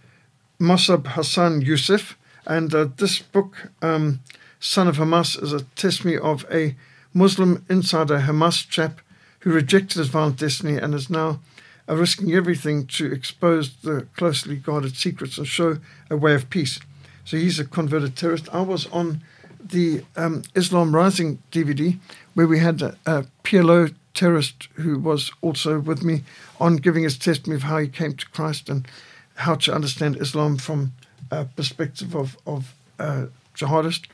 Mosab 0.60 1.08
Hassan 1.08 1.62
Yousef, 1.62 2.16
and 2.46 2.74
uh, 2.74 2.88
this 2.98 3.20
book, 3.20 3.70
um, 3.82 4.20
"Son 4.60 4.88
of 4.88 4.98
Hamas," 4.98 5.42
is 5.42 5.54
a 5.54 5.64
testimony 5.76 6.18
of 6.18 6.46
a 6.52 6.76
Muslim 7.14 7.66
insider 7.70 8.20
Hamas 8.20 8.68
chap 8.68 9.02
who 9.40 9.52
rejected 9.52 9.98
his 9.98 10.08
violent 10.08 10.38
destiny 10.38 10.78
and 10.78 10.94
is 10.94 11.10
now 11.10 11.40
risking 11.88 12.34
everything 12.34 12.88
to 12.88 13.12
expose 13.12 13.76
the 13.78 14.08
closely 14.16 14.56
guarded 14.56 14.96
secrets 14.96 15.38
and 15.38 15.48
show 15.48 15.78
a 16.10 16.16
way 16.16 16.34
of 16.34 16.50
peace. 16.50 16.80
So 17.26 17.38
he's 17.38 17.60
a 17.60 17.66
converted 17.66 18.16
terrorist. 18.16 18.48
I 18.54 18.62
was 18.62 18.88
on 18.88 19.22
the 19.64 20.04
um, 20.16 20.44
Islam 20.56 20.96
Rising 20.96 21.40
DVD 21.52 22.00
where 22.34 22.48
we 22.48 22.60
had 22.60 22.82
a, 22.82 22.98
a 23.06 23.26
PLO 23.44 23.94
terrorist 24.14 24.68
who 24.74 25.00
was 25.00 25.32
also 25.42 25.80
with 25.80 26.04
me 26.04 26.24
on 26.60 26.78
giving 26.78 27.04
his 27.04 27.18
testimony 27.18 27.58
of 27.58 27.64
how 27.64 27.78
he 27.78 27.88
came 27.88 28.14
to 28.14 28.30
Christ 28.30 28.70
and 28.70 28.88
how 29.36 29.56
to 29.56 29.74
understand 29.74 30.18
Islam 30.18 30.58
from 30.58 30.94
a 31.32 31.46
perspective 31.46 32.16
of, 32.16 32.38
of 32.46 32.74
uh, 33.00 33.26
jihadist. 33.56 34.08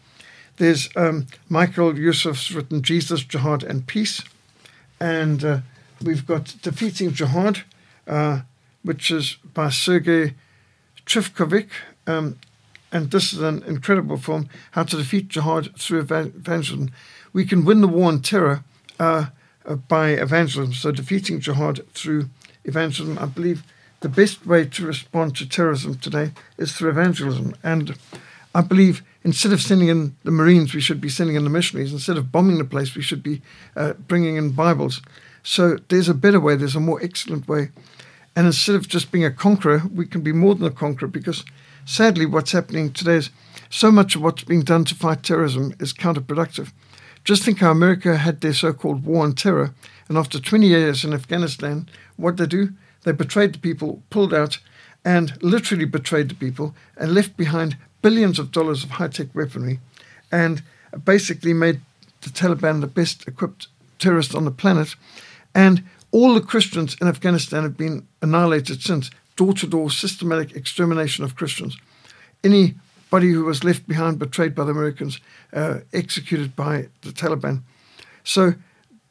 There's 0.60 0.90
um, 0.98 1.28
Michael 1.48 1.98
Youssef's 1.98 2.52
written 2.52 2.82
Jesus, 2.82 3.24
Jihad, 3.24 3.64
and 3.64 3.88
Peace. 3.88 4.22
And 5.00 5.42
uh, 5.44 5.60
we've 6.04 6.28
got 6.28 6.54
Defeating 6.62 7.14
Jihad, 7.14 7.64
uh, 8.06 8.42
which 8.84 9.10
is 9.10 9.38
by 9.54 9.70
Sergei 9.70 10.36
Trifkovic. 11.06 11.70
Um, 12.06 12.40
and 12.92 13.10
this 13.10 13.32
is 13.32 13.40
an 13.40 13.64
incredible 13.64 14.18
film, 14.18 14.50
How 14.72 14.84
to 14.84 14.98
Defeat 14.98 15.30
Jihad 15.30 15.74
Through 15.80 16.02
Evangelism. 16.02 16.92
We 17.32 17.46
can 17.46 17.64
win 17.64 17.80
the 17.80 17.88
war 17.88 18.10
on 18.10 18.22
terror 18.22 18.66
uh, 19.00 19.28
uh, 19.66 19.76
by 19.76 20.10
evangelism. 20.10 20.74
So 20.74 20.92
defeating 20.92 21.40
jihad 21.40 21.88
through 21.94 22.30
evangelism, 22.66 23.18
I 23.18 23.28
believe 23.28 23.64
the 24.02 24.10
best 24.10 24.46
way 24.46 24.66
to 24.66 24.86
respond 24.86 25.38
to 25.38 25.48
terrorism 25.48 25.96
today 26.00 26.32
is 26.58 26.74
through 26.74 26.90
evangelism. 26.90 27.56
And 27.64 27.96
I 28.54 28.60
believe 28.60 29.04
instead 29.24 29.52
of 29.52 29.62
sending 29.62 29.90
in 29.90 30.16
the 30.24 30.32
Marines, 30.32 30.74
we 30.74 30.82
should 30.82 31.02
be 31.02 31.10
sending 31.10 31.36
in 31.36 31.44
the 31.44 31.50
missionaries. 31.50 31.94
Instead 31.94 32.18
of 32.18 32.32
bombing 32.32 32.58
the 32.58 32.66
place, 32.66 32.96
we 32.96 33.02
should 33.02 33.24
be 33.24 33.42
uh, 33.76 33.94
bringing 33.94 34.36
in 34.36 34.52
Bibles. 34.52 35.02
So 35.44 35.78
there's 35.90 36.10
a 36.10 36.14
better 36.14 36.40
way, 36.40 36.56
there's 36.56 36.76
a 36.76 36.80
more 36.80 37.02
excellent 37.02 37.48
way. 37.48 37.70
And 38.36 38.48
instead 38.48 38.76
of 38.76 38.88
just 38.88 39.12
being 39.12 39.26
a 39.26 39.32
conqueror, 39.32 39.84
we 39.94 40.06
can 40.06 40.22
be 40.22 40.32
more 40.32 40.56
than 40.56 40.68
a 40.68 40.72
conqueror 40.72 41.08
because 41.08 41.44
sadly, 41.86 42.26
what's 42.26 42.52
happening 42.52 42.92
today 42.92 43.16
is 43.16 43.30
so 43.70 43.92
much 43.92 44.16
of 44.16 44.22
what's 44.22 44.44
being 44.44 44.62
done 44.62 44.86
to 44.86 44.96
fight 44.96 45.24
terrorism 45.24 45.74
is 45.80 45.94
counterproductive. 45.94 46.72
Just 47.24 47.44
think 47.44 47.60
how 47.60 47.72
America 47.72 48.18
had 48.18 48.42
their 48.42 48.54
so 48.54 48.74
called 48.74 49.06
war 49.06 49.24
on 49.24 49.34
terror, 49.34 49.74
and 50.08 50.18
after 50.18 50.40
20 50.40 50.68
years 50.68 51.04
in 51.04 51.14
Afghanistan, 51.14 51.88
what 52.16 52.38
they 52.38 52.48
do? 52.48 52.70
They 53.04 53.12
betrayed 53.12 53.54
the 53.54 53.60
people, 53.60 54.02
pulled 54.10 54.34
out, 54.34 54.60
and 55.06 55.42
literally 55.44 55.86
betrayed 55.86 56.30
the 56.30 56.36
people, 56.36 56.76
and 56.98 57.14
left 57.14 57.38
behind 57.38 57.78
billions 58.02 58.40
of 58.40 58.52
dollars 58.52 58.84
of 58.84 58.92
high 58.92 59.08
tech 59.08 59.34
weaponry. 59.34 59.80
And 60.32 60.62
basically 61.06 61.54
made 61.54 61.82
the 62.22 62.30
Taliban 62.30 62.82
the 62.82 62.88
best 62.88 63.28
equipped 63.28 63.68
terrorist 64.00 64.36
on 64.36 64.46
the 64.46 64.52
planet. 64.52 64.96
And 65.54 65.84
all 66.12 66.34
the 66.34 66.42
Christians 66.42 66.96
in 67.00 67.08
Afghanistan 67.08 67.64
have 67.64 67.78
been 67.78 68.08
annihilated 68.22 68.82
since 68.82 69.12
door 69.36 69.54
to 69.54 69.68
door 69.68 69.92
systematic 69.92 70.56
extermination 70.56 71.24
of 71.24 71.36
Christians. 71.36 71.78
Anybody 72.44 73.32
who 73.32 73.46
was 73.46 73.64
left 73.64 73.88
behind, 73.88 74.20
betrayed 74.20 74.56
by 74.56 74.64
the 74.64 74.72
Americans, 74.72 75.20
uh, 75.54 75.80
executed 75.94 76.56
by 76.56 76.88
the 77.02 77.12
Taliban. 77.12 77.62
So 78.24 78.56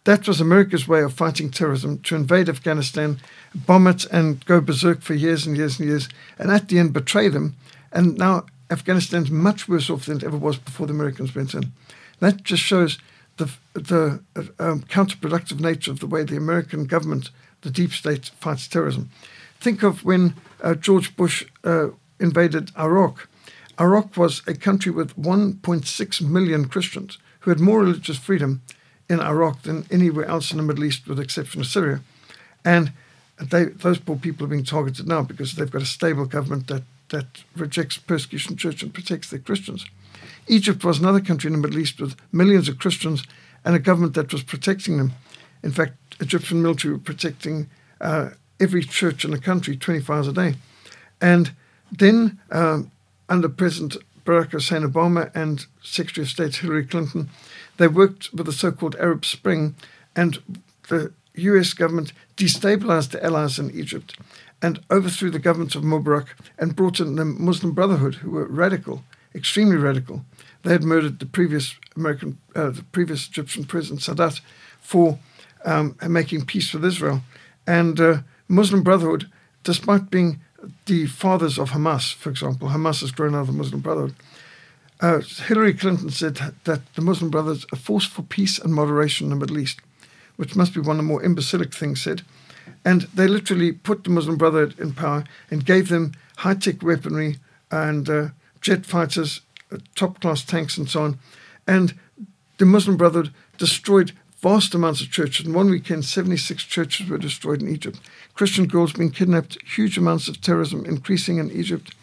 that 0.04 0.26
was 0.26 0.40
America's 0.40 0.88
way 0.88 1.02
of 1.02 1.12
fighting 1.12 1.50
terrorism 1.50 1.98
to 2.00 2.16
invade 2.16 2.48
Afghanistan, 2.48 3.20
bomb 3.54 3.86
it, 3.86 4.04
and 4.06 4.44
go 4.46 4.60
berserk 4.60 5.02
for 5.02 5.14
years 5.14 5.46
and 5.46 5.56
years 5.56 5.78
and 5.78 5.88
years, 5.88 6.08
and 6.38 6.50
at 6.50 6.68
the 6.68 6.78
end 6.78 6.92
betray 6.92 7.28
them. 7.28 7.56
And 7.92 8.16
now 8.16 8.46
Afghanistan's 8.70 9.30
much 9.30 9.68
worse 9.68 9.88
off 9.88 10.06
than 10.06 10.18
it 10.18 10.24
ever 10.24 10.36
was 10.36 10.58
before 10.58 10.86
the 10.86 10.92
Americans 10.92 11.34
went 11.34 11.54
in. 11.54 11.72
That 12.20 12.42
just 12.42 12.62
shows 12.62 12.98
the, 13.36 13.50
the 13.74 14.20
um, 14.58 14.82
counterproductive 14.82 15.60
nature 15.60 15.90
of 15.90 16.00
the 16.00 16.06
way 16.06 16.24
the 16.24 16.36
American 16.36 16.84
government, 16.86 17.30
the 17.62 17.70
deep 17.70 17.92
state, 17.92 18.30
fights 18.40 18.68
terrorism. 18.68 19.10
Think 19.60 19.82
of 19.82 20.04
when 20.04 20.34
uh, 20.62 20.74
George 20.74 21.16
Bush 21.16 21.46
uh, 21.64 21.88
invaded 22.20 22.70
Iraq. 22.78 23.28
Iraq 23.80 24.16
was 24.16 24.42
a 24.46 24.54
country 24.54 24.90
with 24.90 25.16
1.6 25.16 26.20
million 26.22 26.66
Christians 26.66 27.18
who 27.40 27.50
had 27.50 27.60
more 27.60 27.80
religious 27.80 28.18
freedom 28.18 28.62
in 29.08 29.20
Iraq 29.20 29.62
than 29.62 29.86
anywhere 29.90 30.26
else 30.26 30.50
in 30.50 30.58
the 30.58 30.62
Middle 30.62 30.84
East, 30.84 31.06
with 31.06 31.16
the 31.16 31.22
exception 31.22 31.60
of 31.60 31.66
Syria. 31.66 32.00
And 32.64 32.92
they, 33.40 33.66
those 33.66 33.98
poor 33.98 34.16
people 34.16 34.44
are 34.44 34.50
being 34.50 34.64
targeted 34.64 35.06
now 35.06 35.22
because 35.22 35.52
they've 35.52 35.70
got 35.70 35.82
a 35.82 35.86
stable 35.86 36.26
government 36.26 36.66
that, 36.66 36.82
that 37.10 37.44
rejects 37.56 37.98
persecution 37.98 38.56
church 38.56 38.82
and 38.82 38.92
protects 38.92 39.30
their 39.30 39.38
Christians. 39.38 39.86
Egypt 40.46 40.84
was 40.84 40.98
another 40.98 41.20
country 41.20 41.48
in 41.48 41.52
the 41.52 41.66
Middle 41.66 41.80
East 41.80 42.00
with 42.00 42.16
millions 42.32 42.68
of 42.68 42.78
Christians 42.78 43.24
and 43.64 43.74
a 43.74 43.78
government 43.78 44.14
that 44.14 44.32
was 44.32 44.42
protecting 44.42 44.96
them. 44.96 45.12
In 45.62 45.72
fact, 45.72 45.94
Egyptian 46.20 46.62
military 46.62 46.94
were 46.94 47.00
protecting 47.00 47.68
uh, 48.00 48.30
every 48.60 48.82
church 48.82 49.24
in 49.24 49.30
the 49.30 49.38
country 49.38 49.76
24 49.76 50.16
hours 50.16 50.28
a 50.28 50.32
day. 50.32 50.54
And 51.20 51.52
then, 51.90 52.38
um, 52.50 52.90
under 53.28 53.48
President 53.48 53.96
Barack 54.24 54.52
Hussein 54.52 54.82
Obama 54.82 55.34
and 55.34 55.66
Secretary 55.82 56.24
of 56.24 56.30
State 56.30 56.56
Hillary 56.56 56.86
Clinton, 56.86 57.28
they 57.76 57.88
worked 57.88 58.32
with 58.32 58.46
the 58.46 58.52
so 58.52 58.72
called 58.72 58.96
Arab 58.96 59.24
Spring, 59.24 59.74
and 60.14 60.38
the 60.88 61.12
US 61.34 61.72
government 61.72 62.12
destabilized 62.36 63.10
the 63.10 63.24
allies 63.24 63.58
in 63.58 63.70
Egypt 63.70 64.16
and 64.60 64.80
overthrew 64.90 65.30
the 65.30 65.38
government 65.38 65.74
of 65.74 65.82
Mubarak 65.82 66.28
and 66.58 66.74
brought 66.74 67.00
in 67.00 67.16
the 67.16 67.24
Muslim 67.24 67.72
Brotherhood, 67.72 68.16
who 68.16 68.30
were 68.30 68.46
radical, 68.46 69.04
extremely 69.34 69.76
radical. 69.76 70.24
They 70.62 70.72
had 70.72 70.82
murdered 70.82 71.20
the 71.20 71.26
previous 71.26 71.76
American, 71.96 72.38
uh, 72.56 72.70
the 72.70 72.82
previous 72.82 73.28
Egyptian 73.28 73.64
president 73.64 74.00
Sadat 74.00 74.40
for 74.80 75.18
um, 75.64 75.96
making 76.08 76.46
peace 76.46 76.72
with 76.72 76.84
Israel, 76.84 77.22
and 77.66 78.00
uh, 78.00 78.18
Muslim 78.48 78.82
Brotherhood, 78.82 79.30
despite 79.62 80.10
being 80.10 80.40
the 80.86 81.06
fathers 81.06 81.58
of 81.58 81.70
Hamas, 81.70 82.12
for 82.14 82.30
example, 82.30 82.68
Hamas 82.68 83.00
has 83.00 83.12
grown 83.12 83.34
out 83.34 83.42
of 83.42 83.46
the 83.48 83.52
Muslim 83.52 83.80
Brotherhood. 83.80 84.14
Uh, 85.00 85.20
Hillary 85.20 85.74
Clinton 85.74 86.10
said 86.10 86.40
that 86.64 86.94
the 86.94 87.02
Muslim 87.02 87.30
Brothers 87.30 87.64
are 87.72 87.78
force 87.78 88.04
for 88.04 88.22
peace 88.22 88.58
and 88.58 88.74
moderation 88.74 89.26
in 89.26 89.30
the 89.30 89.36
Middle 89.36 89.58
East, 89.58 89.80
which 90.36 90.56
must 90.56 90.74
be 90.74 90.80
one 90.80 90.96
of 90.96 90.98
the 90.98 91.02
more 91.04 91.22
imbecilic 91.22 91.72
things 91.72 92.02
said. 92.02 92.22
And 92.84 93.02
they 93.14 93.26
literally 93.26 93.72
put 93.72 94.04
the 94.04 94.10
Muslim 94.10 94.36
Brotherhood 94.36 94.78
in 94.78 94.92
power 94.92 95.24
and 95.50 95.64
gave 95.64 95.88
them 95.88 96.12
high 96.38 96.54
tech 96.54 96.82
weaponry 96.82 97.36
and 97.70 98.08
uh, 98.08 98.28
jet 98.60 98.86
fighters, 98.86 99.40
uh, 99.72 99.78
top 99.94 100.20
class 100.20 100.42
tanks, 100.42 100.78
and 100.78 100.88
so 100.88 101.02
on. 101.02 101.18
And 101.66 101.94
the 102.58 102.66
Muslim 102.66 102.96
Brotherhood 102.96 103.32
destroyed 103.58 104.12
vast 104.40 104.74
amounts 104.74 105.00
of 105.00 105.10
churches. 105.10 105.46
In 105.46 105.52
one 105.52 105.70
weekend, 105.70 106.04
76 106.04 106.62
churches 106.64 107.08
were 107.08 107.18
destroyed 107.18 107.60
in 107.60 107.68
Egypt. 107.68 108.00
Christian 108.34 108.66
girls 108.66 108.92
being 108.92 109.10
kidnapped, 109.10 109.58
huge 109.62 109.98
amounts 109.98 110.28
of 110.28 110.40
terrorism 110.40 110.84
increasing 110.84 111.38
in 111.38 111.50
Egypt, 111.50 111.94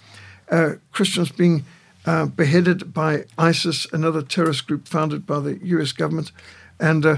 uh, 0.51 0.73
Christians 0.91 1.31
being 1.31 1.65
uh, 2.05 2.25
beheaded 2.25 2.93
by 2.93 3.25
ISIS, 3.37 3.87
another 3.91 4.21
terrorist 4.21 4.67
group 4.67 4.87
founded 4.87 5.25
by 5.25 5.39
the 5.39 5.57
US 5.63 5.91
government. 5.91 6.31
And 6.79 7.05
uh, 7.05 7.17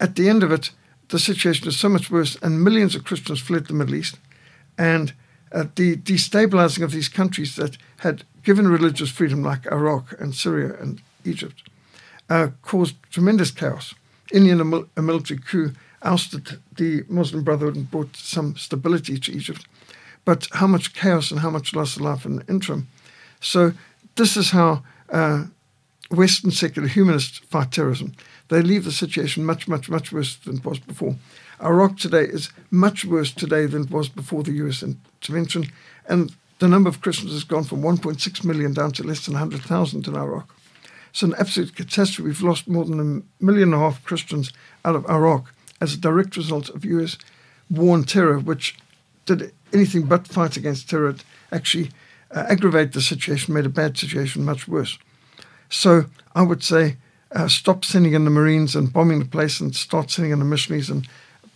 at 0.00 0.16
the 0.16 0.28
end 0.28 0.42
of 0.42 0.52
it, 0.52 0.70
the 1.14 1.20
situation 1.20 1.68
is 1.68 1.78
so 1.78 1.88
much 1.88 2.10
worse, 2.10 2.36
and 2.42 2.64
millions 2.64 2.96
of 2.96 3.04
Christians 3.04 3.40
fled 3.40 3.66
the 3.66 3.72
Middle 3.72 3.94
East. 3.94 4.18
And 4.76 5.12
uh, 5.52 5.66
the 5.76 5.96
destabilizing 5.96 6.82
of 6.82 6.90
these 6.90 7.08
countries 7.08 7.54
that 7.54 7.78
had 7.98 8.24
given 8.42 8.66
religious 8.66 9.10
freedom, 9.10 9.40
like 9.40 9.64
Iraq 9.70 10.20
and 10.20 10.34
Syria 10.34 10.74
and 10.80 11.00
Egypt, 11.24 11.62
uh, 12.28 12.48
caused 12.62 12.96
tremendous 13.12 13.52
chaos. 13.52 13.94
India, 14.32 14.58
a, 14.58 15.02
military 15.02 15.38
coup, 15.38 15.72
ousted 16.02 16.58
the 16.76 17.04
Muslim 17.08 17.44
Brotherhood 17.44 17.76
and 17.76 17.88
brought 17.88 18.16
some 18.16 18.56
stability 18.56 19.16
to 19.20 19.30
Egypt. 19.30 19.68
But 20.24 20.48
how 20.50 20.66
much 20.66 20.94
chaos 20.94 21.30
and 21.30 21.38
how 21.38 21.50
much 21.50 21.76
loss 21.76 21.94
of 21.94 22.02
life 22.02 22.26
in 22.26 22.36
the 22.36 22.46
interim 22.48 22.88
so 23.44 23.72
this 24.16 24.36
is 24.36 24.50
how 24.50 24.82
uh, 25.10 25.44
Western 26.10 26.50
secular 26.50 26.88
humanists 26.88 27.38
fight 27.38 27.70
terrorism. 27.70 28.14
They 28.48 28.62
leave 28.62 28.84
the 28.84 28.92
situation 28.92 29.44
much, 29.44 29.66
much, 29.68 29.88
much 29.88 30.12
worse 30.12 30.36
than 30.36 30.58
it 30.58 30.64
was 30.64 30.78
before. 30.78 31.16
Iraq 31.62 31.96
today 31.96 32.24
is 32.24 32.50
much 32.70 33.04
worse 33.04 33.32
today 33.32 33.66
than 33.66 33.84
it 33.84 33.90
was 33.90 34.08
before 34.08 34.42
the 34.42 34.52
US 34.64 34.82
intervention, 34.82 35.66
and 36.06 36.34
the 36.58 36.68
number 36.68 36.88
of 36.88 37.00
Christians 37.00 37.32
has 37.32 37.44
gone 37.44 37.64
from 37.64 37.82
1.6 37.82 38.44
million 38.44 38.72
down 38.72 38.92
to 38.92 39.02
less 39.02 39.24
than 39.24 39.34
100,000 39.34 40.06
in 40.06 40.16
Iraq. 40.16 40.54
It's 41.10 41.22
an 41.22 41.34
absolute 41.38 41.76
catastrophe. 41.76 42.28
We've 42.28 42.42
lost 42.42 42.68
more 42.68 42.84
than 42.84 43.00
a 43.00 43.44
million 43.44 43.72
and 43.72 43.74
a 43.74 43.78
half 43.78 44.04
Christians 44.04 44.52
out 44.84 44.96
of 44.96 45.08
Iraq 45.08 45.52
as 45.80 45.94
a 45.94 45.98
direct 45.98 46.36
result 46.36 46.68
of 46.70 46.84
US 46.84 47.18
war 47.70 47.94
on 47.94 48.04
terror, 48.04 48.38
which 48.38 48.76
did 49.26 49.52
anything 49.72 50.02
but 50.02 50.28
fight 50.28 50.56
against 50.56 50.90
terror. 50.90 51.10
It 51.10 51.24
actually 51.52 51.90
uh, 52.34 52.44
aggravate 52.48 52.92
the 52.92 53.00
situation, 53.00 53.54
made 53.54 53.66
a 53.66 53.70
bad 53.70 53.96
situation 53.96 54.44
much 54.44 54.66
worse. 54.66 54.98
So 55.68 56.06
I 56.34 56.42
would 56.42 56.62
say 56.62 56.96
uh, 57.34 57.48
stop 57.48 57.84
sending 57.84 58.14
in 58.14 58.24
the 58.24 58.30
Marines 58.30 58.76
and 58.76 58.92
bombing 58.92 59.18
the 59.18 59.24
place 59.24 59.60
and 59.60 59.74
start 59.74 60.10
sending 60.10 60.32
in 60.32 60.38
the 60.38 60.44
missionaries 60.44 60.88
and 60.88 61.08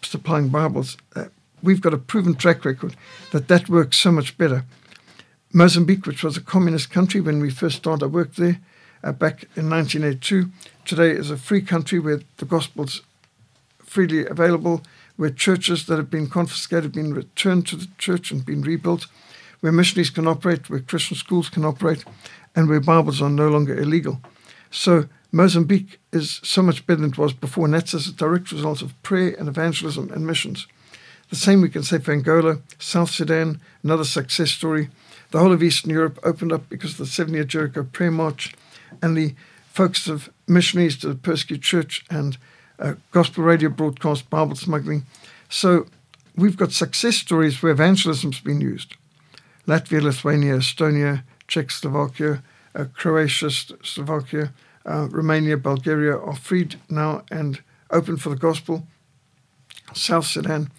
supplying 0.03 0.49
Bibles. 0.49 0.97
Uh, 1.15 1.27
we've 1.63 1.81
got 1.81 1.95
a 1.95 1.99
proven 1.99 2.35
track 2.35 2.65
record 2.65 2.97
that 3.33 3.49
that 3.49 3.69
works 3.69 3.97
so 3.97 4.13
much 4.13 4.37
better. 4.37 4.65
Mozambique, 5.53 6.07
which 6.07 6.23
was 6.23 6.37
a 6.37 6.43
communist 6.43 6.91
country 6.91 7.21
when 7.21 7.41
we 7.41 7.51
first 7.51 7.77
started 7.77 8.09
work 8.09 8.35
there 8.35 8.59
uh, 9.03 9.13
back 9.13 9.45
in 9.57 9.71
1982, 9.71 10.51
today 10.85 11.11
is 11.11 11.31
a 11.31 11.37
free 11.37 11.63
country 11.63 11.99
where 11.99 12.21
the 12.39 12.45
gospel's 12.45 13.03
freely 13.79 14.27
available, 14.27 14.83
where 15.17 15.31
churches 15.31 15.87
that 15.87 15.97
have 15.97 16.11
been 16.11 16.29
confiscated 16.29 16.85
have 16.85 16.93
been 16.93 17.15
returned 17.15 17.67
to 17.67 17.77
the 17.77 17.89
church 17.97 18.31
and 18.31 18.45
been 18.45 18.63
rebuilt 18.63 19.07
where 19.61 19.73
missionaries 19.73 20.11
can 20.11 20.29
operate, 20.29 20.71
where 20.71 20.81
Christian 20.81 21.17
schools 21.17 21.49
can 21.49 21.65
operate, 21.65 22.05
and 22.55 22.69
where 22.69 22.81
Bibles 22.81 23.21
are 23.21 23.31
no 23.31 23.49
longer 23.49 23.77
illegal. 23.77 24.21
So 24.71 25.09
Mozambique 25.31 25.99
is 26.13 26.41
so 26.43 26.63
much 26.63 26.87
better 26.87 27.01
than 27.01 27.11
it 27.11 27.19
was 27.19 27.33
before, 27.33 27.67
and 27.67 27.75
that's 27.75 27.95
as 27.95 28.09
a 28.09 28.13
direct 28.13 28.51
result 28.51 28.81
of 28.83 29.01
prayer 29.03 29.35
and 29.39 29.49
evangelism 29.49 30.11
and 30.11 30.27
missions. 30.27 30.67
The 31.31 31.37
same 31.37 31.61
we 31.61 31.69
can 31.69 31.83
say 31.83 31.99
for 31.99 32.13
Angola, 32.13 32.59
South 32.79 33.11
Sudan, 33.11 33.61
another 33.83 34.05
success 34.05 34.51
story. 34.51 34.89
The 35.31 35.39
whole 35.41 35.53
of 35.53 35.63
Eastern 35.63 35.91
Europe 35.91 36.19
opened 36.25 36.53
up 36.53 36.69
because 36.71 36.93
of 36.93 36.99
the 36.99 37.07
seven 37.07 37.35
year 37.35 37.45
Jericho 37.45 37.85
prayer 37.85 38.11
march 38.11 38.55
and 39.03 39.15
the 39.15 39.35
focus 39.71 40.09
of 40.09 40.31
missionaries 40.47 40.97
to 40.99 41.09
the 41.09 41.15
persecuted 41.15 41.63
church 41.63 42.05
and 42.09 42.39
uh, 42.79 42.95
gospel 43.11 43.45
radio 43.45 43.69
broadcast, 43.69 44.31
Bible 44.31 44.57
smuggling. 44.57 45.05
So 45.51 45.87
we've 46.35 46.57
got 46.57 46.73
success 46.73 47.17
stories 47.17 47.63
where 47.63 47.73
evangelism's 47.73 48.41
been 48.41 48.63
used. 48.63 48.95
Latvia, 49.67 50.01
Lithuania, 50.01 50.57
Estonia, 50.57 51.23
Czechoslovakia, 51.47 52.43
uh, 52.75 52.85
Croatia, 52.95 53.51
Slovakia, 53.51 54.53
uh, 54.89 55.09
Romania, 55.11 55.57
Bulgaria 55.57 56.17
are 56.17 56.35
freed 56.35 56.77
now 56.89 57.23
and 57.31 57.63
open 57.91 58.17
for 58.17 58.31
the 58.31 58.37
gospel. 58.37 58.87
South 59.95 60.27
Sudan. 60.27 60.71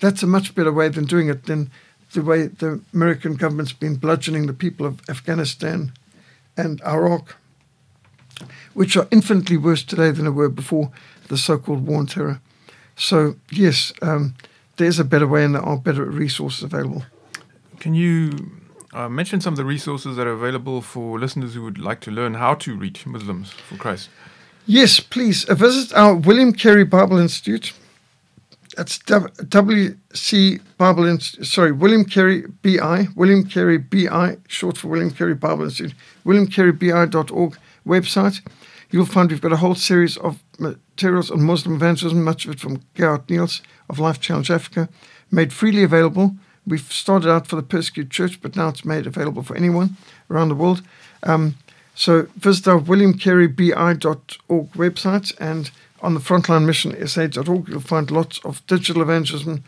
That's 0.00 0.22
a 0.22 0.26
much 0.26 0.54
better 0.54 0.72
way 0.72 0.88
than 0.88 1.04
doing 1.04 1.28
it 1.28 1.44
than 1.44 1.70
the 2.12 2.22
way 2.22 2.46
the 2.46 2.80
American 2.94 3.34
government's 3.34 3.72
been 3.72 3.96
bludgeoning 3.96 4.46
the 4.46 4.52
people 4.52 4.86
of 4.86 5.00
Afghanistan 5.08 5.92
and 6.56 6.80
Iraq, 6.82 7.36
which 8.74 8.96
are 8.96 9.08
infinitely 9.10 9.56
worse 9.56 9.82
today 9.82 10.10
than 10.10 10.24
they 10.24 10.30
were 10.30 10.48
before 10.48 10.90
the 11.28 11.36
so 11.36 11.58
called 11.58 11.86
war 11.86 11.98
on 11.98 12.06
terror. 12.06 12.40
So, 12.96 13.36
yes, 13.50 13.92
um, 14.00 14.34
there's 14.76 14.98
a 14.98 15.04
better 15.04 15.26
way 15.26 15.44
and 15.44 15.54
there 15.54 15.62
are 15.62 15.76
better 15.76 16.04
resources 16.04 16.62
available. 16.62 17.04
Can 17.80 17.94
you 17.94 18.50
uh, 18.96 19.08
mention 19.10 19.40
some 19.40 19.52
of 19.52 19.58
the 19.58 19.64
resources 19.64 20.16
that 20.16 20.26
are 20.26 20.32
available 20.32 20.80
for 20.80 21.18
listeners 21.18 21.54
who 21.54 21.62
would 21.62 21.78
like 21.78 22.00
to 22.00 22.10
learn 22.10 22.34
how 22.34 22.54
to 22.54 22.74
reach 22.74 23.06
Muslims 23.06 23.50
for 23.50 23.76
Christ? 23.76 24.08
Yes, 24.66 25.00
please. 25.00 25.44
Uh, 25.44 25.54
visit 25.54 25.94
our 25.94 26.14
William 26.14 26.52
Carey 26.52 26.84
Bible 26.84 27.18
Institute. 27.18 27.72
That's 28.74 28.98
WC 28.98 30.60
Bible 30.78 31.04
Institute. 31.04 31.46
Sorry, 31.46 31.72
William 31.72 32.04
Carey 32.06 32.44
BI. 32.62 33.08
William 33.14 33.44
Carey 33.44 33.78
BI, 33.78 34.38
short 34.48 34.78
for 34.78 34.88
William 34.88 35.10
Carey 35.10 35.34
Bible 35.34 35.64
Institute. 35.64 35.94
WilliamCareyBI.org, 36.24 37.58
website. 37.86 38.40
You'll 38.90 39.06
find 39.06 39.30
we've 39.30 39.40
got 39.40 39.52
a 39.52 39.56
whole 39.56 39.74
series 39.74 40.16
of 40.16 40.42
materials 40.58 41.30
on 41.30 41.42
Muslim 41.42 41.76
evangelism, 41.76 42.24
much 42.24 42.46
of 42.46 42.52
it 42.52 42.60
from 42.60 42.82
Gerhard 42.94 43.26
Nehls 43.26 43.60
of 43.90 43.98
Life 43.98 44.20
Challenge 44.20 44.50
Africa, 44.50 44.88
made 45.30 45.52
freely 45.52 45.82
available. 45.82 46.34
We've 46.66 46.92
started 46.92 47.30
out 47.30 47.46
for 47.46 47.56
the 47.56 47.62
persecuted 47.62 48.10
church, 48.10 48.40
but 48.42 48.56
now 48.56 48.68
it's 48.68 48.84
made 48.84 49.06
available 49.06 49.42
for 49.42 49.56
anyone 49.56 49.96
around 50.30 50.48
the 50.48 50.54
world. 50.54 50.82
Um, 51.22 51.56
so 51.94 52.26
visit 52.36 52.68
our 52.68 52.78
williamcareybi.org 52.78 54.70
website 54.72 55.34
and 55.40 55.70
on 56.02 56.14
the 56.14 56.20
frontline 56.20 56.66
mission 56.66 56.94
sa.org 57.06 57.68
you'll 57.68 57.80
find 57.80 58.10
lots 58.10 58.38
of 58.44 58.66
digital 58.66 59.00
evangelism, 59.00 59.64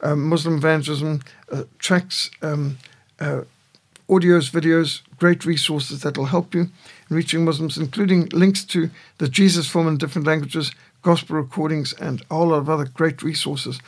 um, 0.00 0.28
Muslim 0.28 0.56
evangelism, 0.58 1.20
uh, 1.50 1.64
tracks, 1.78 2.30
um, 2.40 2.78
uh, 3.18 3.42
audios, 4.08 4.50
videos, 4.50 5.00
great 5.18 5.44
resources 5.44 6.02
that 6.02 6.16
will 6.16 6.26
help 6.26 6.54
you 6.54 6.62
in 6.62 7.16
reaching 7.16 7.44
Muslims, 7.44 7.78
including 7.78 8.28
links 8.28 8.64
to 8.64 8.90
the 9.18 9.28
Jesus 9.28 9.68
form 9.68 9.88
in 9.88 9.96
different 9.96 10.26
languages, 10.26 10.72
gospel 11.02 11.36
recordings, 11.36 11.92
and 11.94 12.22
a 12.30 12.34
whole 12.34 12.48
lot 12.48 12.58
of 12.58 12.70
other 12.70 12.84
great 12.84 13.22
resources. 13.22 13.80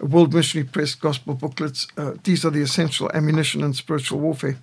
World 0.00 0.34
Missionary 0.34 0.68
Press 0.68 0.94
gospel 0.94 1.34
booklets. 1.34 1.86
Uh, 1.96 2.12
these 2.24 2.44
are 2.44 2.50
the 2.50 2.62
essential 2.62 3.10
ammunition 3.12 3.62
in 3.62 3.74
spiritual 3.74 4.20
warfare. 4.20 4.56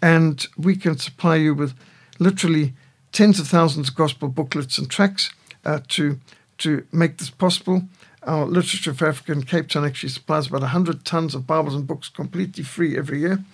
And 0.00 0.46
we 0.56 0.76
can 0.76 0.98
supply 0.98 1.36
you 1.36 1.54
with 1.54 1.74
literally 2.18 2.74
tens 3.12 3.38
of 3.38 3.48
thousands 3.48 3.90
of 3.90 3.94
gospel 3.94 4.28
booklets 4.28 4.78
and 4.78 4.90
tracks 4.90 5.30
uh, 5.64 5.80
to, 5.88 6.18
to 6.58 6.86
make 6.92 7.18
this 7.18 7.30
possible. 7.30 7.82
Our 8.24 8.46
Literature 8.46 8.94
for 8.94 9.08
Africa 9.08 9.32
in 9.32 9.42
Cape 9.42 9.68
Town 9.68 9.84
actually 9.84 10.10
supplies 10.10 10.46
about 10.46 10.60
100 10.60 11.04
tons 11.04 11.34
of 11.34 11.46
Bibles 11.46 11.74
and 11.74 11.86
books 11.86 12.08
completely 12.08 12.64
free 12.64 12.96
every 12.96 13.20
year 13.20 13.44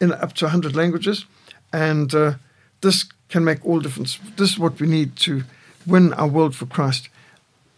in 0.00 0.12
up 0.12 0.32
to 0.34 0.46
100 0.46 0.76
languages. 0.76 1.24
And 1.72 2.14
uh, 2.14 2.34
this 2.80 3.04
can 3.28 3.44
make 3.44 3.64
all 3.64 3.80
difference. 3.80 4.18
This 4.36 4.50
is 4.50 4.58
what 4.58 4.80
we 4.80 4.86
need 4.86 5.16
to 5.16 5.44
win 5.86 6.12
our 6.14 6.28
world 6.28 6.54
for 6.54 6.66
Christ. 6.66 7.08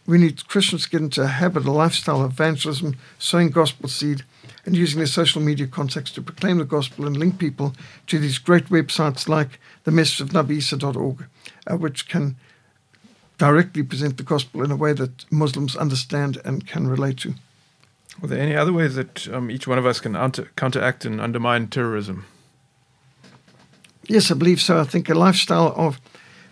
We 0.07 0.17
need 0.19 0.47
Christians 0.47 0.83
to 0.83 0.89
get 0.89 1.01
into 1.01 1.23
a 1.23 1.27
habit, 1.27 1.65
a 1.65 1.71
lifestyle 1.71 2.23
of 2.23 2.31
evangelism, 2.33 2.95
sowing 3.17 3.49
gospel 3.49 3.89
seed, 3.89 4.23
and 4.65 4.75
using 4.75 4.99
their 4.99 5.07
social 5.07 5.41
media 5.41 5.67
contacts 5.67 6.11
to 6.11 6.21
proclaim 6.21 6.57
the 6.57 6.65
gospel 6.65 7.07
and 7.07 7.17
link 7.17 7.39
people 7.39 7.73
to 8.07 8.19
these 8.19 8.37
great 8.37 8.65
websites 8.65 9.27
like 9.27 9.59
the 9.83 9.91
message 9.91 10.21
of 10.21 10.29
nabiisa.org, 10.29 11.25
uh, 11.67 11.77
which 11.77 12.07
can 12.07 12.35
directly 13.37 13.83
present 13.83 14.17
the 14.17 14.23
gospel 14.23 14.63
in 14.63 14.71
a 14.71 14.75
way 14.75 14.93
that 14.93 15.25
Muslims 15.31 15.75
understand 15.75 16.39
and 16.45 16.67
can 16.67 16.87
relate 16.87 17.17
to. 17.17 17.33
Are 18.23 18.27
there 18.27 18.39
any 18.39 18.55
other 18.55 18.71
ways 18.71 18.95
that 18.95 19.27
um, 19.27 19.51
each 19.51 19.67
one 19.67 19.77
of 19.77 19.85
us 19.85 19.99
can 19.99 20.13
counteract 20.55 21.03
and 21.05 21.19
undermine 21.19 21.67
terrorism? 21.67 22.25
Yes, 24.07 24.31
I 24.31 24.35
believe 24.35 24.61
so. 24.61 24.79
I 24.79 24.83
think 24.83 25.09
a 25.09 25.15
lifestyle 25.15 25.73
of 25.75 25.99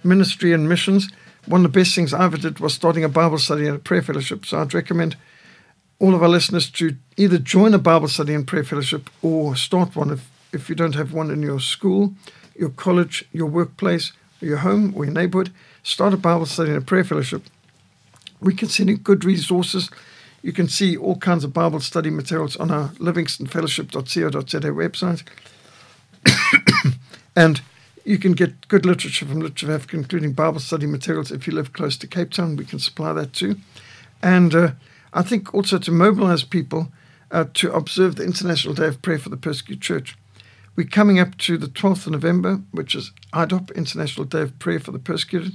ministry 0.03 0.51
and 0.51 0.67
missions. 0.67 1.09
One 1.45 1.65
of 1.65 1.71
the 1.71 1.79
best 1.79 1.93
things 1.95 2.13
I 2.13 2.25
ever 2.25 2.37
did 2.37 2.59
was 2.59 2.73
starting 2.73 3.03
a 3.03 3.09
Bible 3.09 3.37
study 3.37 3.67
and 3.67 3.75
a 3.75 3.79
prayer 3.79 4.01
fellowship. 4.01 4.45
So 4.45 4.59
I'd 4.59 4.73
recommend 4.73 5.15
all 5.99 6.15
of 6.15 6.23
our 6.23 6.29
listeners 6.29 6.69
to 6.71 6.95
either 7.17 7.37
join 7.37 7.73
a 7.73 7.79
Bible 7.79 8.07
study 8.07 8.33
and 8.33 8.47
prayer 8.47 8.63
fellowship 8.63 9.09
or 9.21 9.55
start 9.55 9.95
one 9.95 10.11
if, 10.11 10.29
if 10.51 10.69
you 10.69 10.75
don't 10.75 10.95
have 10.95 11.13
one 11.13 11.29
in 11.29 11.41
your 11.41 11.59
school, 11.59 12.13
your 12.55 12.69
college, 12.69 13.25
your 13.31 13.47
workplace, 13.47 14.13
your 14.41 14.57
home, 14.57 14.93
or 14.95 15.05
your 15.05 15.13
neighborhood. 15.13 15.51
Start 15.83 16.13
a 16.13 16.17
Bible 16.17 16.45
study 16.45 16.69
and 16.71 16.81
a 16.81 16.85
prayer 16.85 17.03
fellowship. 17.03 17.43
We 18.39 18.53
can 18.53 18.69
send 18.69 18.89
you 18.89 18.97
good 18.97 19.25
resources 19.25 19.89
you 20.43 20.51
can 20.51 20.67
see 20.67 20.97
all 20.97 21.15
kinds 21.15 21.45
of 21.45 21.53
Bible 21.53 21.79
study 21.79 22.09
materials 22.09 22.57
on 22.57 22.69
our 22.69 22.89
livingstonefellowship.co.za 22.99 24.59
website. 24.59 25.23
and 27.35 27.61
you 28.03 28.17
can 28.17 28.33
get 28.33 28.67
good 28.67 28.85
literature 28.85 29.25
from 29.25 29.39
Literature 29.39 29.67
of 29.67 29.81
Africa, 29.81 29.97
including 29.97 30.33
Bible 30.33 30.59
study 30.59 30.85
materials. 30.85 31.31
If 31.31 31.47
you 31.47 31.53
live 31.53 31.73
close 31.73 31.97
to 31.97 32.07
Cape 32.07 32.31
Town, 32.31 32.55
we 32.55 32.65
can 32.65 32.79
supply 32.79 33.13
that 33.13 33.33
too. 33.33 33.57
And 34.21 34.53
uh, 34.53 34.71
I 35.13 35.21
think 35.21 35.53
also 35.53 35.77
to 35.79 35.91
mobilize 35.91 36.43
people 36.43 36.91
uh, 37.31 37.45
to 37.55 37.73
observe 37.73 38.15
the 38.15 38.25
International 38.25 38.73
Day 38.73 38.87
of 38.87 39.01
Prayer 39.01 39.19
for 39.19 39.29
the 39.29 39.37
Persecuted 39.37 39.81
Church. 39.81 40.17
We're 40.75 40.87
coming 40.87 41.19
up 41.19 41.37
to 41.39 41.57
the 41.57 41.67
12th 41.67 42.07
of 42.07 42.13
November, 42.13 42.61
which 42.71 42.95
is 42.95 43.11
IDOP, 43.31 43.75
International 43.75 44.25
Day 44.25 44.41
of 44.41 44.57
Prayer 44.59 44.79
for 44.79 44.91
the 44.91 44.99
Persecuted. 44.99 45.53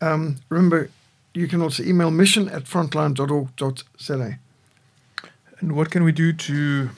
Um, 0.00 0.36
remember, 0.48 0.90
you 1.34 1.46
can 1.46 1.60
also 1.60 1.82
email 1.82 2.10
mission 2.10 2.48
at 2.48 2.64
frontline.org.za. 2.64 4.38
And 5.60 5.72
what 5.76 5.90
can 5.90 6.04
we 6.04 6.12
do 6.12 6.32
to 6.32 6.90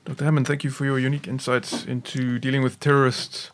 Dr. 0.06 0.26
Hammond, 0.26 0.48
thank 0.48 0.64
you 0.64 0.72
for 0.72 0.86
your 0.86 0.98
unique 0.98 1.28
insights 1.28 1.86
into 1.86 2.40
dealing 2.40 2.64
with 2.64 2.80
terrorists 2.80 3.52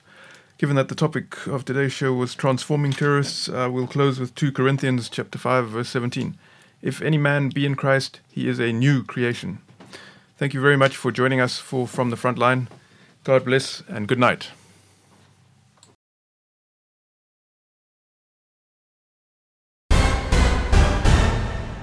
Given 0.57 0.77
that 0.77 0.87
the 0.87 0.95
topic 0.95 1.47
of 1.47 1.65
today's 1.65 1.91
show 1.91 2.13
was 2.13 2.33
transforming 2.33 2.93
terrorists, 2.93 3.49
uh, 3.49 3.69
we'll 3.69 3.87
close 3.87 4.21
with 4.21 4.35
2 4.35 4.53
Corinthians 4.53 5.09
chapter 5.09 5.37
5 5.37 5.67
verse 5.67 5.89
17. 5.89 6.37
If 6.81 7.01
any 7.01 7.17
man 7.17 7.49
be 7.49 7.65
in 7.65 7.75
Christ, 7.75 8.21
he 8.31 8.47
is 8.47 8.59
a 8.59 8.71
new 8.71 9.03
creation. 9.03 9.59
Thank 10.37 10.53
you 10.53 10.61
very 10.61 10.77
much 10.77 10.95
for 10.95 11.11
joining 11.11 11.41
us 11.41 11.59
for 11.59 11.85
From 11.85 12.09
the 12.09 12.15
Front 12.15 12.37
Line. 12.37 12.69
God 13.25 13.43
bless 13.43 13.83
and 13.89 14.07
good 14.07 14.19
night. 14.19 14.51